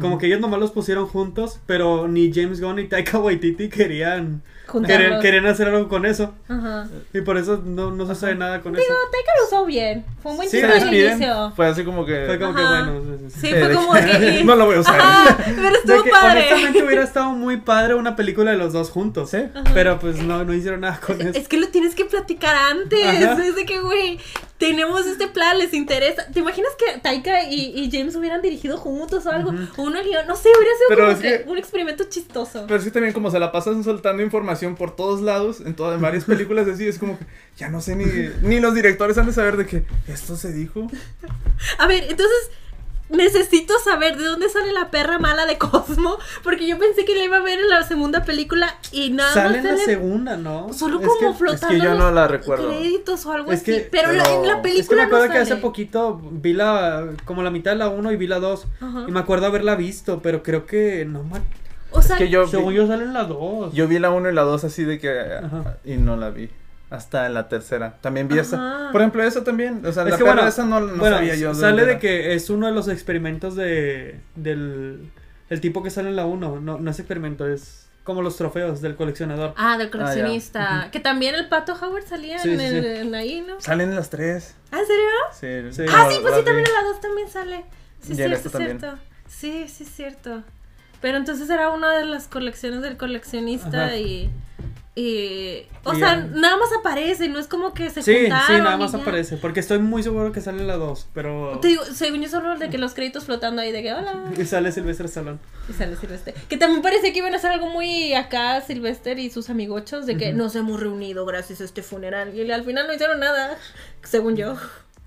[0.00, 4.42] Como que ellos nomás los pusieron juntos, pero ni James Gunn ni Taika Waititi querían,
[4.86, 6.34] querían, querían hacer algo con eso.
[6.48, 6.88] Ajá.
[7.14, 8.94] Y por eso no, no sucede nada con Digo, eso.
[9.12, 10.04] Taika lo usó bien.
[10.20, 11.52] Fue un buen Sí, chiste se al inicio.
[11.54, 12.24] Fue así como que...
[12.26, 13.00] Fue como que bueno.
[13.02, 13.40] sí, sí, sí.
[13.40, 14.00] Sí, fue como que-
[14.38, 14.44] que.
[14.44, 15.00] no lo voy a usar.
[15.62, 16.40] Pero estuvo padre.
[16.40, 19.30] honestamente hubiera estado muy padre una película de los dos juntos.
[19.30, 19.38] Sí.
[19.74, 21.38] Pero pues no, no hicieron nada con eso.
[21.38, 23.04] Es que lo tienes que platicar antes.
[23.06, 23.44] Ajá.
[23.46, 24.18] Es de que, güey,
[24.58, 26.26] tenemos este plan, les interesa.
[26.32, 29.50] ¿Te imaginas que Taika y, y James hubieran dirigido juntos o algo?
[29.50, 29.62] Ujú.
[29.76, 32.64] O uno guion, no sé, hubiera sido Pero como es que- un experimento chistoso.
[32.68, 36.00] Pero sí también como se la pasan soltando información por todos lados, en todas, en
[36.02, 37.24] varias películas así, es como que
[37.56, 38.04] ya no sé ni,
[38.42, 40.86] ni los directores han de saber de que esto se dijo.
[41.78, 42.50] A ver, entonces
[43.12, 46.18] necesito saber de dónde sale la perra mala de Cosmo.
[46.42, 49.58] Porque yo pensé que la iba a ver en la segunda película y nada Sale
[49.58, 50.72] en la segunda, ¿no?
[50.72, 51.74] solo Es como que- flotando.
[51.74, 52.68] es que yo no la recuerdo.
[52.68, 53.72] Créditos o algo Es así.
[53.72, 56.20] que- pero, la- en la pero- película Es que me acuerdo no que hace poquito
[56.32, 58.66] vi la, como la mitad de la 1 y vi la 2.
[58.80, 59.04] Ajá.
[59.06, 61.40] Y me acuerdo haberla visto, pero creo que no me...
[61.94, 63.74] O sea, que yo Según vi, yo sale en la 2.
[63.74, 65.76] yo vi la 1 y la 2 así de que Ajá.
[65.84, 66.48] y no la vi.
[66.92, 67.96] Hasta en la tercera.
[68.02, 68.88] También vi esa.
[68.92, 69.84] Por ejemplo, esa también.
[69.86, 71.54] O sea, Es la que perra bueno, esa no, no bueno, sabía yo.
[71.54, 75.10] sale de que es uno de los experimentos de del
[75.48, 76.60] el tipo que sale en la 1.
[76.60, 79.54] No, no es experimento, es como los trofeos del coleccionador.
[79.56, 80.80] Ah, del coleccionista.
[80.82, 80.90] Ujú.
[80.90, 82.88] Que también el pato Howard salía Sí, en, sí, el, sí.
[83.00, 83.60] en ahí, ¿no?
[83.60, 84.54] Salen las tres.
[84.70, 85.70] ¿Ah, en serio?
[85.70, 85.76] Sí.
[85.76, 85.86] Sí.
[85.94, 87.64] Ah, sí, pues sí, también en la 2 también sale.
[88.02, 88.80] Sí, cierto, también.
[88.80, 88.98] cierto.
[89.28, 90.42] Sí, sí, cierto.
[91.00, 93.96] Pero entonces era una de las colecciones del coleccionista Ajá.
[93.96, 94.30] y.
[94.94, 96.24] Y, o Y sea, ya.
[96.34, 99.38] nada más aparece, no es como que se Sí, sí, nada más aparece.
[99.38, 101.58] Porque estoy muy seguro que sale la 2, pero.
[101.62, 104.24] Te digo, según yo solo de que los créditos flotando ahí de que hola.
[104.38, 105.38] Y sale Silvestre Stallone.
[105.70, 106.34] Y sale Silvestre.
[106.50, 110.18] Que también parecía que iban a hacer algo muy acá, Silvestre y sus amigochos, de
[110.18, 112.34] que nos hemos reunido gracias a este funeral.
[112.34, 113.56] Y al final no hicieron nada,
[114.02, 114.56] según yo.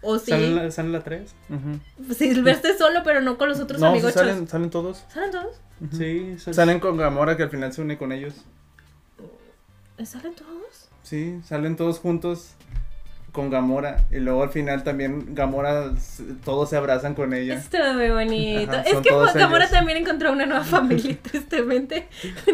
[0.02, 0.32] O sí.
[0.32, 1.36] Sale la, sale la 3.
[1.50, 2.14] Ujú.
[2.16, 4.14] Silvestre solo, pero no con los otros No, amigochos.
[4.16, 5.04] salen, salen todos.
[5.14, 5.58] ¿Salen todos?
[5.96, 8.34] Sí, sale- Salen con Gamora que al final se une con ellos.
[10.04, 10.90] ¿Salen todos?
[11.04, 12.52] Sí, salen todos juntos
[13.32, 14.06] con Gamora.
[14.12, 15.92] Y luego al final también Gamora,
[16.44, 17.56] todos se abrazan con ella.
[17.56, 18.72] Estuvo muy bonito.
[18.72, 19.72] Ajá, es que Gamora ellos.
[19.72, 22.08] también encontró una nueva familia, tristemente.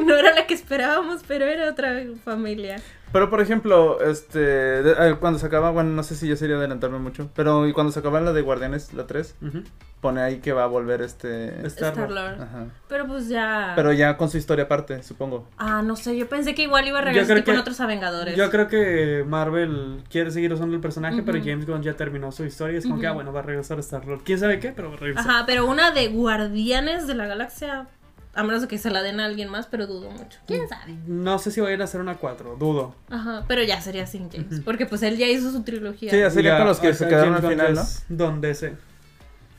[0.05, 2.81] No era la que esperábamos, pero era otra familia.
[3.11, 6.55] Pero por ejemplo, este, de- eh, cuando se acaba, bueno, no sé si ya sería
[6.55, 9.63] adelantarme mucho, pero y cuando se acaba la de Guardianes, la 3, Ujú.
[9.99, 11.65] pone ahí que va a volver este...
[11.67, 12.09] Star-Lord.
[12.09, 12.41] Star-Lord.
[12.41, 12.65] Ajá.
[12.87, 13.73] Pero pues ya.
[13.75, 15.47] Pero ya con su historia aparte, supongo.
[15.57, 18.35] Ah, no sé, yo pensé que igual iba a Yo regresar que- otros Avengadores.
[18.35, 21.37] Yo creo que Marvel quiere seguir usando el personaje, pero.
[21.43, 22.77] James Gunn ya terminó su historia.
[22.79, 24.21] Es como que, ah, bueno, va a regresar Star-Lord.
[24.23, 24.71] ¿Quién sabe qué?
[24.75, 25.29] Pero va a regresar.
[25.29, 27.87] Ajá, pero una de Guardianes de la Galaxia,
[28.33, 30.39] a menos de que se la den a alguien más, pero dudo mucho.
[30.47, 30.95] ¿Quién sabe?
[31.07, 32.95] No sé si vayan a hacer una 4, dudo.
[33.09, 36.11] Ajá, pero ya sería sin James, porque pues él ya hizo su trilogía.
[36.11, 37.81] Sí, ya sería con los que o se quedaron James al final, ¿no?
[37.81, 38.73] es Don DC.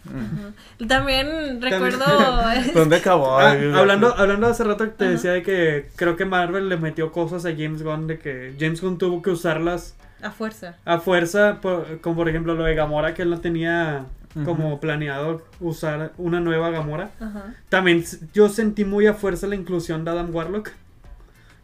[0.04, 0.86] Mm.
[0.88, 2.04] También recuerdo...
[2.74, 3.38] ¿Dónde acabó?
[3.38, 5.12] Ah, hablando, hablando hace rato que te Ajá.
[5.12, 8.80] decía de que creo que Marvel le metió cosas a James Gunn de que James
[8.80, 10.76] Gunn tuvo que usarlas a fuerza.
[10.84, 14.06] a fuerza, por- como por ejemplo lo de Gamora, que él no tenía
[14.44, 17.10] como planeado usar una nueva Gamora.
[17.20, 17.54] Ajá.
[17.68, 18.02] También
[18.32, 20.70] yo sentí muy a fuerza la inclusión de Adam Warlock.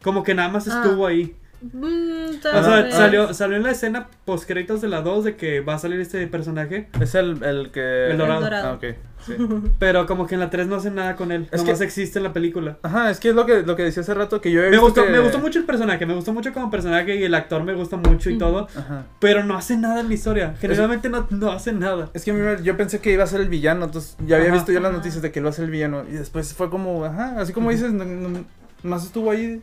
[0.03, 0.83] Como que nada más Ah.
[0.83, 1.35] estuvo ahí.
[1.61, 2.95] Mm, O tal sea, vez.
[2.95, 5.99] salió, salió en la escena post créditos de la 2 de que va a salir
[6.01, 6.89] este personaje.
[7.01, 8.11] Es el, el que...
[8.11, 8.39] El dorado.
[8.39, 8.69] El dorado.
[8.69, 8.85] Ah, ok.
[9.27, 9.35] Sí.
[9.81, 11.49] Pero como que en la 3 no hacen nada con él.
[11.51, 12.79] Es nomás que- existe en la película.
[12.83, 14.71] Ajá, es que es lo que, lo que decía hace rato, que yo he Me
[14.71, 17.35] visto gustó, que- me gustó mucho el personaje, me gustó mucho como personaje y el
[17.35, 18.69] actor me gusta mucho y todo.
[18.77, 19.07] Ajá.
[19.19, 20.55] Pero no hace nada en la historia.
[20.61, 22.11] Generalmente no, no hace nada.
[22.15, 24.37] Es que a mí me- yo pensé que iba a ser el villano, entonces ya
[24.37, 24.55] había Ajá.
[24.59, 27.05] visto yo las noticias de que iba a ser el villano y después fue como,
[27.05, 28.45] ajá, así como dices, no, no-
[28.85, 29.61] nomás estuvo ahí,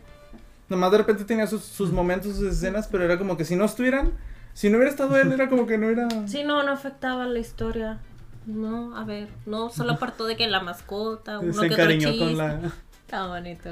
[0.69, 3.65] nomás de repente tenía sus, sus momentos, sus escenas, pero era como que si no
[3.65, 4.13] estuvieran,
[4.53, 6.07] si no hubiera estado él, era como que no era...
[6.27, 7.99] Sí, no, no afectaba la historia.
[8.45, 12.09] No, a ver, no, solo apartó de que la mascota, uno Se que otro encariñó
[12.11, 12.25] chiste.
[12.25, 12.59] con la.
[13.05, 13.69] Está bonito.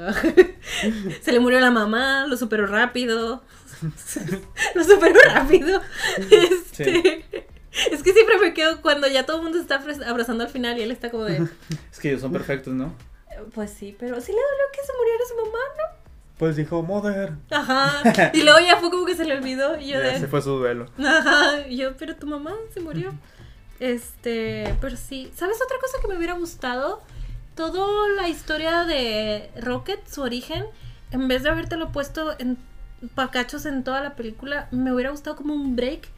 [1.22, 3.42] Se le murió la mamá, lo superó rápido.
[4.74, 5.80] lo superó rápido.
[6.30, 7.24] Este,
[7.90, 10.78] Es que siempre me quedo cuando ya todo el mundo está abra- abrazando al final
[10.78, 11.36] y él está como de.
[11.92, 12.94] Es que ellos son perfectos, ¿no?
[13.54, 16.03] Pues sí, pero sí le dolió que se muriera su mamá, ¿no?
[16.38, 17.32] Pues dijo, Mother.
[17.50, 18.02] Ajá.
[18.34, 19.78] Y luego ya fue como que se le olvidó.
[19.78, 20.18] Y yo Ya de.
[20.20, 20.86] se fue su duelo.
[20.98, 23.12] Ajá, y yo, pero tu mamá se murió.
[23.80, 25.30] Este, pero sí.
[25.34, 27.02] ¿Sabes otra cosa que me hubiera gustado?
[27.54, 30.64] Toda la historia de Rocket, su origen,
[31.12, 32.58] en vez de habértelo puesto en
[33.14, 36.08] pacachos en toda la película, me hubiera gustado como un break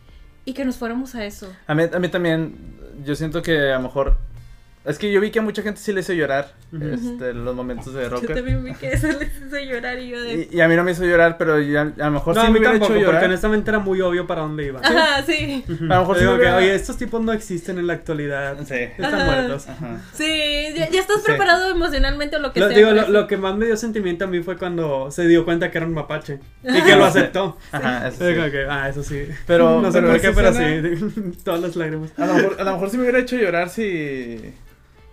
[0.45, 1.53] y que nos fuéramos a eso.
[1.67, 4.17] A mí, a mí también, yo siento que a lo mejor...
[4.87, 6.85] Es que yo vi que a mucha gente sí le hizo llorar Ujú.
[6.85, 8.35] este, los momentos de Yo Rocket.
[8.37, 10.49] también vi que eso les hizo llorar y yo de...
[10.53, 12.47] Y, y a mí no me hizo llorar, pero ya, a lo mejor No, sí
[12.47, 13.15] a me mí hubiera tampoco, hecho llorar.
[13.17, 14.81] porque honestamente era muy obvio para dónde iba.
[14.83, 15.65] Ajá, sí.
[15.69, 17.95] A lo mejor sí Digo me que, hubiera- oye, estos tipos no existen en la
[17.95, 18.57] actualidad.
[18.65, 18.75] Sí.
[18.75, 19.25] Están Ajá.
[19.25, 19.69] muertos.
[19.69, 20.01] Ajá.
[20.15, 20.25] Sí,
[20.77, 21.23] ya, ya estás Sí.
[21.27, 22.77] preparado emocionalmente o lo que Lo, sea.
[22.77, 25.71] digo, lo, lo que más me dio sentimiento a mí fue cuando se dio cuenta
[25.71, 27.57] que era un mapache y que lo aceptó.
[27.73, 28.33] Ajá, eso sí.
[28.33, 29.27] Digo que, ah, eso sí.
[29.49, 31.33] Pero, no sé pero por qué, pero sí.
[31.45, 32.11] Todas las lágrimas.
[32.19, 34.55] A lo, mejor, a lo mejor sí me hubiera hecho llorar si,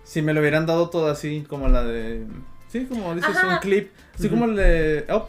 [0.04, 2.26] si me lo hubieran dado todo así, como la de...
[2.70, 3.47] Sí, como dices, Ajá.
[3.56, 3.91] un clip.
[4.18, 5.26] Así como el de Up,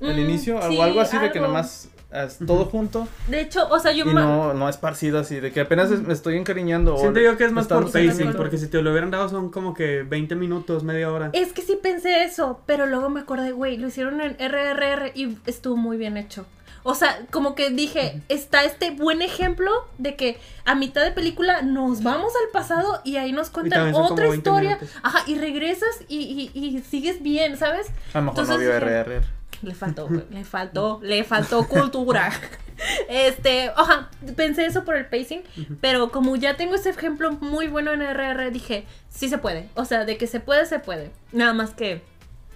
[0.00, 3.68] el Mm, inicio, sí, o algo así de que nomás es todo junto De hecho,
[3.68, 4.14] o sea, yo y me...
[4.20, 6.96] no, no esparcido así, de que apenas es- me estoy encariñando.
[6.96, 9.50] o Siento yo que es más por pacing, porque si te lo hubieran dado son
[9.50, 11.30] como que 20 minutos, media hora.
[11.32, 15.38] Es que sí pensé eso, pero luego me acordé, güey, lo hicieron en RRR y
[15.46, 16.46] estuvo muy bien hecho.
[16.82, 21.62] O sea, como que dije, está este buen ejemplo de que a mitad de película
[21.62, 24.76] nos vamos al pasado y ahí nos cuentan otra 20 historia.
[24.76, 24.88] minutos.
[25.02, 27.88] Ajá, y regresas y, y- y sigues bien, ¿sabes?
[28.14, 29.20] A lo mejor Entonces no vio RR.
[29.62, 32.32] Le faltó, le faltó, le faltó cultura.
[33.10, 35.42] Este, ajá, pensé eso por el pacing,
[35.82, 39.68] pero como ya tengo ese ejemplo muy bueno en RR, dije, sí se puede.
[39.74, 41.10] O sea, de que se puede, se puede.
[41.30, 42.00] Nada más que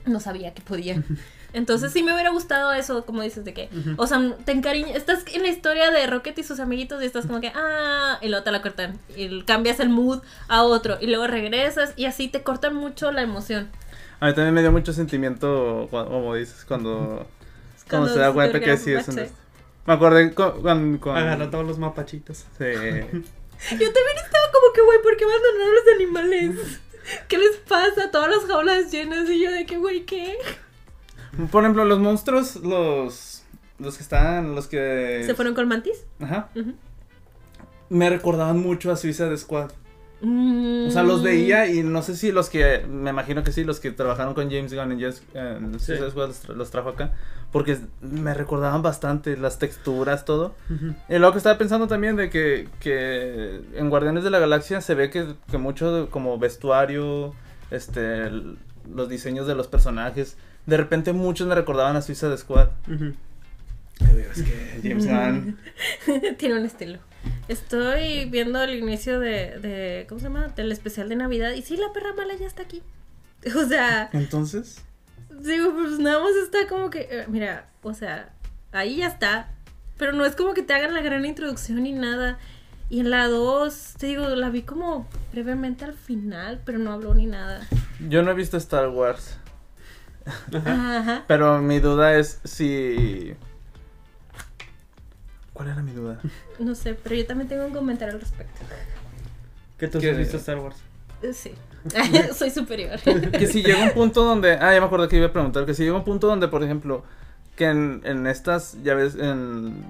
[0.07, 1.03] no sabía que podía.
[1.55, 5.25] Entonces sí me hubiera gustado eso, como dices, de que, o sea, te encariñas, estás
[5.33, 8.43] en la historia de Rocket y sus amiguitos y estás como que, ah, y luego
[8.45, 12.43] te la cortan, y cambias el mood a otro, y luego regresas, y así te
[12.43, 13.71] cortan mucho la emoción.
[14.21, 17.27] A mí también me dio mucho sentimiento, como dices, cuando,
[17.89, 19.17] cuando se da cuenta que sí es un...
[19.87, 22.39] Me acordé con, con- Agarra todos los mapachitos.
[22.59, 22.65] Sí.
[22.65, 26.81] Yo también estaba como que, güey, ¿por qué abandonaron a los animales?
[27.29, 28.11] ¿Qué les pasa?
[28.11, 30.39] Todas las jaulas llenas y yo de que, güey, ¿qué?
[31.51, 33.43] Por ejemplo, los monstruos, los.
[33.79, 34.55] Los que están.
[34.55, 35.23] Los que.
[35.27, 36.05] ¿Se fueron con Mantis?
[36.21, 36.49] Ajá.
[37.89, 39.71] Me recordaban mucho a Suicide Squad.
[40.21, 40.87] Mm.
[40.89, 42.85] O sea, los veía y no sé si los que.
[42.89, 46.29] Me imagino que sí, los que trabajaron con James Gunn en Yes- en Suicide Squad
[46.29, 47.13] los, tra- los trajo acá.
[47.53, 50.55] Porque me recordaban bastante las texturas, todo.
[51.09, 54.95] Y luego que estaba pensando también de que, que en Guardianes de la Galaxia se
[54.95, 57.33] ve que, que mucho de- como vestuario,
[57.71, 58.57] este, el-
[58.93, 60.37] los diseños de los personajes,
[60.67, 62.69] de repente muchos me recordaban a Suicide Squad.
[62.93, 63.15] Ujú.
[64.01, 65.59] Es que James Gunn.
[66.39, 66.99] Tiene un estilo.
[67.49, 70.07] Estoy viendo el inicio de, de.
[70.09, 70.49] ¿Cómo se llama?
[70.49, 71.53] Del especial de Navidad.
[71.53, 72.83] Y sí, la perra mala ya está aquí.
[73.57, 74.83] O sea, Entonces,
[75.31, 77.07] digo, pues nada más está como que.
[77.11, 78.31] eh, mira, o sea,
[78.73, 79.53] ahí ya está.
[79.99, 82.39] Pero no es como que te hagan la gran introducción ni nada.
[82.91, 87.15] Y en la 2, te digo, la vi como brevemente al final, pero no habló
[87.15, 87.67] ni nada.
[88.09, 89.39] yo no he visto Star Wars,
[90.55, 91.25] Ajá.
[91.27, 93.35] pero mi duda es si...
[95.53, 96.19] ¿Cuál era mi duda?
[96.59, 98.61] No sé, pero yo también tengo un comentario al respecto.
[99.79, 100.77] Que tú has visto Star Wars.
[101.23, 101.53] Eh, Sí.
[102.35, 102.99] Soy superior.
[103.33, 105.75] que si llega un punto donde, ah, ya me acuerdo que iba a preguntar, que
[105.75, 107.05] si llega un punto donde, por ejemplo,
[107.57, 109.85] que en, en estas, ya ves, en...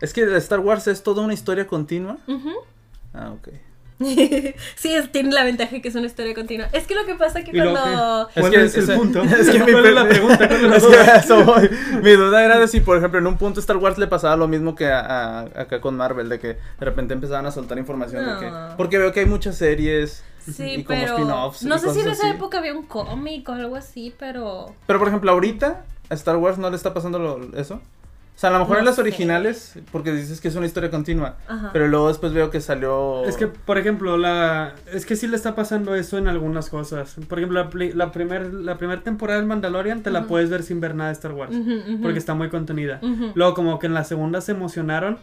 [0.00, 2.18] Es que Star Wars es toda una historia continua.
[2.26, 2.50] Ujú.
[3.14, 3.48] Ah, ok.
[4.76, 6.68] sí, es- tiene la ventaja que es una historia continua.
[6.72, 8.28] Es que lo que pasa que ¿Y luego cuando...
[8.34, 9.22] ¿Cuál que es el ese- punto?
[9.38, 10.48] Es que mi ¿Cuál es la pre- pregunta?
[10.48, 11.70] ¿Cuál es Es que eso voy.
[12.02, 14.48] Mi duda era de si, por ejemplo, en un punto Star Wars le pasaba lo
[14.48, 18.24] mismo que a, a- acá con Marvel, de que de repente empezaban a soltar información
[18.24, 18.52] de que...
[18.76, 21.14] Porque veo que hay muchas series Sí, y pero...
[21.14, 21.62] spin-offs.
[21.62, 22.36] No sé si en esa así.
[22.36, 24.74] época había un cómic o algo así, pero...
[24.86, 27.80] Pero, por ejemplo, ahorita a Star Wars no le está pasando lo- eso.
[28.42, 29.02] O sea, a lo mejor No en las sé.
[29.02, 31.36] originales, porque dices que es una historia continua.
[31.46, 31.70] Ajá.
[31.72, 33.24] Pero luego después veo que salió...
[33.24, 37.14] Es que, por ejemplo, la es que sí le está pasando eso en algunas cosas.
[37.28, 40.28] Por ejemplo, la, pli- la primer la primera temporada del Mandalorian te la Ujú.
[40.28, 42.02] puedes ver sin ver nada de Star Wars, Ujú, ujú.
[42.02, 43.00] porque está muy contenida.
[43.36, 45.18] Luego como que en la segunda se emocionaron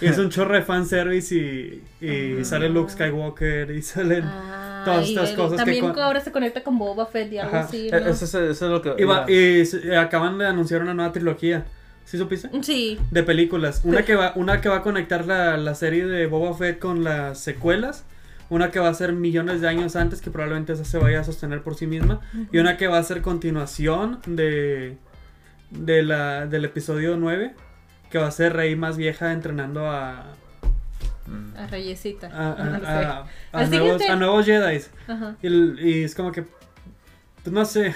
[0.00, 2.44] y es un chorro de fanservice y, y Ah.
[2.44, 6.64] sale Luke Skywalker y salen Ah, todas estas cosas que También con- ahora se conecta
[6.64, 7.66] con Boba Fett y algo Ajá.
[7.66, 7.98] así, Eh, ¿no?
[8.10, 8.94] Eso, es- eso es lo que...
[8.98, 11.64] y, va- y acaban de anunciar una nueva trilogía.
[12.06, 12.48] ¿Sí supiste?
[12.62, 12.98] Sí.
[13.10, 13.82] De películas.
[13.84, 17.04] Una que va, una que va a conectar la, la serie de Boba Fett con
[17.04, 18.04] las secuelas.
[18.48, 21.24] Una que va a ser millones de años antes, que probablemente esa se vaya a
[21.24, 22.20] sostener por sí misma.
[22.52, 24.96] Y una que va a ser continuación de,
[25.70, 27.54] de la, del episodio 9.
[28.08, 30.32] Que va a ser Rey más vieja entrenando a,
[31.28, 31.56] Mm.
[31.58, 32.28] A Reyesita.
[32.28, 32.86] a, a- No sé.
[32.86, 33.26] a- a
[33.58, 34.80] Al nuevos, a nuevos Jedi.
[35.08, 35.34] Ajá.
[35.42, 35.48] Y,
[35.90, 36.44] y es como que.
[37.46, 37.94] Pues no sé.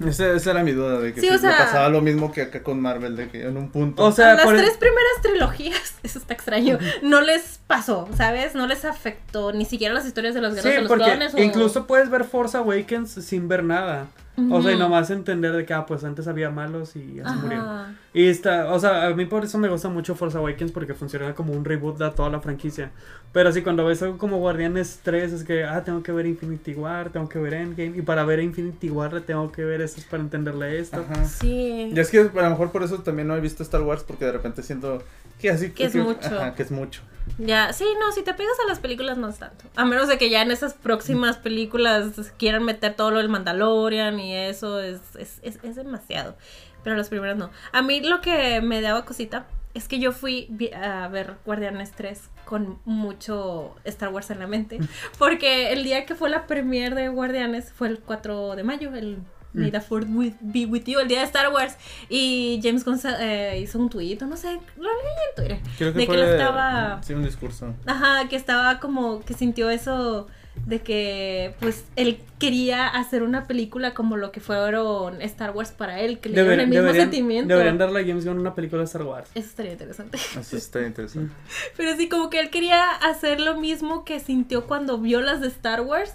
[0.06, 2.32] Esa, esa era mi duda, de que Sí, si o le sea- pasaba lo mismo
[2.32, 4.02] que acá con Marvel, de que en un punto...
[4.04, 8.54] O sea, las por el- tres primeras trilogías, eso está extraño, no les pasó, ¿sabes?
[8.54, 11.34] No les afectó ni siquiera las historias de los Sí, guerreros de los porque clones.
[11.34, 14.06] o- incluso puedes ver Force Awakens sin ver nada.
[14.50, 17.30] O sea, y nomás entender de que, ah, pues antes había malos y ya se
[17.30, 17.40] Ajá.
[17.40, 17.98] murieron.
[18.12, 21.34] Y está, o sea, a mí por eso me gusta mucho Force Awakens porque funciona
[21.34, 22.90] como un reboot de toda la franquicia.
[23.32, 26.74] Pero así cuando ves algo como Guardianes 3 es que, ah, tengo que ver Infinity
[26.74, 27.96] War, tengo que ver Endgame.
[27.96, 31.04] Y para ver Infinity War le tengo que ver esto para entenderle esto.
[31.08, 31.24] Ajá.
[31.24, 31.92] Sí.
[31.94, 34.26] Y es que a lo mejor por eso también no he visto Star Wars, porque
[34.26, 35.02] de repente siento
[35.40, 35.70] que así...
[35.70, 36.26] Que es mucho.
[36.26, 37.02] Ajá, que es mucho.
[37.38, 39.64] Ya, sí, no, si te pegas a las películas no es tanto.
[39.76, 44.18] A menos de que ya en esas próximas películas quieran meter todo lo del Mandalorian
[44.20, 46.36] y eso es, es, es, es demasiado.
[46.82, 47.50] Pero las primeras no.
[47.72, 52.30] A mí lo que me daba cosita es que yo fui a ver Guardianes 3
[52.46, 54.78] con mucho Star Wars en la mente.
[55.18, 59.18] Porque el día que fue la premiere de Guardianes fue el 4 de mayo, el
[59.56, 61.76] May the Fourth with- be with you, el día de Star Wars.
[62.08, 65.58] Y James Gunn eh, hizo un tuit, no sé, lo leí en Twitter.
[65.78, 67.02] Creo que de fue que lo estaba...
[67.02, 67.74] Sí, un discurso.
[67.86, 70.26] Ajá, que estaba como que sintió eso
[70.64, 76.00] de que pues él quería hacer una película como lo que fueron Star Wars para
[76.00, 77.48] él, que le dieron el mismo deberían, sentimiento.
[77.52, 79.28] deberían darle a James Gunn una película de Star Wars.
[79.34, 80.16] Eso estaría interesante.
[80.16, 81.34] Eso está interesante.
[81.76, 85.48] Pero sí, como que él quería hacer lo mismo que sintió cuando vio las de
[85.48, 86.14] Star Wars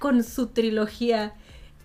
[0.00, 1.34] con su trilogía.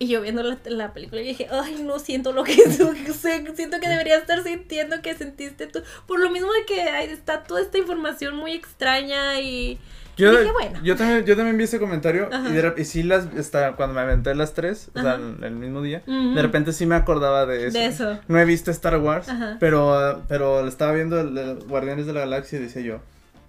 [0.02, 2.54] Y yo viendo la, la película y dije, ay, no siento lo que
[3.54, 5.80] siento que debería estar sintiendo que sentiste tú.
[6.08, 9.78] Por lo mismo de que ahí está toda esta información muy extraña y...
[10.16, 10.80] Yo, y dije, bueno.
[10.82, 13.94] yo también, yo también vi ese comentario y, de rep- y sí las, está, cuando
[13.94, 17.68] me aventé las tres, o sea, el, mismo día, de repente sí me acordaba de
[17.68, 17.78] eso.
[17.78, 18.18] De eso.
[18.26, 19.56] No he visto Star Wars, Ajá.
[19.60, 23.00] pero, pero estaba viendo el, el Guardianes de la Galaxia y decía yo,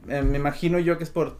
[0.08, 1.38] eh, me imagino yo que es por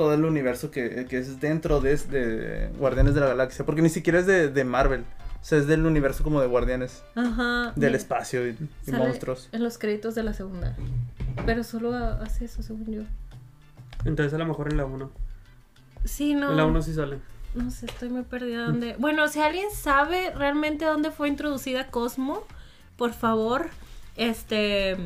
[0.00, 3.90] todo el universo que, que es dentro de, de Guardianes de la Galaxia, porque ni
[3.90, 7.74] siquiera es de, de Marvel, o sea, es del universo como de Guardianes, Ajá.
[7.76, 8.56] del de- espacio y,
[8.86, 9.50] y monstruos.
[9.52, 10.74] En los créditos de la segunda.
[11.44, 13.02] Pero solo hace eso, según yo.
[14.06, 15.10] Entonces a lo mejor en la 1.
[16.06, 16.50] Sí, no.
[16.52, 17.18] En la 1 sí sale.
[17.54, 18.96] No sé, estoy muy perdida dónde.
[18.98, 22.44] Bueno, si alguien sabe realmente dónde fue introducida Cosmo,
[22.96, 23.68] por favor,
[24.16, 24.96] este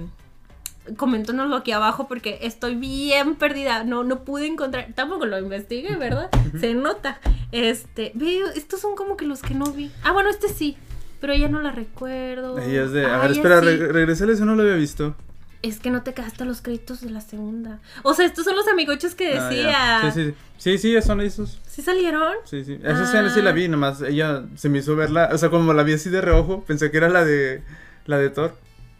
[0.97, 3.85] coméntanoslo aquí abajo porque estoy bien perdida.
[3.85, 4.89] No, no pude encontrar.
[4.95, 6.31] Tampoco lo investigué, ¿verdad?
[6.61, 7.19] Se nota.
[7.53, 9.91] Este, veo, estos son como que los que no vi.
[10.03, 10.77] Ah, bueno, este sí.
[11.21, 12.59] Pero ya no la recuerdo.
[12.59, 13.07] Ella es de.
[13.07, 13.67] A Ah, ver, ella espera, sí.
[13.67, 15.15] re- regresale, eso no lo había visto.
[15.63, 16.13] Es que no te
[16.43, 17.79] a los créditos de la segunda.
[18.03, 19.71] O sea, estos son los amigochos que Ah, decía.
[20.03, 20.13] ya.
[20.13, 21.59] sí, sí, sí, sí, son esos.
[21.67, 22.35] ¿Sí salieron?
[22.45, 22.79] Sí, sí.
[22.85, 23.53] Esa sí la Ah.
[23.55, 25.31] vi, nomás ella se me hizo verla.
[25.33, 27.63] O sea, como la vi así de reojo, pensé que era la de.
[28.05, 28.55] La de Thor.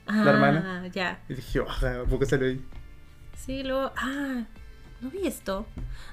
[0.07, 0.87] Ah, hermana?
[0.93, 1.21] ya.
[1.29, 2.65] Y dije, oh, ¿a poco salió ahí?
[3.37, 3.91] Sí, luego.
[3.97, 4.45] Ah,
[5.01, 5.67] no vi esto.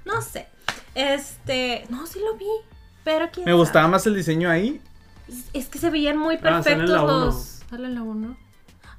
[0.06, 0.48] No sé.
[0.96, 1.86] Este.
[1.90, 2.46] No, sí lo vi.
[3.04, 3.60] Pero quién Me sabe.
[3.60, 4.82] gustaba más el diseño ahí.
[5.28, 7.26] Es- Es que se veían muy Ah, perfectos la uno.
[7.26, 7.62] los.
[7.70, 8.38] Sale la 1.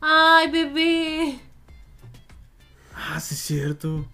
[0.00, 1.40] Ay, bebé.
[2.94, 4.06] Ah, sí, es cierto.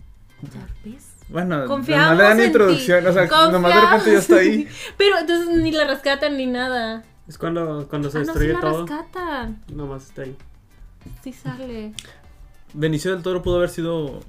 [0.42, 1.14] ¿Ya ves?
[1.28, 2.44] Bueno, Confiamos no le dan en ti.
[2.46, 4.68] introducción, o sea, nomás de repente ya está ahí.
[4.96, 7.04] Pero entonces ni la rescatan ni nada.
[7.26, 8.86] Es cuando, cuando se Ah, no, sí destruye la todo.
[8.86, 9.62] rescatan.
[9.68, 10.36] Nomás está ahí.
[11.22, 11.92] Sí sale.
[12.74, 14.20] Benicio del Toro pudo haber sido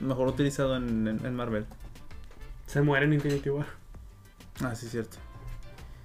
[0.00, 1.66] mejor utilizado en, en- en Marvel.
[2.66, 3.66] Se muere en Infinity War.
[4.62, 5.16] Ah, sí, es cierto.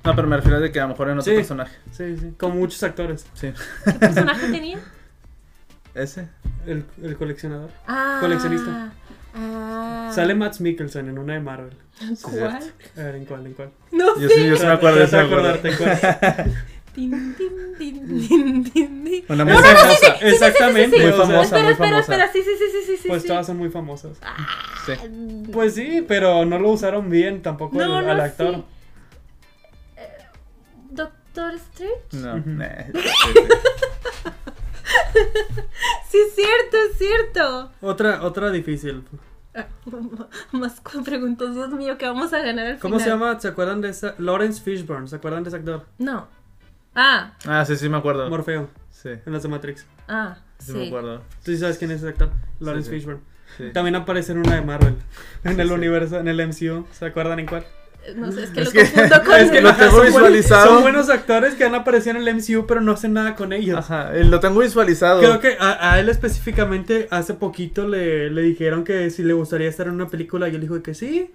[0.04, 1.36] No, pero me refiero a de que a lo mejor en otro Sí.
[1.38, 1.76] personaje.
[1.92, 2.34] Sí, sí.
[2.38, 3.26] Como muchos actores.
[3.34, 3.52] Sí.
[3.86, 4.80] ¿Qué personaje tenía?
[5.94, 6.30] Ese.
[6.66, 7.70] El, el coleccionador.
[7.88, 8.18] Ah.
[8.22, 8.92] Coleccionista.
[9.36, 10.12] Ah.
[10.14, 11.78] Sale Matt Mikkelsen en una de Marvel.
[12.22, 12.60] ¿Cuál?
[12.98, 13.46] A ver, ¿en cuál?
[13.46, 13.72] ¿En cuál?
[13.92, 14.36] No Yo sé.
[14.36, 15.26] sí, yo sí me acuerdo de acuerdo.
[15.50, 16.54] acordarte en cuál.
[16.94, 17.36] Tin,
[17.78, 19.24] tin.
[19.30, 19.90] Una No, muy no, no, famosa.
[19.90, 21.02] sí, sí, Exactamente.
[21.02, 21.42] Muy famosa.
[21.42, 22.00] espera, muy espera, famosa.
[22.02, 22.32] espera.
[22.34, 23.08] Sí, sí, sí, sí.
[23.08, 23.28] Pues sí.
[23.28, 24.18] todas son muy famosas.
[24.86, 24.94] Sí.
[25.52, 28.56] Pues sí, pero no lo usaron bien tampoco No, al, actor.
[28.56, 28.64] sí.
[29.98, 30.08] Eh,
[30.92, 31.96] Doctor Strange.
[32.14, 32.68] No, nah.
[36.10, 37.72] Sí, es cierto, es cierto.
[37.82, 39.04] Otra, otra difícil.
[39.56, 39.66] Ah,
[40.52, 43.40] Más preguntas, Dios mío, que vamos a ganar al ¿Cómo se llama?
[43.40, 44.16] ¿Se acuerdan de esa?
[44.18, 45.08] Lawrence Fishburne.
[45.08, 45.86] ¿Se acuerdan de ese actor?
[46.00, 46.28] No.
[47.02, 48.30] Ah, Ah, sí, sí me acuerdo.
[48.30, 48.70] Morfeo.
[48.92, 49.86] Sí, En las de Matrix.
[50.10, 50.88] ah, sí me sí.
[50.88, 51.20] acuerdo.
[51.44, 52.30] ¿Tú sí sabes quién es ese actor?
[52.60, 52.96] Lawrence sí.
[52.98, 53.22] Fishburne.
[53.58, 53.64] Sí.
[53.74, 54.96] También aparece en una de Marvel.
[55.46, 55.74] En Sí, el sí.
[55.74, 56.86] universo, en el MCU.
[56.92, 57.66] ¿Se acuerdan en cuál?
[58.16, 60.06] No sé, es que Es lo que- confundo con es que lo el- tengo Son
[60.06, 60.68] visualizado.
[60.68, 63.78] Son buenos actores que han aparecido en el MCU, pero no hacen nada con ellos.
[63.78, 65.20] Ajá, eh, lo tengo visualizado.
[65.22, 69.68] Creo que a, a él específicamente hace poquito le, le dijeron que si le gustaría
[69.70, 71.32] estar en una película y él dijo que sí.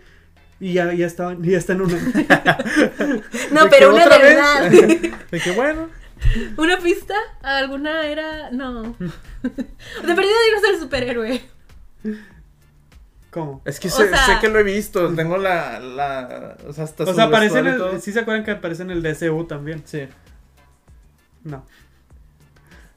[0.61, 1.95] Y ya, ya, estaban, ya está en una.
[3.51, 4.37] No, ¿De pero una otra vez?
[4.37, 4.71] verdad.
[5.31, 5.89] De que bueno.
[6.57, 7.15] ¿Una pista?
[7.43, 8.51] ¿Alguna era?
[8.51, 8.83] No.
[8.83, 10.17] De perdida
[10.47, 11.43] digo el superhéroe.
[13.31, 13.63] ¿Cómo?
[13.65, 15.13] Es que sé, sea- sé que lo he visto.
[15.15, 15.81] Tengo la.
[15.81, 18.01] la o sea, hasta O sea, aparece en el.
[18.01, 19.83] ¿Sí se acuerdan que aparece en el DCU también?
[19.85, 20.07] Sí.
[21.43, 21.67] No.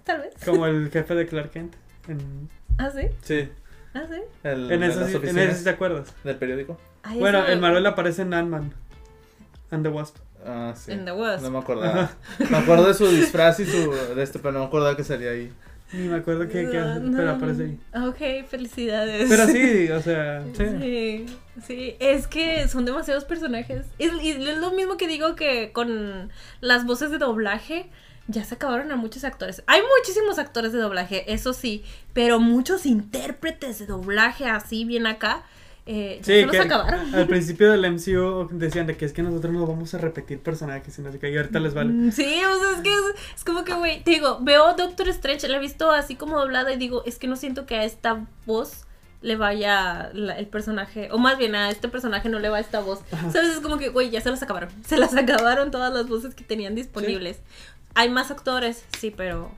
[0.03, 0.34] Tal vez.
[0.45, 1.73] Como el jefe de Clark Kent.
[2.07, 3.07] En, ¿Ah, sí?
[3.23, 3.49] Sí.
[3.98, 4.22] ¿Ah, sí?
[4.44, 6.14] El, en eso, sí- en oficinas eso sí te acuerdas.
[6.24, 6.78] del periódico.
[7.03, 8.74] Ay, Bueno, en Marvel aparece en Ant-Man.
[9.72, 10.18] And the Wasp.
[10.45, 10.91] Ah, sí.
[11.03, 11.44] The Wasp.
[11.44, 12.11] No me acordaba.
[12.49, 13.91] me acuerdo de su disfraz y su.
[14.15, 15.52] de este, pero no me acordaba que salía ahí.
[15.94, 17.18] Ni me acuerdo qué, qué No, hace, no.
[17.18, 17.80] pero aparece ahí.
[18.07, 19.30] Ok, felicidades.
[19.30, 20.44] Pero sí, o sea.
[20.53, 21.26] Sí,
[21.65, 23.86] sí, es que son demasiados personajes.
[23.98, 26.30] Es, y es lo mismo que digo que con
[26.61, 27.90] las voces de doblaje,
[28.27, 29.63] ya se acabaron a muchos actores.
[29.67, 31.83] Hay muchísimos actores de doblaje, eso sí,
[32.13, 35.43] pero muchos intérpretes de doblaje así bien acá,
[35.85, 37.15] eh, ya Sí, se los que acabaron.
[37.15, 40.99] al principio del MCU decían de que es que nosotros no vamos a repetir personajes
[40.99, 41.91] y no sé qué, y ahorita les vale.
[41.93, 45.07] Mm, Sí, o sea, es que es, es como que, güey, te digo, veo Doctor
[45.09, 47.85] Strange, la he visto así como doblada y digo, es que no siento que a
[47.85, 48.83] esta voz
[49.21, 52.81] le vaya la- el personaje, o más bien a este personaje no le va esta
[52.81, 52.99] voz.
[53.31, 53.51] ¿Sabes?
[53.55, 54.69] Es como que, güey, ya se las acabaron.
[54.85, 57.39] Se las acabaron todas las voces que tenían disponibles.
[57.98, 59.52] Hay más actores, sí, pero,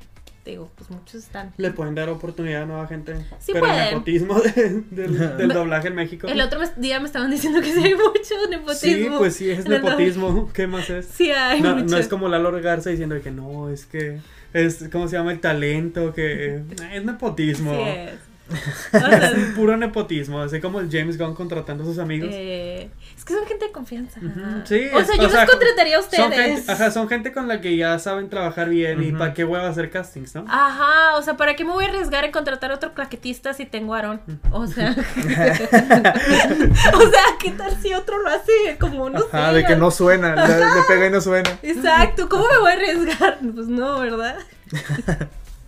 [0.45, 1.53] digo, pues muchos están.
[1.57, 3.15] Le pueden dar oportunidad a nueva gente.
[3.39, 3.85] Sí pero el pueden.
[3.89, 6.27] nepotismo de- del, doblaje en México.
[6.27, 9.17] El otro día me estaban diciendo que sí hay mucho sí, nepotismo.
[9.17, 10.49] pues sí, es el nepotismo.
[10.53, 11.05] ¿Qué más es?
[11.07, 11.87] Sí hay No, mucho.
[11.87, 14.19] no es como Lalo Garza diciendo que no, es que
[14.53, 15.31] es, ¿cómo se llama?
[15.33, 16.63] El talento, que eh,
[16.93, 17.73] es nepotismo.
[17.73, 18.28] Sí es.
[18.93, 22.29] Es puro nepotismo, así como el James Gunn contratando a sus amigos.
[22.31, 24.19] eh, es que son gente de confianza.
[24.65, 26.55] Sí, o sea, yo o sea, los contrataría a Son ustedes.
[26.57, 29.67] gente, ajá, son gente con la que ya saben trabajar bien y para qué hueva
[29.67, 30.45] hacer castings, ¿no?
[30.47, 33.93] Ajá, o sea, ¿para qué me voy a arriesgar en contratar otro claquetista si tengo
[33.93, 34.21] a Aaron?
[34.51, 39.57] O sea, o sea, ¿qué tal si otro lo hace como no Ajá, sé?
[39.57, 40.35] de que no suena.
[40.47, 41.49] Le, le pega y no suena.
[41.61, 43.39] Exacto, ¿cómo me voy a arriesgar?
[43.53, 44.37] Pues no, ¿verdad?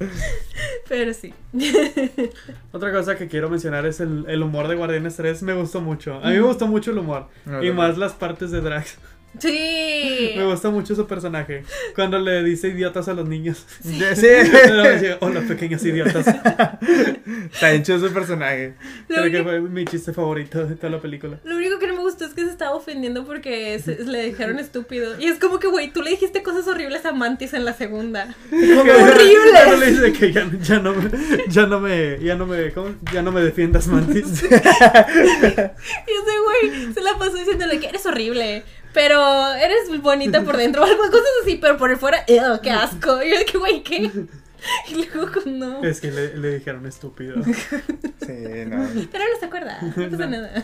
[0.90, 1.34] Pero sí.
[2.72, 6.16] Otra cosa que quiero mencionar es el, el humor de Guardianes 3, me gustó mucho.
[6.16, 7.28] A mí me gustó mucho el humor.
[7.46, 8.98] No, y no, más las partes de Drax.
[9.40, 10.34] Sí.
[10.36, 11.64] Me gusta mucho su personaje.
[11.96, 13.66] Cuando le dice idiotas a los niños.
[13.84, 13.98] Sí.
[14.00, 16.28] Decía, hola pequeños idiotas.
[17.54, 18.74] Está hecho ese personaje.
[19.08, 21.40] Lo Creo que único, fue mi chiste favorito de toda la película.
[21.44, 24.60] lo único que no me gustó es que se estaba ofendiendo porque se- le dijeron
[24.60, 25.20] estúpido.
[25.20, 28.36] Y es como que, güey, tú le dijiste cosas horribles a Mantis en la segunda.
[28.52, 29.52] ¡Horrible!
[29.54, 31.10] Ya no le dice que ya, ya no me,
[31.48, 32.96] ya no me, ya no me, ¿cómo?
[33.14, 34.44] Ya no me defiendas, Mantis.
[34.44, 34.60] Y ese
[36.44, 38.64] güey se la pasó diciéndole que eres horrible.
[38.94, 43.22] Pero eres bonita por dentro, algo, cosas así, pero por fuera, ¡ew, qué asco!
[43.24, 44.12] Y yo de que, güey, ¿qué?
[44.90, 45.84] Y luego, no.
[45.84, 47.36] Es que le, le dijeron estúpido.
[48.24, 48.34] Sí,
[48.68, 48.88] no.
[49.12, 50.64] Pero no se acuerda, no pasa nada.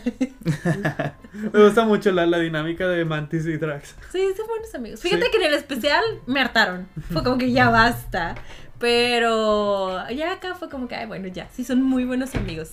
[1.52, 3.96] Me gusta mucho la, la dinámica de Mantis y Drax.
[4.12, 5.00] Sí, son buenos amigos.
[5.00, 5.30] Fíjate Sí.
[5.32, 6.86] que en el especial me hartaron.
[7.12, 8.36] Fue como que ya basta.
[8.78, 11.48] Pero ya acá fue como que, ay, bueno, ya.
[11.52, 12.70] Sí, son muy buenos amigos.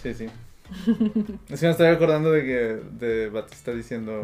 [0.00, 0.28] Sí, sí.
[1.48, 4.22] Es que me estoy acordando de que de Batista diciendo,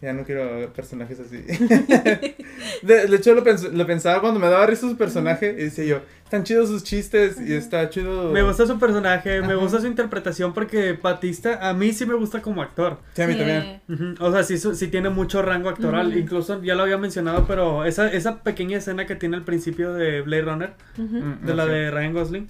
[0.00, 1.42] ya no quiero personajes así.
[2.82, 5.84] De, de hecho, lo, pens- lo pensaba cuando me daba risa su personaje y decía
[5.84, 8.30] yo, están chidos sus chistes y está chido.
[8.32, 9.54] Me gusta su personaje, me Ajá.
[9.56, 12.98] gusta su interpretación porque Batista a mí sí me gusta como actor.
[13.14, 13.38] Sí, a mí Sí.
[13.38, 13.80] también.
[13.88, 16.08] Ujú, O sea, sí, sí tiene mucho rango actoral.
[16.08, 16.18] Ujú.
[16.18, 20.22] Incluso ya lo había mencionado, pero esa, esa pequeña escena que tiene al principio de
[20.22, 22.48] Blade Runner, Ujú, Mm, de la de Ryan Gosling,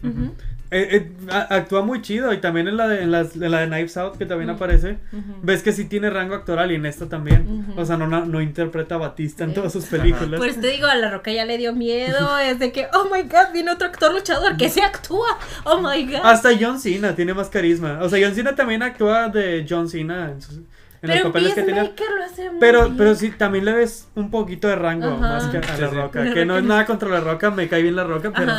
[0.73, 1.13] eh, eh,
[1.51, 2.33] actúa muy chido.
[2.33, 4.57] Y también en la de, en las- en la de Knives Out, que también Ujú.
[4.57, 5.35] aparece, ujú.
[5.43, 7.47] ves que sí tiene rango actoral y en esta también.
[7.69, 7.81] Ujú.
[7.81, 9.55] O sea, no, no, no interpreta a Batista en Sí.
[9.57, 10.39] todas sus películas.
[10.39, 12.39] Pues te digo, a La Roca ya le dio miedo.
[12.43, 15.39] Es de que, oh my god, viene otro actor luchador que se actúa.
[15.65, 16.21] Oh my god.
[16.25, 17.99] Hasta John Cena tiene más carisma.
[18.03, 20.61] O sea, John Cena también actúa de John Cena en, sus-
[21.03, 21.83] en los pero papeles que tenía.
[21.83, 22.97] Peacemaker lo hace muy Pero, bien.
[22.97, 25.19] pero sí, también le ves un poquito de rango Ajá.
[25.19, 25.95] más que a La sí.
[25.95, 26.33] Roca.
[26.33, 28.53] Que no es nada contra La Roca, me cae bien La Roca, pero,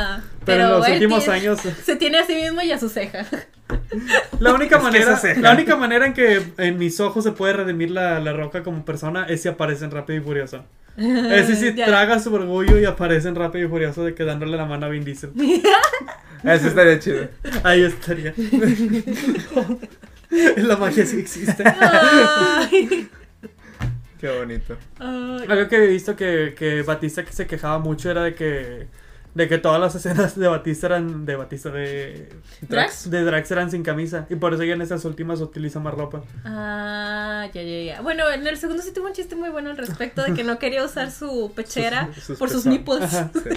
[0.46, 3.26] pero en los últimos tiene- años Se tiene a sí mismo y a su ceja.
[4.40, 7.92] la única Es manera la única manera en que en mis ojos se puede redimir
[7.92, 10.64] la, la Roca como persona es si aparece en Rápido y Furioso.
[10.98, 11.86] Es decir, Ya.
[11.88, 14.90] traga su orgullo y aparece en Rápido y Furioso de que dándole la mano a
[14.90, 15.32] Vin Diesel.
[16.44, 17.26] Eso estaría chido.
[17.64, 18.34] Ahí estaría.
[20.58, 21.64] la magia sí existe.
[21.66, 23.10] Ay.
[24.20, 24.78] Qué bonito.
[25.00, 25.46] Ay.
[25.50, 28.88] Algo que he visto que, que Batista que se quejaba mucho era de que
[29.36, 32.30] de que todas las escenas de Batista eran de Batista de
[32.62, 33.10] ¿Drax?
[33.10, 36.22] de Drax eran sin camisa y por eso ya en estas últimas utiliza más ropa.
[36.46, 38.02] Ah, ya, ya, ya.
[38.02, 40.60] Bueno, en el segundo sí tuvo un chiste muy bueno al respecto de que no
[40.60, 43.02] quería usar su pechera Sus- sus por sus nipples.
[43.04, 43.32] Ajá.
[43.34, 43.50] Sí.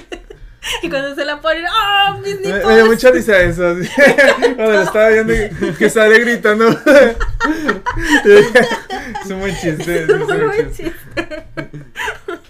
[0.83, 2.67] Y cuando se la ponen, ¡oh, mis Me, nipples!
[2.67, 3.67] me dio mucha risa eso.
[3.69, 3.89] así.
[4.57, 5.35] Cuando lo estaba viendo
[5.79, 6.69] que, sale gritando.
[8.25, 10.03] es un buen chiste.
[10.05, 10.95] es un Muy buen buen chiste.
[11.15, 11.47] chiste.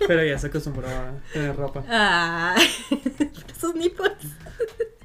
[0.06, 1.82] Pero ya se acostumbró a tener ropa.
[1.88, 2.54] Ah,
[3.60, 4.12] sus nipples.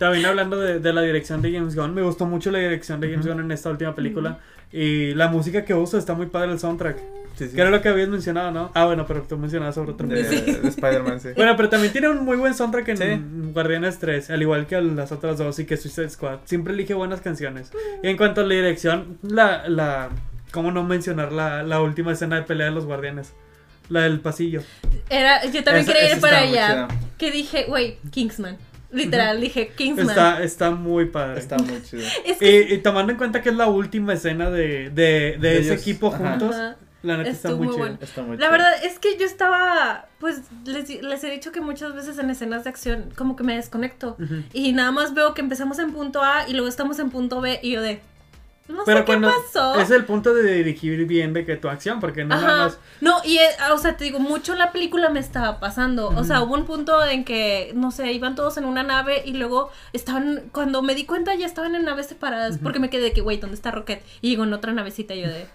[0.02, 3.12] También hablando de, de la dirección de James Gunn, me gustó mucho la dirección de
[3.12, 4.40] James Gunn en esta última película.
[4.72, 6.98] Y la música que usa está muy padre el soundtrack.
[7.36, 7.56] Sí, sí.
[7.56, 8.72] Que era lo que habías mencionado, ¿no?
[8.74, 10.42] Ah, bueno, pero tú mencionabas sobre otro De, Sí.
[10.42, 11.30] de Spider-Man, sí.
[11.36, 13.52] Bueno, pero también tiene un muy buen soundtrack en Sí.
[13.54, 16.40] Guardianes 3, al igual que las otras dos y que Suicide Squad.
[16.46, 17.72] Siempre elige buenas canciones.
[18.02, 20.10] Y en cuanto a la dirección, la, la,
[20.52, 23.34] ¿cómo no mencionar la, la última escena de pelea de los Guardianes?
[23.90, 24.64] La del pasillo.
[25.12, 26.88] Era, yo también Esa- quería ir para allá.
[27.20, 28.58] Que dije, güey, Kingsman.
[28.92, 30.10] Literal, dije Kingsman.
[30.10, 31.40] Está, está muy padre.
[31.40, 32.04] Está muy chido.
[32.26, 35.38] Es que Y, y tomando en cuenta que es la última escena de, de, de
[35.40, 36.18] De ese ellos, equipo ajá.
[36.32, 36.76] juntos, Ajá.
[37.04, 37.98] la neta está Estuvo muy bueno.
[38.02, 38.52] Está muy La chido.
[38.52, 42.64] verdad es que yo estaba, pues les, les he dicho que muchas veces en escenas
[42.66, 44.18] de acción como que me desconecto
[44.54, 47.60] y nada más veo que empezamos en punto A y luego estamos en punto B
[47.64, 48.02] y yo de,
[48.72, 49.76] no Pero sé qué pasó.
[49.80, 52.80] es el punto de dirigir bien de que tu acción, porque no nada más.
[53.00, 56.10] No, y eh, o sea, te digo, mucho la película me estaba pasando.
[56.10, 59.34] O sea, hubo un punto en que, no sé, iban todos en una nave y
[59.34, 63.14] luego estaban, cuando me di cuenta ya estaban en naves separadas, porque me quedé de
[63.14, 64.04] que, güey, ¿dónde está Rocket?
[64.22, 65.48] Y digo, en otra navecita y yo de,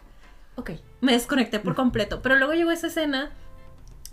[0.56, 0.70] ok,
[1.00, 2.20] me desconecté por completo.
[2.22, 3.30] Pero luego llegó esa escena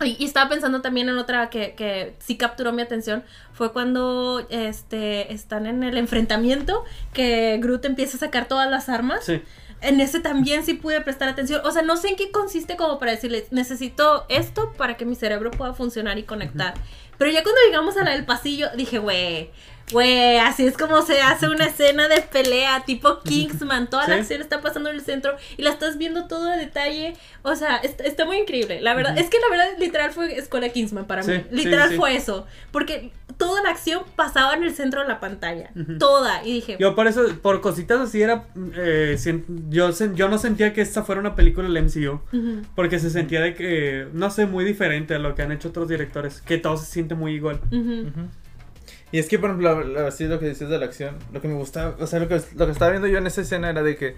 [0.02, 3.22] y, y estaba pensando también en otra que, que sí capturó mi atención.
[3.52, 9.24] Fue cuando este, están en el enfrentamiento que Groot empieza a sacar todas las armas.
[9.24, 9.42] Sí.
[9.80, 11.60] En ese también sí pude prestar atención.
[11.64, 15.14] O sea, no sé en qué consiste como para decirles, necesito esto para que mi
[15.14, 16.74] cerebro pueda funcionar y conectar.
[17.18, 19.50] Pero ya cuando llegamos a la del pasillo, dije, güey,
[19.92, 23.88] güey, así es como se hace una escena de pelea, tipo Kingsman.
[23.88, 27.14] Toda la acción está pasando en el centro y la estás viendo todo a detalle.
[27.42, 28.80] O sea, está, está muy increíble.
[28.80, 31.44] La verdad, es que la verdad, literal fue escuela Kingsman para Sí, mí.
[31.50, 31.96] Literal sí.
[31.96, 32.46] fue eso.
[32.72, 35.70] Porque toda la acción pasaba en el centro de la pantalla.
[35.98, 36.44] Toda.
[36.44, 38.44] Y dije, Yo por eso, por cositas así era,
[38.76, 39.18] eh,
[39.68, 42.62] yo, yo no sentía que esta fuera una película del MCU, ujú.
[42.74, 45.88] porque se sentía de que, no sé, muy diferente a lo que han hecho otros
[45.88, 47.60] directores, que todo se siente muy igual.
[49.14, 51.54] Y es que, por ejemplo, así lo que dices de la acción, lo que me
[51.54, 53.94] gusta, o sea, lo que, lo que estaba viendo yo en esa escena era de
[53.94, 54.16] que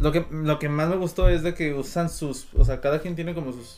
[0.00, 3.00] lo que lo que más me gustó es de que usan sus, o sea, cada
[3.00, 3.68] quien tiene como sus,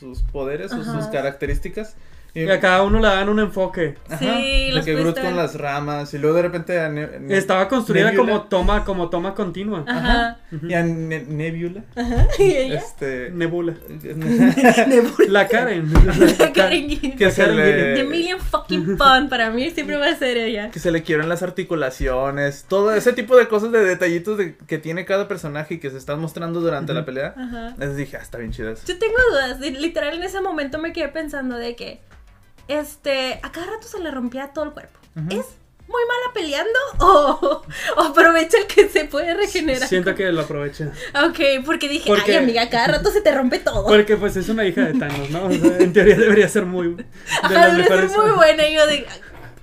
[0.00, 0.82] sus poderes, Ajá.
[0.82, 1.94] sus características,
[2.44, 3.94] Y a cada uno le dan un enfoque.
[4.08, 4.26] Ajá, Sí,
[4.68, 7.68] de los que Groot con las ramas y luego de repente a Ne- Ne- Estaba
[7.68, 8.32] construida Nebula.
[8.32, 9.84] como toma, como toma continua.
[9.86, 10.38] Ajá.
[10.62, 11.82] y a Ne- Nebula
[12.38, 12.78] ¿Y ella?
[12.78, 13.74] este Nebula.
[14.86, 15.26] Nebula.
[15.28, 15.90] La Karen.
[16.54, 17.16] Karen Gillan.
[17.18, 20.70] que se Karen le The Million fucking Fun, para mí siempre va a ser ella.
[20.70, 24.78] que se le quiebran las articulaciones, todo ese tipo de cosas de detallitos de, que
[24.78, 27.34] tiene cada personaje y que se están mostrando durante la pelea.
[27.36, 27.74] Ajá.
[27.78, 28.84] Les dije, ah, está bien chidas.
[28.84, 32.00] Yo tengo dudas, literal en ese momento me quedé pensando de que,
[32.68, 34.98] este, a cada rato se le rompía todo el cuerpo.
[35.30, 35.46] ¿Es
[35.88, 37.62] muy mala peleando o,
[37.96, 39.88] o aprovecha el que se puede regenerar?
[39.88, 40.90] Siento que lo aprovecha.
[41.28, 43.86] Ok, porque dije, Porque- ay amiga, cada rato se te rompe todo.
[43.86, 45.46] Porque pues es una hija de Thanos, ¿no?
[45.46, 46.94] O sea, en teoría debería ser muy...
[46.94, 47.04] De
[47.42, 48.66] Ajá, las debe ser muy buena.
[48.68, 49.06] Y yo de,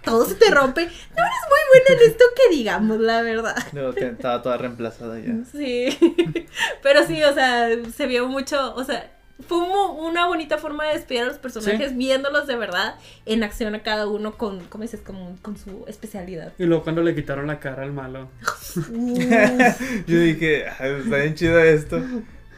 [0.04, 0.86] todo se te rompe.
[0.86, 1.10] No eres
[1.50, 3.56] muy buena en esto que digamos, la verdad.
[3.72, 5.34] Luego que estaba toda reemplazada ya.
[5.52, 5.98] Sí,
[6.82, 9.13] pero sí, o sea, se vio mucho, o sea,
[9.48, 12.96] fue una bonita forma de despedir a los personajes viéndolos de verdad
[13.26, 15.02] en acción a cada uno con, ¿cómo dices?
[15.02, 16.54] Como, con su especialidad.
[16.58, 18.30] Y luego cuando le quitaron la cara al malo.
[20.08, 22.02] Yo dije, "Ah, está bien chido esto.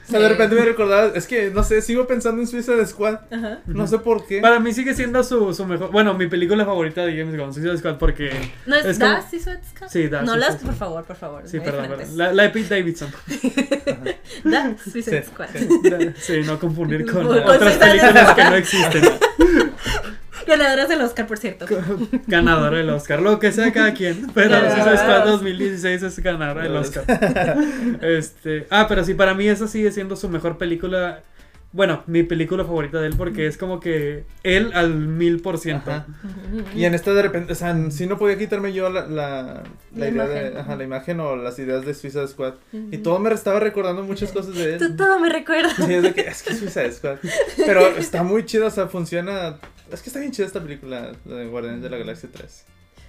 [0.08, 2.86] O sea, de repente me recordaba, es que no sé, sigo pensando en Suiza de
[2.86, 3.22] Squad.
[3.32, 3.60] Ajá.
[3.66, 4.40] No sé por qué.
[4.40, 5.92] Para mí sigue siendo su, su mejor...
[5.92, 8.32] Bueno, mi película favorita de James Gunn, Suicide Squad, porque...
[8.68, 9.90] ¿No es, Es como- Das Suicide Squad?
[9.90, 11.42] Sí, Das No Suicide las, por favor, por favor.
[11.48, 12.18] Sí, perdón, perdón.
[12.18, 13.10] La, la Pete Davidson.
[14.44, 15.48] Das Suicide Sí, Squad.
[15.56, 15.70] sí.
[16.18, 19.04] Sí, no confundir con Con otras Suicide películas que no existen.
[20.48, 21.66] Ganadoras del Oscar, por cierto.
[22.28, 24.28] Ganadora del Oscar, lo que sea cada quien.
[24.34, 24.72] Pero Claro.
[24.72, 27.04] Suicide Squad 2016 es ganadora del Oscar.
[28.02, 31.24] Este, ah, pero sí, para mí esa sigue siendo su mejor película.
[31.72, 35.92] Bueno, mi película favorita de él porque es como que él al mil por ciento.
[36.74, 39.64] Y en esta de repente, o sea, sí no podía quitarme yo la, la, La
[39.94, 40.58] la idea de, imagen.
[40.58, 42.54] ajá, la imagen o las ideas de Suicide Squad.
[42.92, 44.96] Y todo me estaba recordando muchas cosas de Tú él.
[44.96, 45.70] todo me recuerda.
[45.76, 47.18] Sí, es de que es que Suicide Squad.
[47.66, 49.58] Pero está muy chida, o sea, funciona.
[49.92, 52.66] Es que está bien chida esta película, la de Guardianes de la Galaxia 3.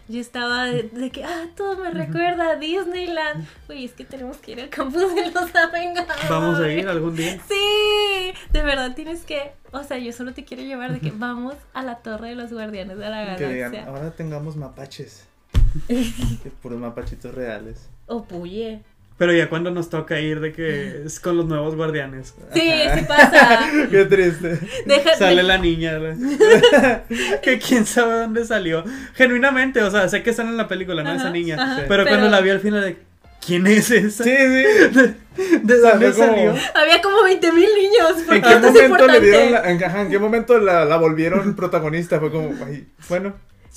[0.08, 3.44] Yo estaba de, de que, ah, todo me recuerda a Disneyland.
[3.68, 6.28] Uy, es que tenemos que ir al campus de los Vengadores.
[6.30, 7.40] Vamos a ir algún día.
[7.48, 11.54] Sí, de verdad tienes que, o sea, yo solo te quiero llevar de que vamos
[11.74, 13.92] a la torre de los guardianes de la Que digan, galaxia.
[13.92, 15.24] ahora tengamos mapaches.
[15.88, 17.88] Que puros mapachitos reales.
[18.06, 18.82] O puye.
[19.18, 22.34] Pero ya cuando nos toca ir de que es con los nuevos guardianes.
[22.52, 23.60] Sí, sí pasa.
[23.90, 24.58] Qué triste.
[24.84, 25.98] Deja, Sale de- la niña.
[27.42, 28.84] que quién sabe dónde salió.
[29.14, 31.10] Genuinamente, o sea, sé que sale en la película, ¿no?
[31.10, 31.56] Ajá, Esa niña.
[31.58, 32.96] ajá, pero, pero- cuando la vi al final de.
[33.44, 34.24] ¿Quién es esa?
[34.24, 34.34] Sí, sí.
[34.92, 35.14] ¿De,
[35.62, 36.54] de dónde como- salió?
[36.74, 38.22] Había como 20 mil niños.
[38.26, 41.54] ¿Por ¿En qué momento le dieron la, en, ajá, ¿en qué momento la, la volvieron
[41.54, 42.18] protagonista?
[42.18, 43.34] Fue como, ay, bueno.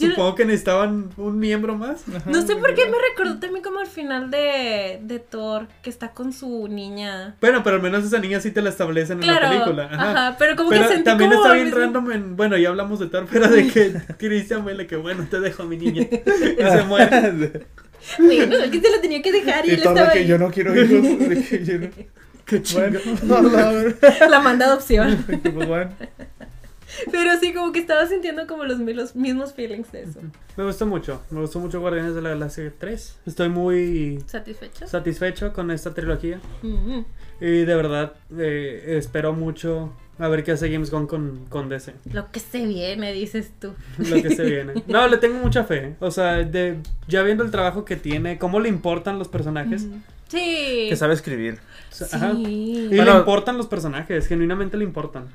[0.07, 2.03] Supongo que necesitaban un miembro más.
[2.07, 5.89] ajá, No sé por qué me recordó también como al final de, de Thor, que
[5.89, 7.35] está con su niña.
[7.41, 9.89] Bueno, pero al menos esa niña sí te la establecen Claro, en la película.
[9.91, 10.11] Ajá.
[10.11, 12.69] ajá, pero como Pero que sentí también como está bien mismo- random en, bueno, ya
[12.69, 16.07] hablamos de Thor, pero de que Christian Bale, que bueno, te dejo a mi niña.
[16.11, 17.65] Y se muere.
[18.17, 20.27] Bueno, que se lo tenía que dejar y, y él estaba que ahí.
[20.27, 21.19] yo no quiero hijos.
[21.29, 21.87] de que yo no-
[22.45, 22.99] Qué chingo.
[23.23, 25.23] Bueno, la- La manda adopción.
[27.11, 30.19] Pero sí, como que estaba sintiendo como los, los mismos feelings de eso.
[30.57, 33.19] Me gustó mucho, me gustó mucho Guardianes de la Galaxia 3.
[33.25, 34.87] Estoy muy ¿Satisfecho?
[34.87, 36.39] satisfecho con esta trilogía.
[37.41, 41.93] Y de verdad, eh, espero mucho a ver qué hace James Gunn con, con DC.
[42.11, 43.73] Lo que se viene, dices tú.
[43.97, 44.73] Lo que se viene.
[44.87, 45.95] No, le tengo mucha fe.
[46.01, 49.87] O sea, de, ya viendo el trabajo que tiene, cómo le importan los personajes.
[50.27, 50.87] Sí.
[50.89, 51.59] Que sabe escribir.
[51.91, 52.15] O sea, Sí.
[52.17, 52.33] ajá.
[52.33, 55.27] Y Bueno- le importan los personajes, genuinamente le importan.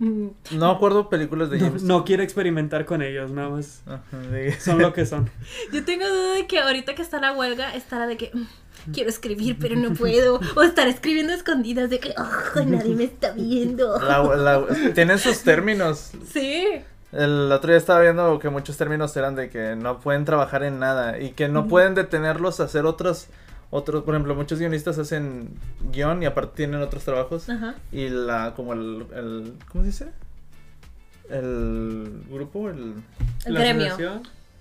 [0.50, 1.82] No acuerdo películas de James.
[1.82, 3.82] no quiere experimentar con ellos, nada más.
[3.86, 5.30] Ajá, de- Son lo que son.
[5.72, 9.10] Yo tengo duda de que ahorita que está la huelga, estará de que mm, quiero
[9.10, 10.40] escribir, pero no puedo.
[10.56, 13.98] O estar escribiendo escondidas de que "Oh, nadie me está viendo.
[14.00, 16.12] La- la- tienen sus términos.
[16.32, 16.64] Sí.
[17.12, 20.78] El otro día estaba viendo que muchos términos eran de que no pueden trabajar en
[20.78, 23.26] nada y que no pueden detenerlos a hacer otros,
[23.70, 25.50] otros, por ejemplo, muchos guionistas hacen
[25.92, 27.74] guion y aparte tienen otros trabajos Ajá.
[27.92, 30.06] y la, como el, el ¿cómo se dice?
[31.28, 32.94] El grupo, el,
[33.46, 33.96] El La gremio.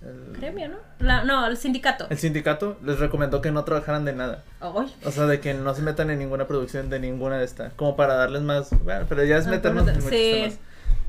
[0.01, 0.77] el, Gremio, ¿no?
[0.99, 2.05] La- no, el sindicato.
[2.09, 4.43] el sindicato les recomendó que no trabajaran de nada.
[4.61, 7.73] O sea, de que no se metan en ninguna producción de ninguna de estas.
[7.73, 8.69] Como para darles más.
[8.83, 10.31] Bueno, pero ya es Ah, meternos pero- en muchos sí.
[10.33, 10.59] temas.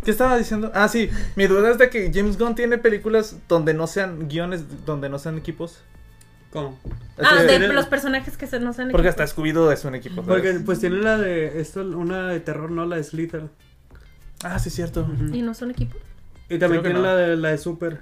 [0.04, 0.72] ¿Qué estaba diciendo?
[0.74, 1.10] Ah, sí.
[1.36, 5.18] Mi duda es de que James Gunn tiene películas donde no sean guiones, donde no
[5.18, 5.82] sean equipos.
[6.52, 6.78] ¿Cómo?
[7.18, 10.24] Ah, de los personajes que se nos han Porque hasta Scooby-Doo es un equipo.
[10.24, 10.28] ¿sabes?
[10.28, 13.44] Porque pues tiene la de esto, una de terror, no la de Slither.
[14.42, 15.08] Ah, sí, cierto.
[15.32, 15.96] ¿Y no son equipo?
[16.48, 17.04] Y también tiene no.
[17.04, 18.00] la de la de Super.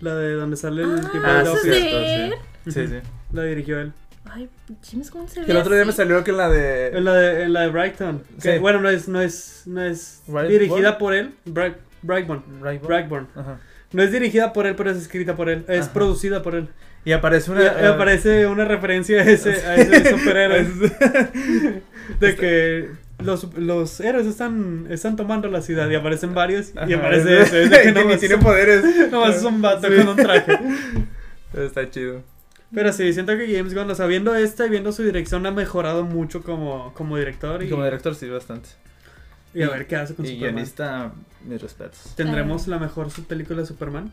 [0.00, 1.68] La de donde sale el Ah, tipo Ah, de ¿eso es Office.
[1.74, 2.34] de cierto, él?
[2.64, 2.70] sí.
[2.72, 2.94] Sí, sí.
[3.32, 3.92] La dirigió él.
[4.30, 4.48] Ay,
[4.88, 6.88] James Gunn se ve Que el otro día me salió que la de.
[6.96, 8.22] En la de, en la de Brighton.
[8.40, 8.58] Que.
[8.58, 11.34] Bueno, no es, no es, no es Bright- dirigida por él.
[11.46, 12.42] Bright- Brightburn.
[12.60, 12.86] Brightburn.
[12.88, 13.28] Brightburn.
[13.34, 13.58] Ajá.
[13.92, 15.64] No es dirigida por él, pero es escrita por él.
[15.66, 15.92] Es Ajá.
[15.94, 16.68] producida por él.
[17.08, 17.62] Y aparece Y una.
[17.82, 20.64] y aparece una referencia a ese, a ese superhéroe.
[22.20, 26.96] de que los, los héroes están, están tomando la ciudad y aparecen varios y Ajá,
[26.96, 27.62] aparece es- ese.
[27.64, 29.10] es que ni nomás tiene es- poderes.
[29.10, 29.94] nomás es un vato Sí.
[29.96, 30.58] con un traje.
[31.54, 32.22] Está chido.
[32.74, 35.50] Pero sí, siento que James Gunn, o sea, viendo esta y viendo su dirección, ha
[35.50, 37.62] mejorado mucho como, como director.
[37.62, 38.68] Y, Como director, sí, bastante.
[39.54, 40.54] y a ver qué hace con Y Superman.
[40.54, 41.12] guionista,
[41.46, 42.12] mis respetos.
[42.16, 44.12] ¿Tendremos la mejor película de Superman?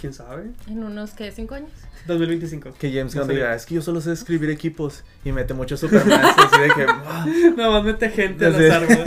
[0.00, 0.50] ¿Quién sabe?
[0.66, 1.30] En unos, ¿qué?
[1.30, 1.70] ¿Cinco años?
[2.06, 2.72] 2025.
[2.78, 6.20] Que James Gunn diga, es que yo solo sé escribir equipos y mete mucho Superman.
[6.22, 6.86] así de que.
[6.88, 7.26] "Ah".
[7.56, 8.70] Nada más mete gente sé.
[8.72, 9.04] azar, güey.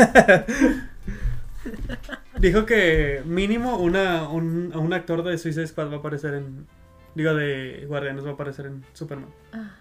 [2.40, 6.68] Dijo que mínimo una, un, un actor de Suicide Squad va a aparecer en.
[7.16, 9.30] Digo, de Guardianes va a aparecer en Superman.
[9.54, 9.72] Ah,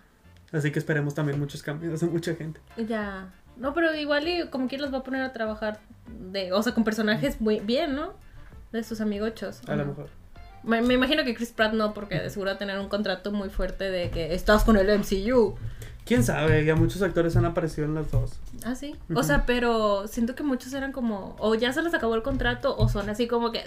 [0.53, 2.61] Así que esperemos también muchos cambios de mucha gente.
[2.77, 3.33] ya.
[3.59, 5.79] No, pero igual y como que los va a poner a trabajar
[6.31, 8.15] de, o sea, con personajes muy bien, ¿no?
[8.73, 9.61] De sus amigochos.
[9.69, 10.09] A lo mejor.
[10.65, 13.33] Me, me imagino que Chris Pratt no, porque de seguro va a tener un contrato
[13.33, 15.57] muy fuerte de que estás con el MCU.
[16.05, 18.33] Quién sabe, ya muchos actores han aparecido en las dos.
[18.65, 18.97] Ah, sí.
[19.15, 22.77] O sea, pero siento que muchos eran como, o ya se les acabó el contrato,
[22.77, 23.63] o son así como que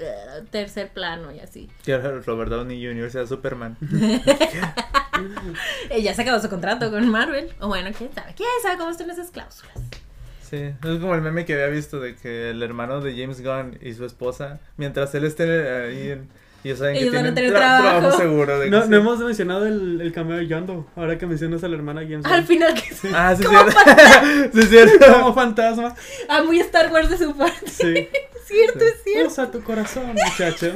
[0.52, 1.70] tercer plano y así.
[1.84, 3.10] Que ahora Robert Downey Jr.
[3.12, 3.78] sea Superman.
[6.02, 7.50] Ya se acabó su contrato con Marvel.
[7.62, 8.34] O bueno, quién sabe.
[8.36, 9.74] ¿Quién sabe cómo están esas cláusulas?
[10.42, 13.80] Sí, es como el meme que había visto de que el hermano de James Gunn
[13.82, 16.30] y su esposa, mientras él esté ahí en.
[16.66, 18.18] Ellos saben que Ellos a tienen tener tra- trabajo.
[18.18, 18.60] seguro.
[18.60, 18.90] De que No, sí.
[18.90, 20.88] no hemos mencionado el, el cameo de Yondo.
[20.96, 23.08] Ahora que mencionas a la hermana James Al final que sí.
[23.14, 24.52] Ah, sí, es Como cierto.
[24.54, 25.14] sí, es cierto.
[25.14, 25.96] Como fantasma.
[26.28, 27.68] Ah, muy Star Wars de su parte.
[27.68, 27.94] Sí.
[27.98, 28.86] Es cierto, Sí.
[28.86, 29.32] es cierto.
[29.32, 30.68] Usa tu corazón, muchacho.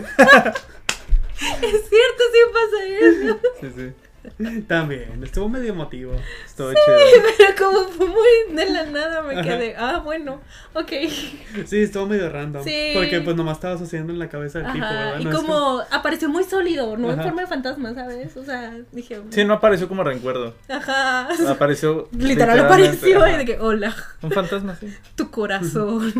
[1.62, 3.40] Es cierto, sí pasa eso.
[3.62, 3.94] Sí, sí.
[4.68, 6.14] También, estuvo medio emotivo.
[6.46, 6.98] Estuvo chido.
[7.38, 9.44] Pero como fue muy de la nada, me Ajá.
[9.44, 9.76] quedé.
[9.78, 10.42] Ah, bueno,
[10.74, 10.92] ok.
[11.66, 12.64] Sí, estuvo medio random.
[12.64, 12.92] Sí.
[12.94, 14.86] Porque pues nomás estaba sucediendo en la cabeza del tipo.
[15.20, 18.36] Y No como apareció muy sólido, no en forma de fantasma, ¿sabes?
[18.38, 19.22] O sea, dije.
[19.30, 20.56] Sí, no apareció como recuerdo.
[20.68, 21.28] Ajá.
[21.50, 22.08] Apareció.
[22.18, 24.94] Literal apareció y de que, hola, Un fantasma, sí.
[25.16, 26.14] tu corazón.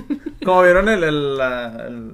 [0.44, 2.12] Como vieron el, el, la- el-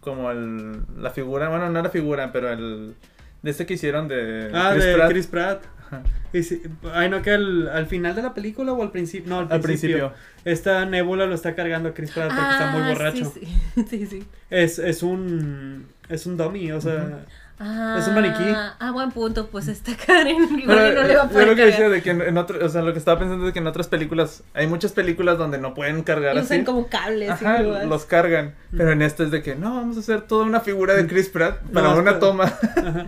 [0.00, 2.94] como el, la figura, bueno, no la figura, pero el,
[3.42, 5.10] de este que hicieron de Ah, Chris de Pratt.
[5.10, 5.64] Chris Pratt.
[5.86, 6.02] Ajá.
[6.32, 6.62] Y sí,
[6.94, 9.28] ay, no, que al, al final de la película o al principio.
[9.28, 10.08] No, al Al principio.
[10.08, 10.12] principio.
[10.44, 13.24] Esta nébula lo está cargando a Chris Pratt porque está muy Ah, borracho.
[13.34, 13.40] Sí,
[13.74, 14.06] sí, sí.
[14.06, 14.24] sí.
[14.48, 15.86] Es, es un.
[16.08, 17.24] Es un dummy, o sea.
[17.64, 18.42] Ah, Es un maniquí.
[18.80, 20.58] Ah, buen punto, pues está Karen.
[20.58, 22.36] Igual Pero, y no le va a yo poder lo que decía de que en,
[22.36, 25.38] otro, o sea, lo que estaba pensando es que en otras películas, hay muchas películas
[25.38, 26.46] donde no pueden cargar Y así.
[26.54, 27.28] usan como cables.
[27.28, 28.54] y Ajá, los cargan.
[28.76, 31.28] Pero en esto es de que no, vamos a hacer toda una figura de Chris
[31.28, 32.18] Pratt para No, una espera.
[32.20, 32.52] toma.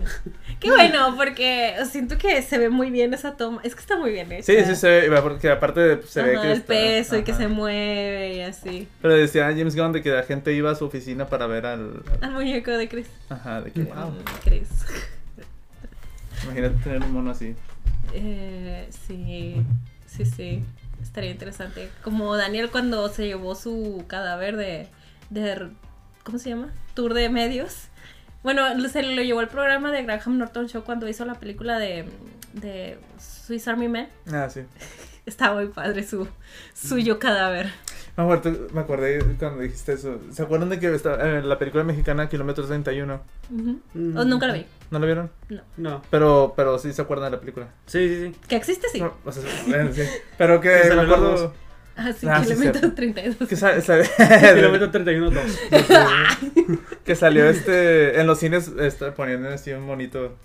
[0.59, 3.59] Qué bueno, porque siento que se ve muy bien esa toma.
[3.63, 4.43] Es que está muy bien hecha.
[4.43, 7.23] Sí, sí se ve, porque aparte de- se ve Ajá, que el está- peso y
[7.23, 7.41] que ajá.
[7.41, 8.87] se mueve y así.
[9.01, 12.01] Pero decía James Gunn de que la gente iba a su oficina para ver al,
[12.21, 13.07] Al muñeco de Chris.
[13.29, 14.13] ajá, de que wow.
[14.45, 14.69] Chris.
[16.43, 17.55] Imagínate tener un mono así.
[18.13, 19.55] Eh, sí,
[20.05, 20.63] sí, sí.
[21.01, 21.89] Estaría interesante.
[22.03, 24.87] Como Daniel cuando se llevó su cadáver de,
[25.29, 25.69] de
[26.23, 26.71] ¿cómo se llama?
[26.93, 27.87] Tour de medios.
[28.43, 32.05] Bueno, se lo llevó al programa de Graham Norton Show cuando hizo la película de,
[32.53, 34.07] de Swiss Army Man.
[34.31, 34.61] Ah, sí.
[35.25, 36.27] Estaba muy padre su
[36.75, 37.71] suyo cadáver.
[38.17, 40.19] Me acuerdo- me acordé cuando dijiste eso.
[40.31, 43.21] ¿Se acuerdan de que estaba en la película mexicana Kilómetro 31?
[43.53, 43.79] Ujú.
[43.93, 44.17] Mm.
[44.17, 44.65] O nunca lo vi.
[44.91, 45.31] ¿No lo vieron?
[45.49, 45.61] No.
[45.77, 46.01] No.
[46.09, 47.67] Pero, pero sí se acuerdan de la película.
[47.87, 48.39] Sí, sí, sí.
[48.47, 49.01] Que existe, sí.
[49.01, 49.43] No, o sea,
[49.93, 50.01] sí.
[50.37, 51.53] Pero que me acuerdo.
[51.97, 52.95] Ah, sí, Ah, sí, kilómetro cierto.
[52.95, 53.49] 32.
[53.49, 55.43] que, Kilómetro 31, 2.
[57.05, 60.35] que salió este en los cines este, poniendo así un monito.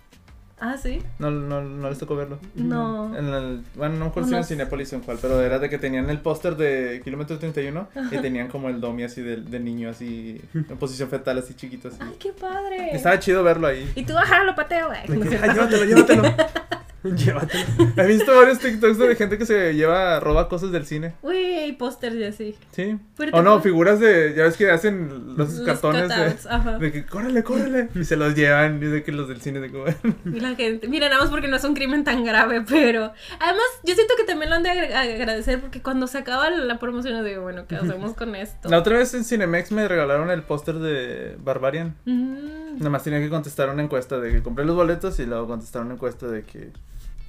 [0.60, 1.02] Ah, sí.
[1.18, 2.38] No, no, no les tocó verlo.
[2.54, 3.16] No.
[3.16, 5.58] En el, bueno, no me acuerdo si era en Cinepolis o en cuál, pero era
[5.58, 9.36] de que tenían el póster de Kilómetro 31 y tenían como el domi así de,
[9.36, 11.96] de niño así en posición fetal así chiquito así.
[12.00, 12.94] Ay, qué padre.
[12.94, 13.90] Estaba chido verlo ahí.
[13.94, 15.06] Y tú, ajá, lo pateo, güey.
[15.06, 15.38] De No que, sé.
[15.42, 16.22] "Ay, llévatelo, llévatelo.
[17.16, 17.64] Llévatelo.
[17.96, 21.14] He visto varios TikToks de gente que se lleva, roba cosas del cine.
[21.22, 22.54] Uy, pósters y así.
[22.72, 22.98] Sí.
[23.32, 27.06] O no, puedes- figuras de, ya ves que hacen los, Los cartones de, de que
[27.06, 27.88] córrele, córrele.
[27.94, 29.84] Y se los llevan, y de que los del cine de como...
[30.26, 33.64] Y la gente, mira, nada más porque no es un crimen tan grave, pero además
[33.84, 37.16] yo siento que también lo han de agra- agradecer porque cuando se acaba la promoción
[37.16, 38.68] yo digo, bueno, ¿qué hacemos con esto?
[38.68, 41.96] La otra vez en Cinemex me regalaron el póster de Barbarian.
[42.04, 45.46] Mm, Nada más tenía que contestar una encuesta de que compré los boletos y luego
[45.46, 46.70] contestar una encuesta de que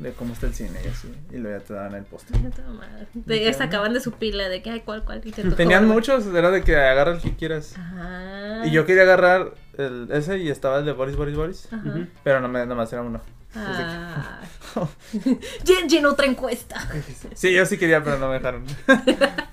[0.02, 1.14] de cómo está el cine y así.
[1.32, 2.36] Y luego ya te daban el póster.
[3.28, 5.22] ya sacaban de su pila de que, ay, ¿cuál, cuál?
[5.24, 5.94] Y te tocó, Tenían ¿verdad?
[5.96, 7.76] muchos, era de que agarra el que quieras.
[7.78, 8.66] Ajá.
[8.66, 11.68] Y yo quería agarrar el, ese y estaba el de Boris, Boris, Boris.
[11.72, 12.08] Ajá.
[12.24, 13.22] Pero no me, nada más era uno.
[13.56, 14.40] Ah.
[15.66, 16.78] Llen- Llena otra encuesta.
[17.36, 18.66] Sí, yo sí quería, pero no me dejaron.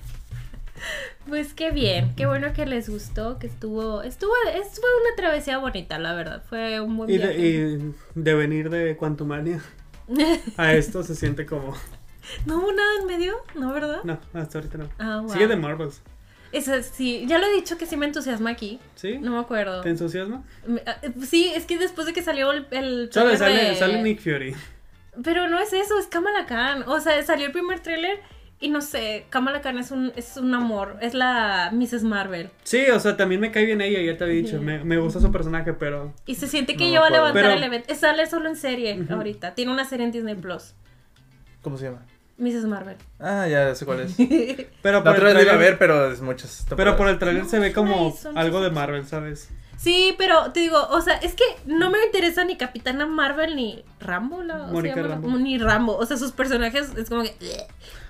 [1.27, 5.99] Pues qué bien, qué bueno que les gustó, que estuvo, estuvo, estuvo una travesía bonita,
[5.99, 6.41] la verdad.
[6.49, 7.33] Fue un buen Y viaje.
[7.37, 9.61] de, y de venir de Quantumania
[10.57, 11.75] a esto se siente como.
[12.45, 13.35] ¿No hubo nada en medio?
[13.55, 14.01] ¿No, verdad?
[14.03, 14.89] No, hasta ahorita no.
[14.99, 15.29] Ah, wow.
[15.31, 16.01] Sigue de Marvels.
[16.51, 18.79] Eso sí, ya lo he dicho que sí me entusiasma aquí.
[18.95, 19.17] ¿Sí?
[19.19, 19.81] No me acuerdo.
[19.81, 20.43] ¿Te entusiasma?
[20.65, 24.19] Me- ah, eh, Sí, es que después de que salió el, el Sale, sale Nick
[24.21, 24.55] Fury.
[25.23, 26.83] Pero no es eso, es Kamala Khan.
[26.87, 28.19] O sea, salió el primer tráiler
[28.61, 30.97] y no sé, Kamala Khan es un, es un amor.
[31.01, 32.03] Es la Mrs.
[32.03, 32.49] Marvel.
[32.63, 34.61] Sí, o sea, también me cae bien ella, ya te había dicho.
[34.61, 36.13] Me, me gusta su personaje, pero.
[36.25, 37.95] Y se siente que No ella va a levantar Pero- el evento.
[37.95, 39.55] Sale solo en serie ahorita.
[39.55, 40.73] Tiene una serie en Disney Plus.
[41.61, 42.05] ¿Cómo se llama?
[42.37, 42.65] Mrs.
[42.65, 42.95] Marvel.
[43.19, 44.15] Ah, ya sé cuál es.
[44.81, 46.65] Pero La por, otra el vez iba a ver, pero es muchas.
[46.75, 48.71] pero por el trailer No, se ve como son algo de.
[48.71, 49.49] Marvel, ¿sabes?
[49.77, 53.83] Sí, pero te digo, o sea, es que no me interesa ni Capitana Marvel ni
[54.01, 55.37] Rambo, la, o Rambo.
[55.37, 55.95] ni Rambo.
[55.97, 57.33] O sea, sus personajes es como que.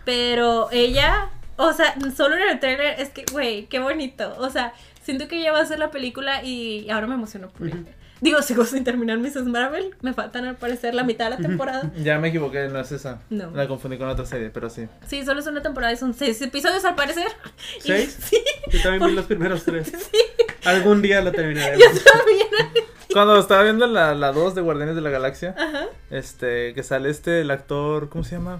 [0.09, 4.33] Pero ella, o sea, solo en el trailer es que, güey, qué bonito.
[4.39, 4.73] O sea,
[5.03, 7.77] siento que ella va a hacer la película y ahora me emociono por Ujú.
[7.77, 7.91] ella.
[8.21, 9.45] Digo, sigo sin terminar Mrs.
[9.45, 9.95] Marvel.
[10.01, 11.91] Me faltan al parecer la mitad de la temporada.
[12.03, 13.21] Ya me equivoqué, no es esa.
[13.29, 13.51] No.
[13.51, 14.87] La confundí con otra serie, pero sí.
[15.07, 17.27] Sí, solo es una temporada y son seis episodios al parecer.
[17.77, 18.17] Y- ¿Seis?
[18.19, 18.37] Sí,
[18.71, 19.91] Yo también vi los primeros tres.
[20.63, 22.03] yo Algún día lo terminaremos.
[22.03, 22.47] también.
[23.13, 25.85] Cuando estaba viendo la, la 2 de Guardianes de la Galaxia, Ajá.
[26.11, 28.59] este, que sale este, el actor, ¿cómo se llama?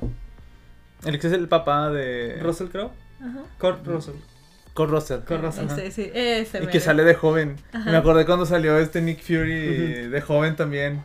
[1.05, 2.37] El que es el papá de...
[2.41, 2.91] Russell Crowe.
[3.21, 3.39] Ajá.
[3.57, 4.15] Kurt Russell.
[4.73, 5.19] Kurt Russell.
[5.21, 5.65] Kurt Russell.
[5.65, 5.75] Ajá.
[5.81, 6.71] Ese, sí, ese Y mero.
[6.71, 7.55] que sale de joven.
[7.73, 7.89] Ajá.
[7.91, 11.01] Me acordé cuando salió este Nick Fury de joven también.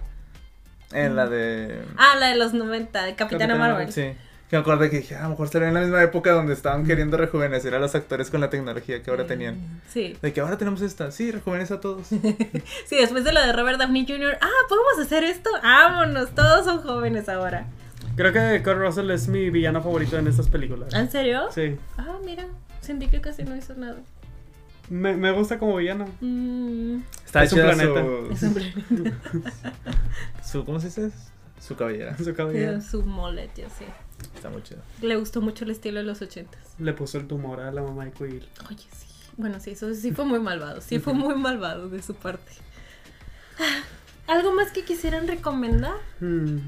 [0.93, 1.83] En la de...
[1.97, 3.93] Ah, la de los 90, de Capitana, Capitana Marvel.
[3.93, 4.13] Sí.
[4.51, 6.53] Que me acordé que dije, "Ah, a lo mejor salió en la misma época donde
[6.53, 9.81] estaban queriendo rejuvenecer a los actores con la tecnología que ahora tenían.
[9.89, 10.17] Sí.
[10.21, 11.11] De que ahora tenemos esta.
[11.11, 12.07] Sí, rejuvenece a todos.
[12.87, 14.37] Sí, después de la de Robert Downey Jr.
[14.41, 15.51] Ah, ¿podemos hacer esto?
[15.63, 17.67] Vámonos, todos son jóvenes ahora.
[18.17, 20.93] Creo que Kurt Russell es mi villano favorito en estas películas.
[20.95, 21.43] ¿En serio?
[21.51, 21.77] Sí.
[21.99, 22.47] Ah, mira,
[22.81, 23.97] sentí que casi no hizo nada.
[24.89, 26.07] Me, me gusta como villano.
[26.21, 28.01] Mm, Está Es un planeta.
[28.31, 29.19] es su, un planeta.
[30.45, 30.65] su...
[30.65, 31.11] ¿Cómo se dice?
[31.61, 32.17] Su cabellera.
[32.19, 32.81] Su cabello.
[32.83, 33.87] Su mullet, yo sí.
[34.35, 34.81] Está muy chido.
[35.01, 36.61] Le gustó mucho el estilo de los ochentas.
[36.79, 38.47] Le puso el tumor a la mamá de Quill.
[38.69, 39.07] Oye, sí.
[39.37, 40.81] Bueno, sí, eso sí fue muy malvado.
[40.81, 42.53] Sí fue muy malvado de su parte.
[43.59, 43.83] Ah,
[44.33, 45.95] ¿Algo más que quisieran recomendar?
[46.21, 46.59] Hmm.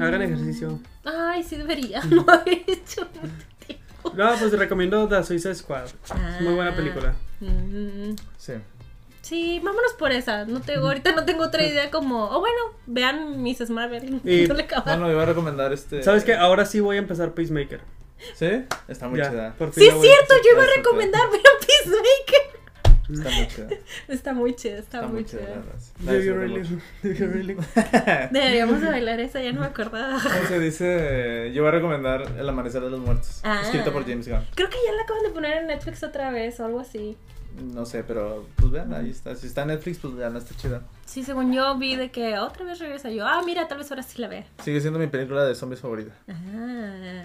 [0.00, 0.78] Hagan ejercicio.
[1.04, 2.02] Ay, sí debería.
[2.04, 3.34] No he hecho mucho
[3.66, 4.12] tiempo.
[4.14, 5.84] No, pues recomiendo The Suicide Squad.
[5.86, 6.76] Es muy buena Ah.
[6.76, 7.14] película.
[7.40, 8.54] Mm, Sí.
[9.20, 10.46] Sí, vámonos por esa.
[10.46, 12.56] No tengo, ahorita no tengo otra idea como, oh bueno,
[12.86, 13.68] vean Mrs.
[13.70, 14.20] Marvel.
[14.24, 14.66] Y- No le.
[14.84, 16.02] Bueno, iba a recomendar este.
[16.02, 16.34] ¿Sabes qué?
[16.34, 17.80] Ahora sí voy a empezar Peacemaker.
[18.34, 18.64] ¿Sí?
[18.88, 19.54] Está muy Ya, chida.
[19.56, 20.76] por fin Sí, es cierto, yo iba a Bastante.
[20.78, 22.57] recomendar vean Peacemaker.
[23.10, 23.68] Está muy chida.
[24.08, 25.40] Está muy chida, está, Está muy chida.
[25.40, 25.50] chida.
[25.50, 25.74] la verdad.
[25.98, 26.82] Do La you disfruté really?
[27.02, 27.56] Do you really?
[28.30, 30.18] Deberíamos de bailar esa, ya no me acordaba.
[30.22, 31.50] ¿Cómo se dice?
[31.54, 33.40] Yo voy a recomendar El Amanecer de los Muertos.
[33.44, 33.60] Ah.
[33.64, 34.44] Escrito por James Gunn.
[34.54, 37.16] Creo que ya la acaban de poner en Netflix otra vez o algo así.
[37.72, 39.34] No sé, pero pues vean, ahí está.
[39.34, 40.82] Si está en Netflix, pues vean, está chida.
[41.06, 43.26] Sí, según yo vi de que otra vez regresa yo.
[43.26, 44.44] Ah, mira, tal vez ahora sí la vea.
[44.62, 46.12] Sigue siendo mi película de zombies favorita.
[46.28, 47.24] Ah,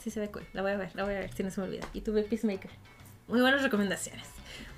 [0.00, 0.44] sí se ve cool.
[0.54, 1.86] La voy a ver, la voy a ver, si no se me olvida.
[1.92, 2.70] Y tuve Peacemaker.
[3.28, 4.24] Muy buenas recomendaciones.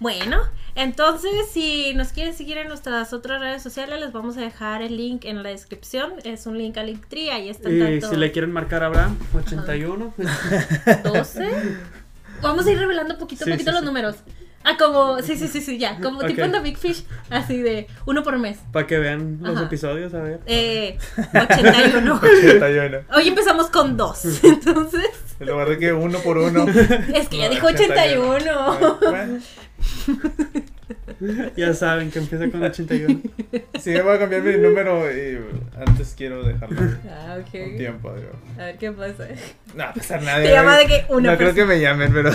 [0.01, 0.39] Bueno,
[0.75, 4.97] entonces si nos quieren seguir en nuestras otras redes sociales, les vamos a dejar el
[4.97, 6.15] link en la descripción.
[6.25, 9.19] Es un link a Linktree, ahí están Y tanto si le quieren marcar a Abraham,
[9.35, 10.15] 81.
[11.05, 11.51] 12.
[12.43, 13.87] Vamos a ir revelando poquito a Sí, poquito sí, los sí.
[13.87, 14.17] números.
[14.65, 15.99] Ah, como, sí, sí, sí, sí, ya.
[16.01, 18.59] Como tipo en The Big Fish, así de uno por mes.
[18.73, 19.67] Para que vean los Ajá.
[19.67, 20.41] episodios, a ver.
[20.47, 20.99] Eh,
[21.35, 22.21] 81.
[22.23, 22.99] 81.
[23.15, 24.23] Hoy empezamos con dos.
[24.45, 25.09] Entonces,
[25.41, 26.67] En lugar de que uno por uno.
[27.15, 28.21] es que ya dijo 81.
[28.21, 28.99] 81.
[29.01, 29.41] Bueno,
[31.57, 33.21] Ya saben que empieza con 81.
[33.81, 35.39] sí, voy a cambiar mi número y
[35.77, 36.81] antes quiero dejarlo
[37.11, 37.77] Ah, un ok.
[37.77, 38.13] tiempo.
[38.15, 38.31] Digo.
[38.59, 39.29] A ver qué pasa.
[39.75, 40.43] No, va a pasar nada.
[40.43, 42.31] Te llama de que una No creo que me llamen, pero.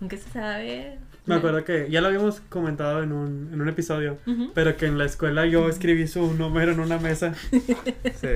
[0.00, 0.98] Nunca se sabe.
[1.24, 4.18] Me acuerdo que ya lo habíamos comentado en un, en un episodio,
[4.54, 7.32] pero que en la escuela yo escribí su número en una mesa.
[8.20, 8.28] Sí.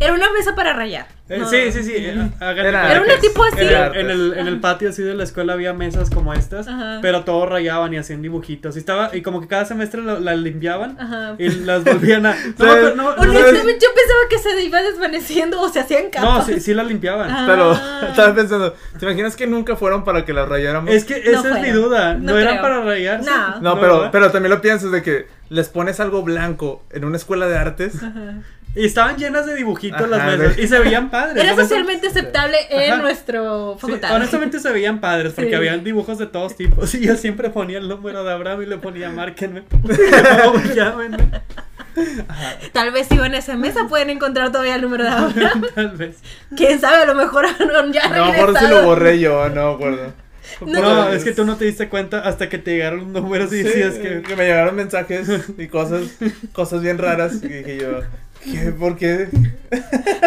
[0.00, 1.06] Era una mesa para rayar.
[1.28, 1.48] Eh, No.
[1.48, 1.92] Sí, sí, sí.
[1.96, 3.60] eh, hagan- Era- Era una tipo así.
[3.60, 6.34] En Era el, en, el, en el patio así de la escuela había mesas como
[6.34, 6.98] estas, Ajá.
[7.00, 8.76] pero todos rayaban y hacían dibujitos.
[8.76, 11.34] Y estaba y como que cada semestre lo- las limpiaban Ajá.
[11.38, 12.34] y las volvían a.
[12.46, 16.10] No, pero no, no, Honestamente, yo pensaba que se iba desvaneciendo o se hacían no,
[16.10, 16.46] capas.
[16.46, 17.30] sí, sí las limpiaban.
[17.30, 17.44] Ah.
[17.46, 17.72] Pero
[18.10, 20.90] estaba pensando, ¿te imaginas que nunca fueron para que las rayáramos?
[20.90, 21.62] Es que esa es fueron.
[21.62, 22.14] mi duda.
[22.22, 22.62] No, No eran creo.
[22.62, 23.28] para rayarse.
[23.30, 23.60] No.
[23.60, 24.10] No, pero, ¿verdad?
[24.12, 27.96] pero también lo piensas de que les pones algo blanco en una escuela de artes.
[28.02, 28.34] Ajá.
[28.74, 30.56] Y estaban llenas de dibujitos Ajá, las mesas.
[30.56, 31.44] de- Y se veían padres.
[31.44, 33.02] Era socialmente aceptable en Ajá.
[33.02, 34.16] nuestro Sí, facultad.
[34.16, 35.54] honestamente se veían padres porque Sí.
[35.56, 36.94] habían dibujos de todos tipos.
[36.94, 39.64] Y yo siempre ponía el número de Abraham y le ponía márquenme.
[40.74, 41.42] Llámenme.
[42.72, 45.64] Tal vez si van a esa mesa pueden encontrar todavía el número de Abraham.
[45.74, 46.16] Tal vez.
[46.56, 49.68] Quién sabe, a lo mejor Aaron ya A lo mejor si lo borré yo, no
[49.68, 50.12] me acuerdo.
[50.60, 51.12] No, No.
[51.12, 53.94] es que tú no te diste cuenta hasta que te llegaron números y Sí, decías
[53.94, 54.22] que...
[54.22, 54.36] que...
[54.36, 56.02] me llegaron mensajes y cosas,
[56.52, 57.34] cosas bien raras.
[57.42, 58.00] Y dije yo,
[58.44, 58.72] ¿qué?
[58.72, 59.28] ¿Por qué?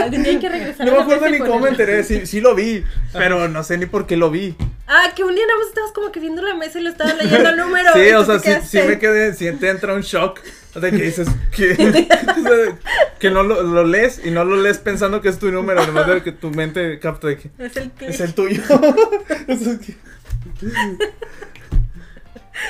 [0.10, 2.04] Tenía que regresar No me acuerdo ni cómo me enteré.
[2.04, 2.84] Sí, sí lo vi,
[3.14, 4.56] pero no sé ni por qué lo vi.
[4.88, 7.18] Ah, que un día nada más estabas como que viendo la mesa y lo estabas
[7.18, 7.90] leyendo el número.
[7.94, 10.40] Sí, o sea, sí, sí me quedé, sí te entra un shock.
[10.76, 12.78] De que dices que, o sea,
[13.18, 16.06] que no lo, lo lees y no lo lees pensando que es tu número, además
[16.06, 18.62] de que tu mente capta de que Es el es el tuyo.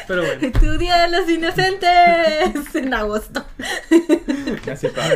[0.08, 0.52] Pero bueno.
[0.60, 3.46] Tu día de los inocentes en agosto.
[4.72, 5.16] Así pasa.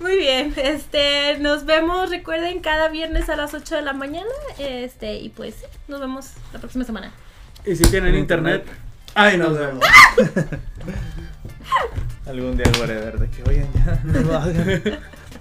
[0.00, 5.16] Muy bien, este, nos vemos, recuerden, cada viernes a las 8 de la mañana, este,
[5.16, 7.12] y pues sí, nos vemos la próxima semana.
[7.66, 8.60] Y si tienen En internet...
[8.60, 8.80] internet.
[9.14, 9.84] Ay, nos vemos.
[12.26, 14.82] Algún día lo haré ver de que, oigan, ya, no lo hagan.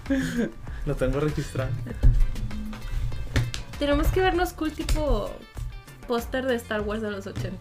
[0.88, 1.70] Lo tengo registrado.
[3.78, 5.30] Tenemos que vernos cool tipo
[6.08, 7.58] póster de Star Wars de los 80.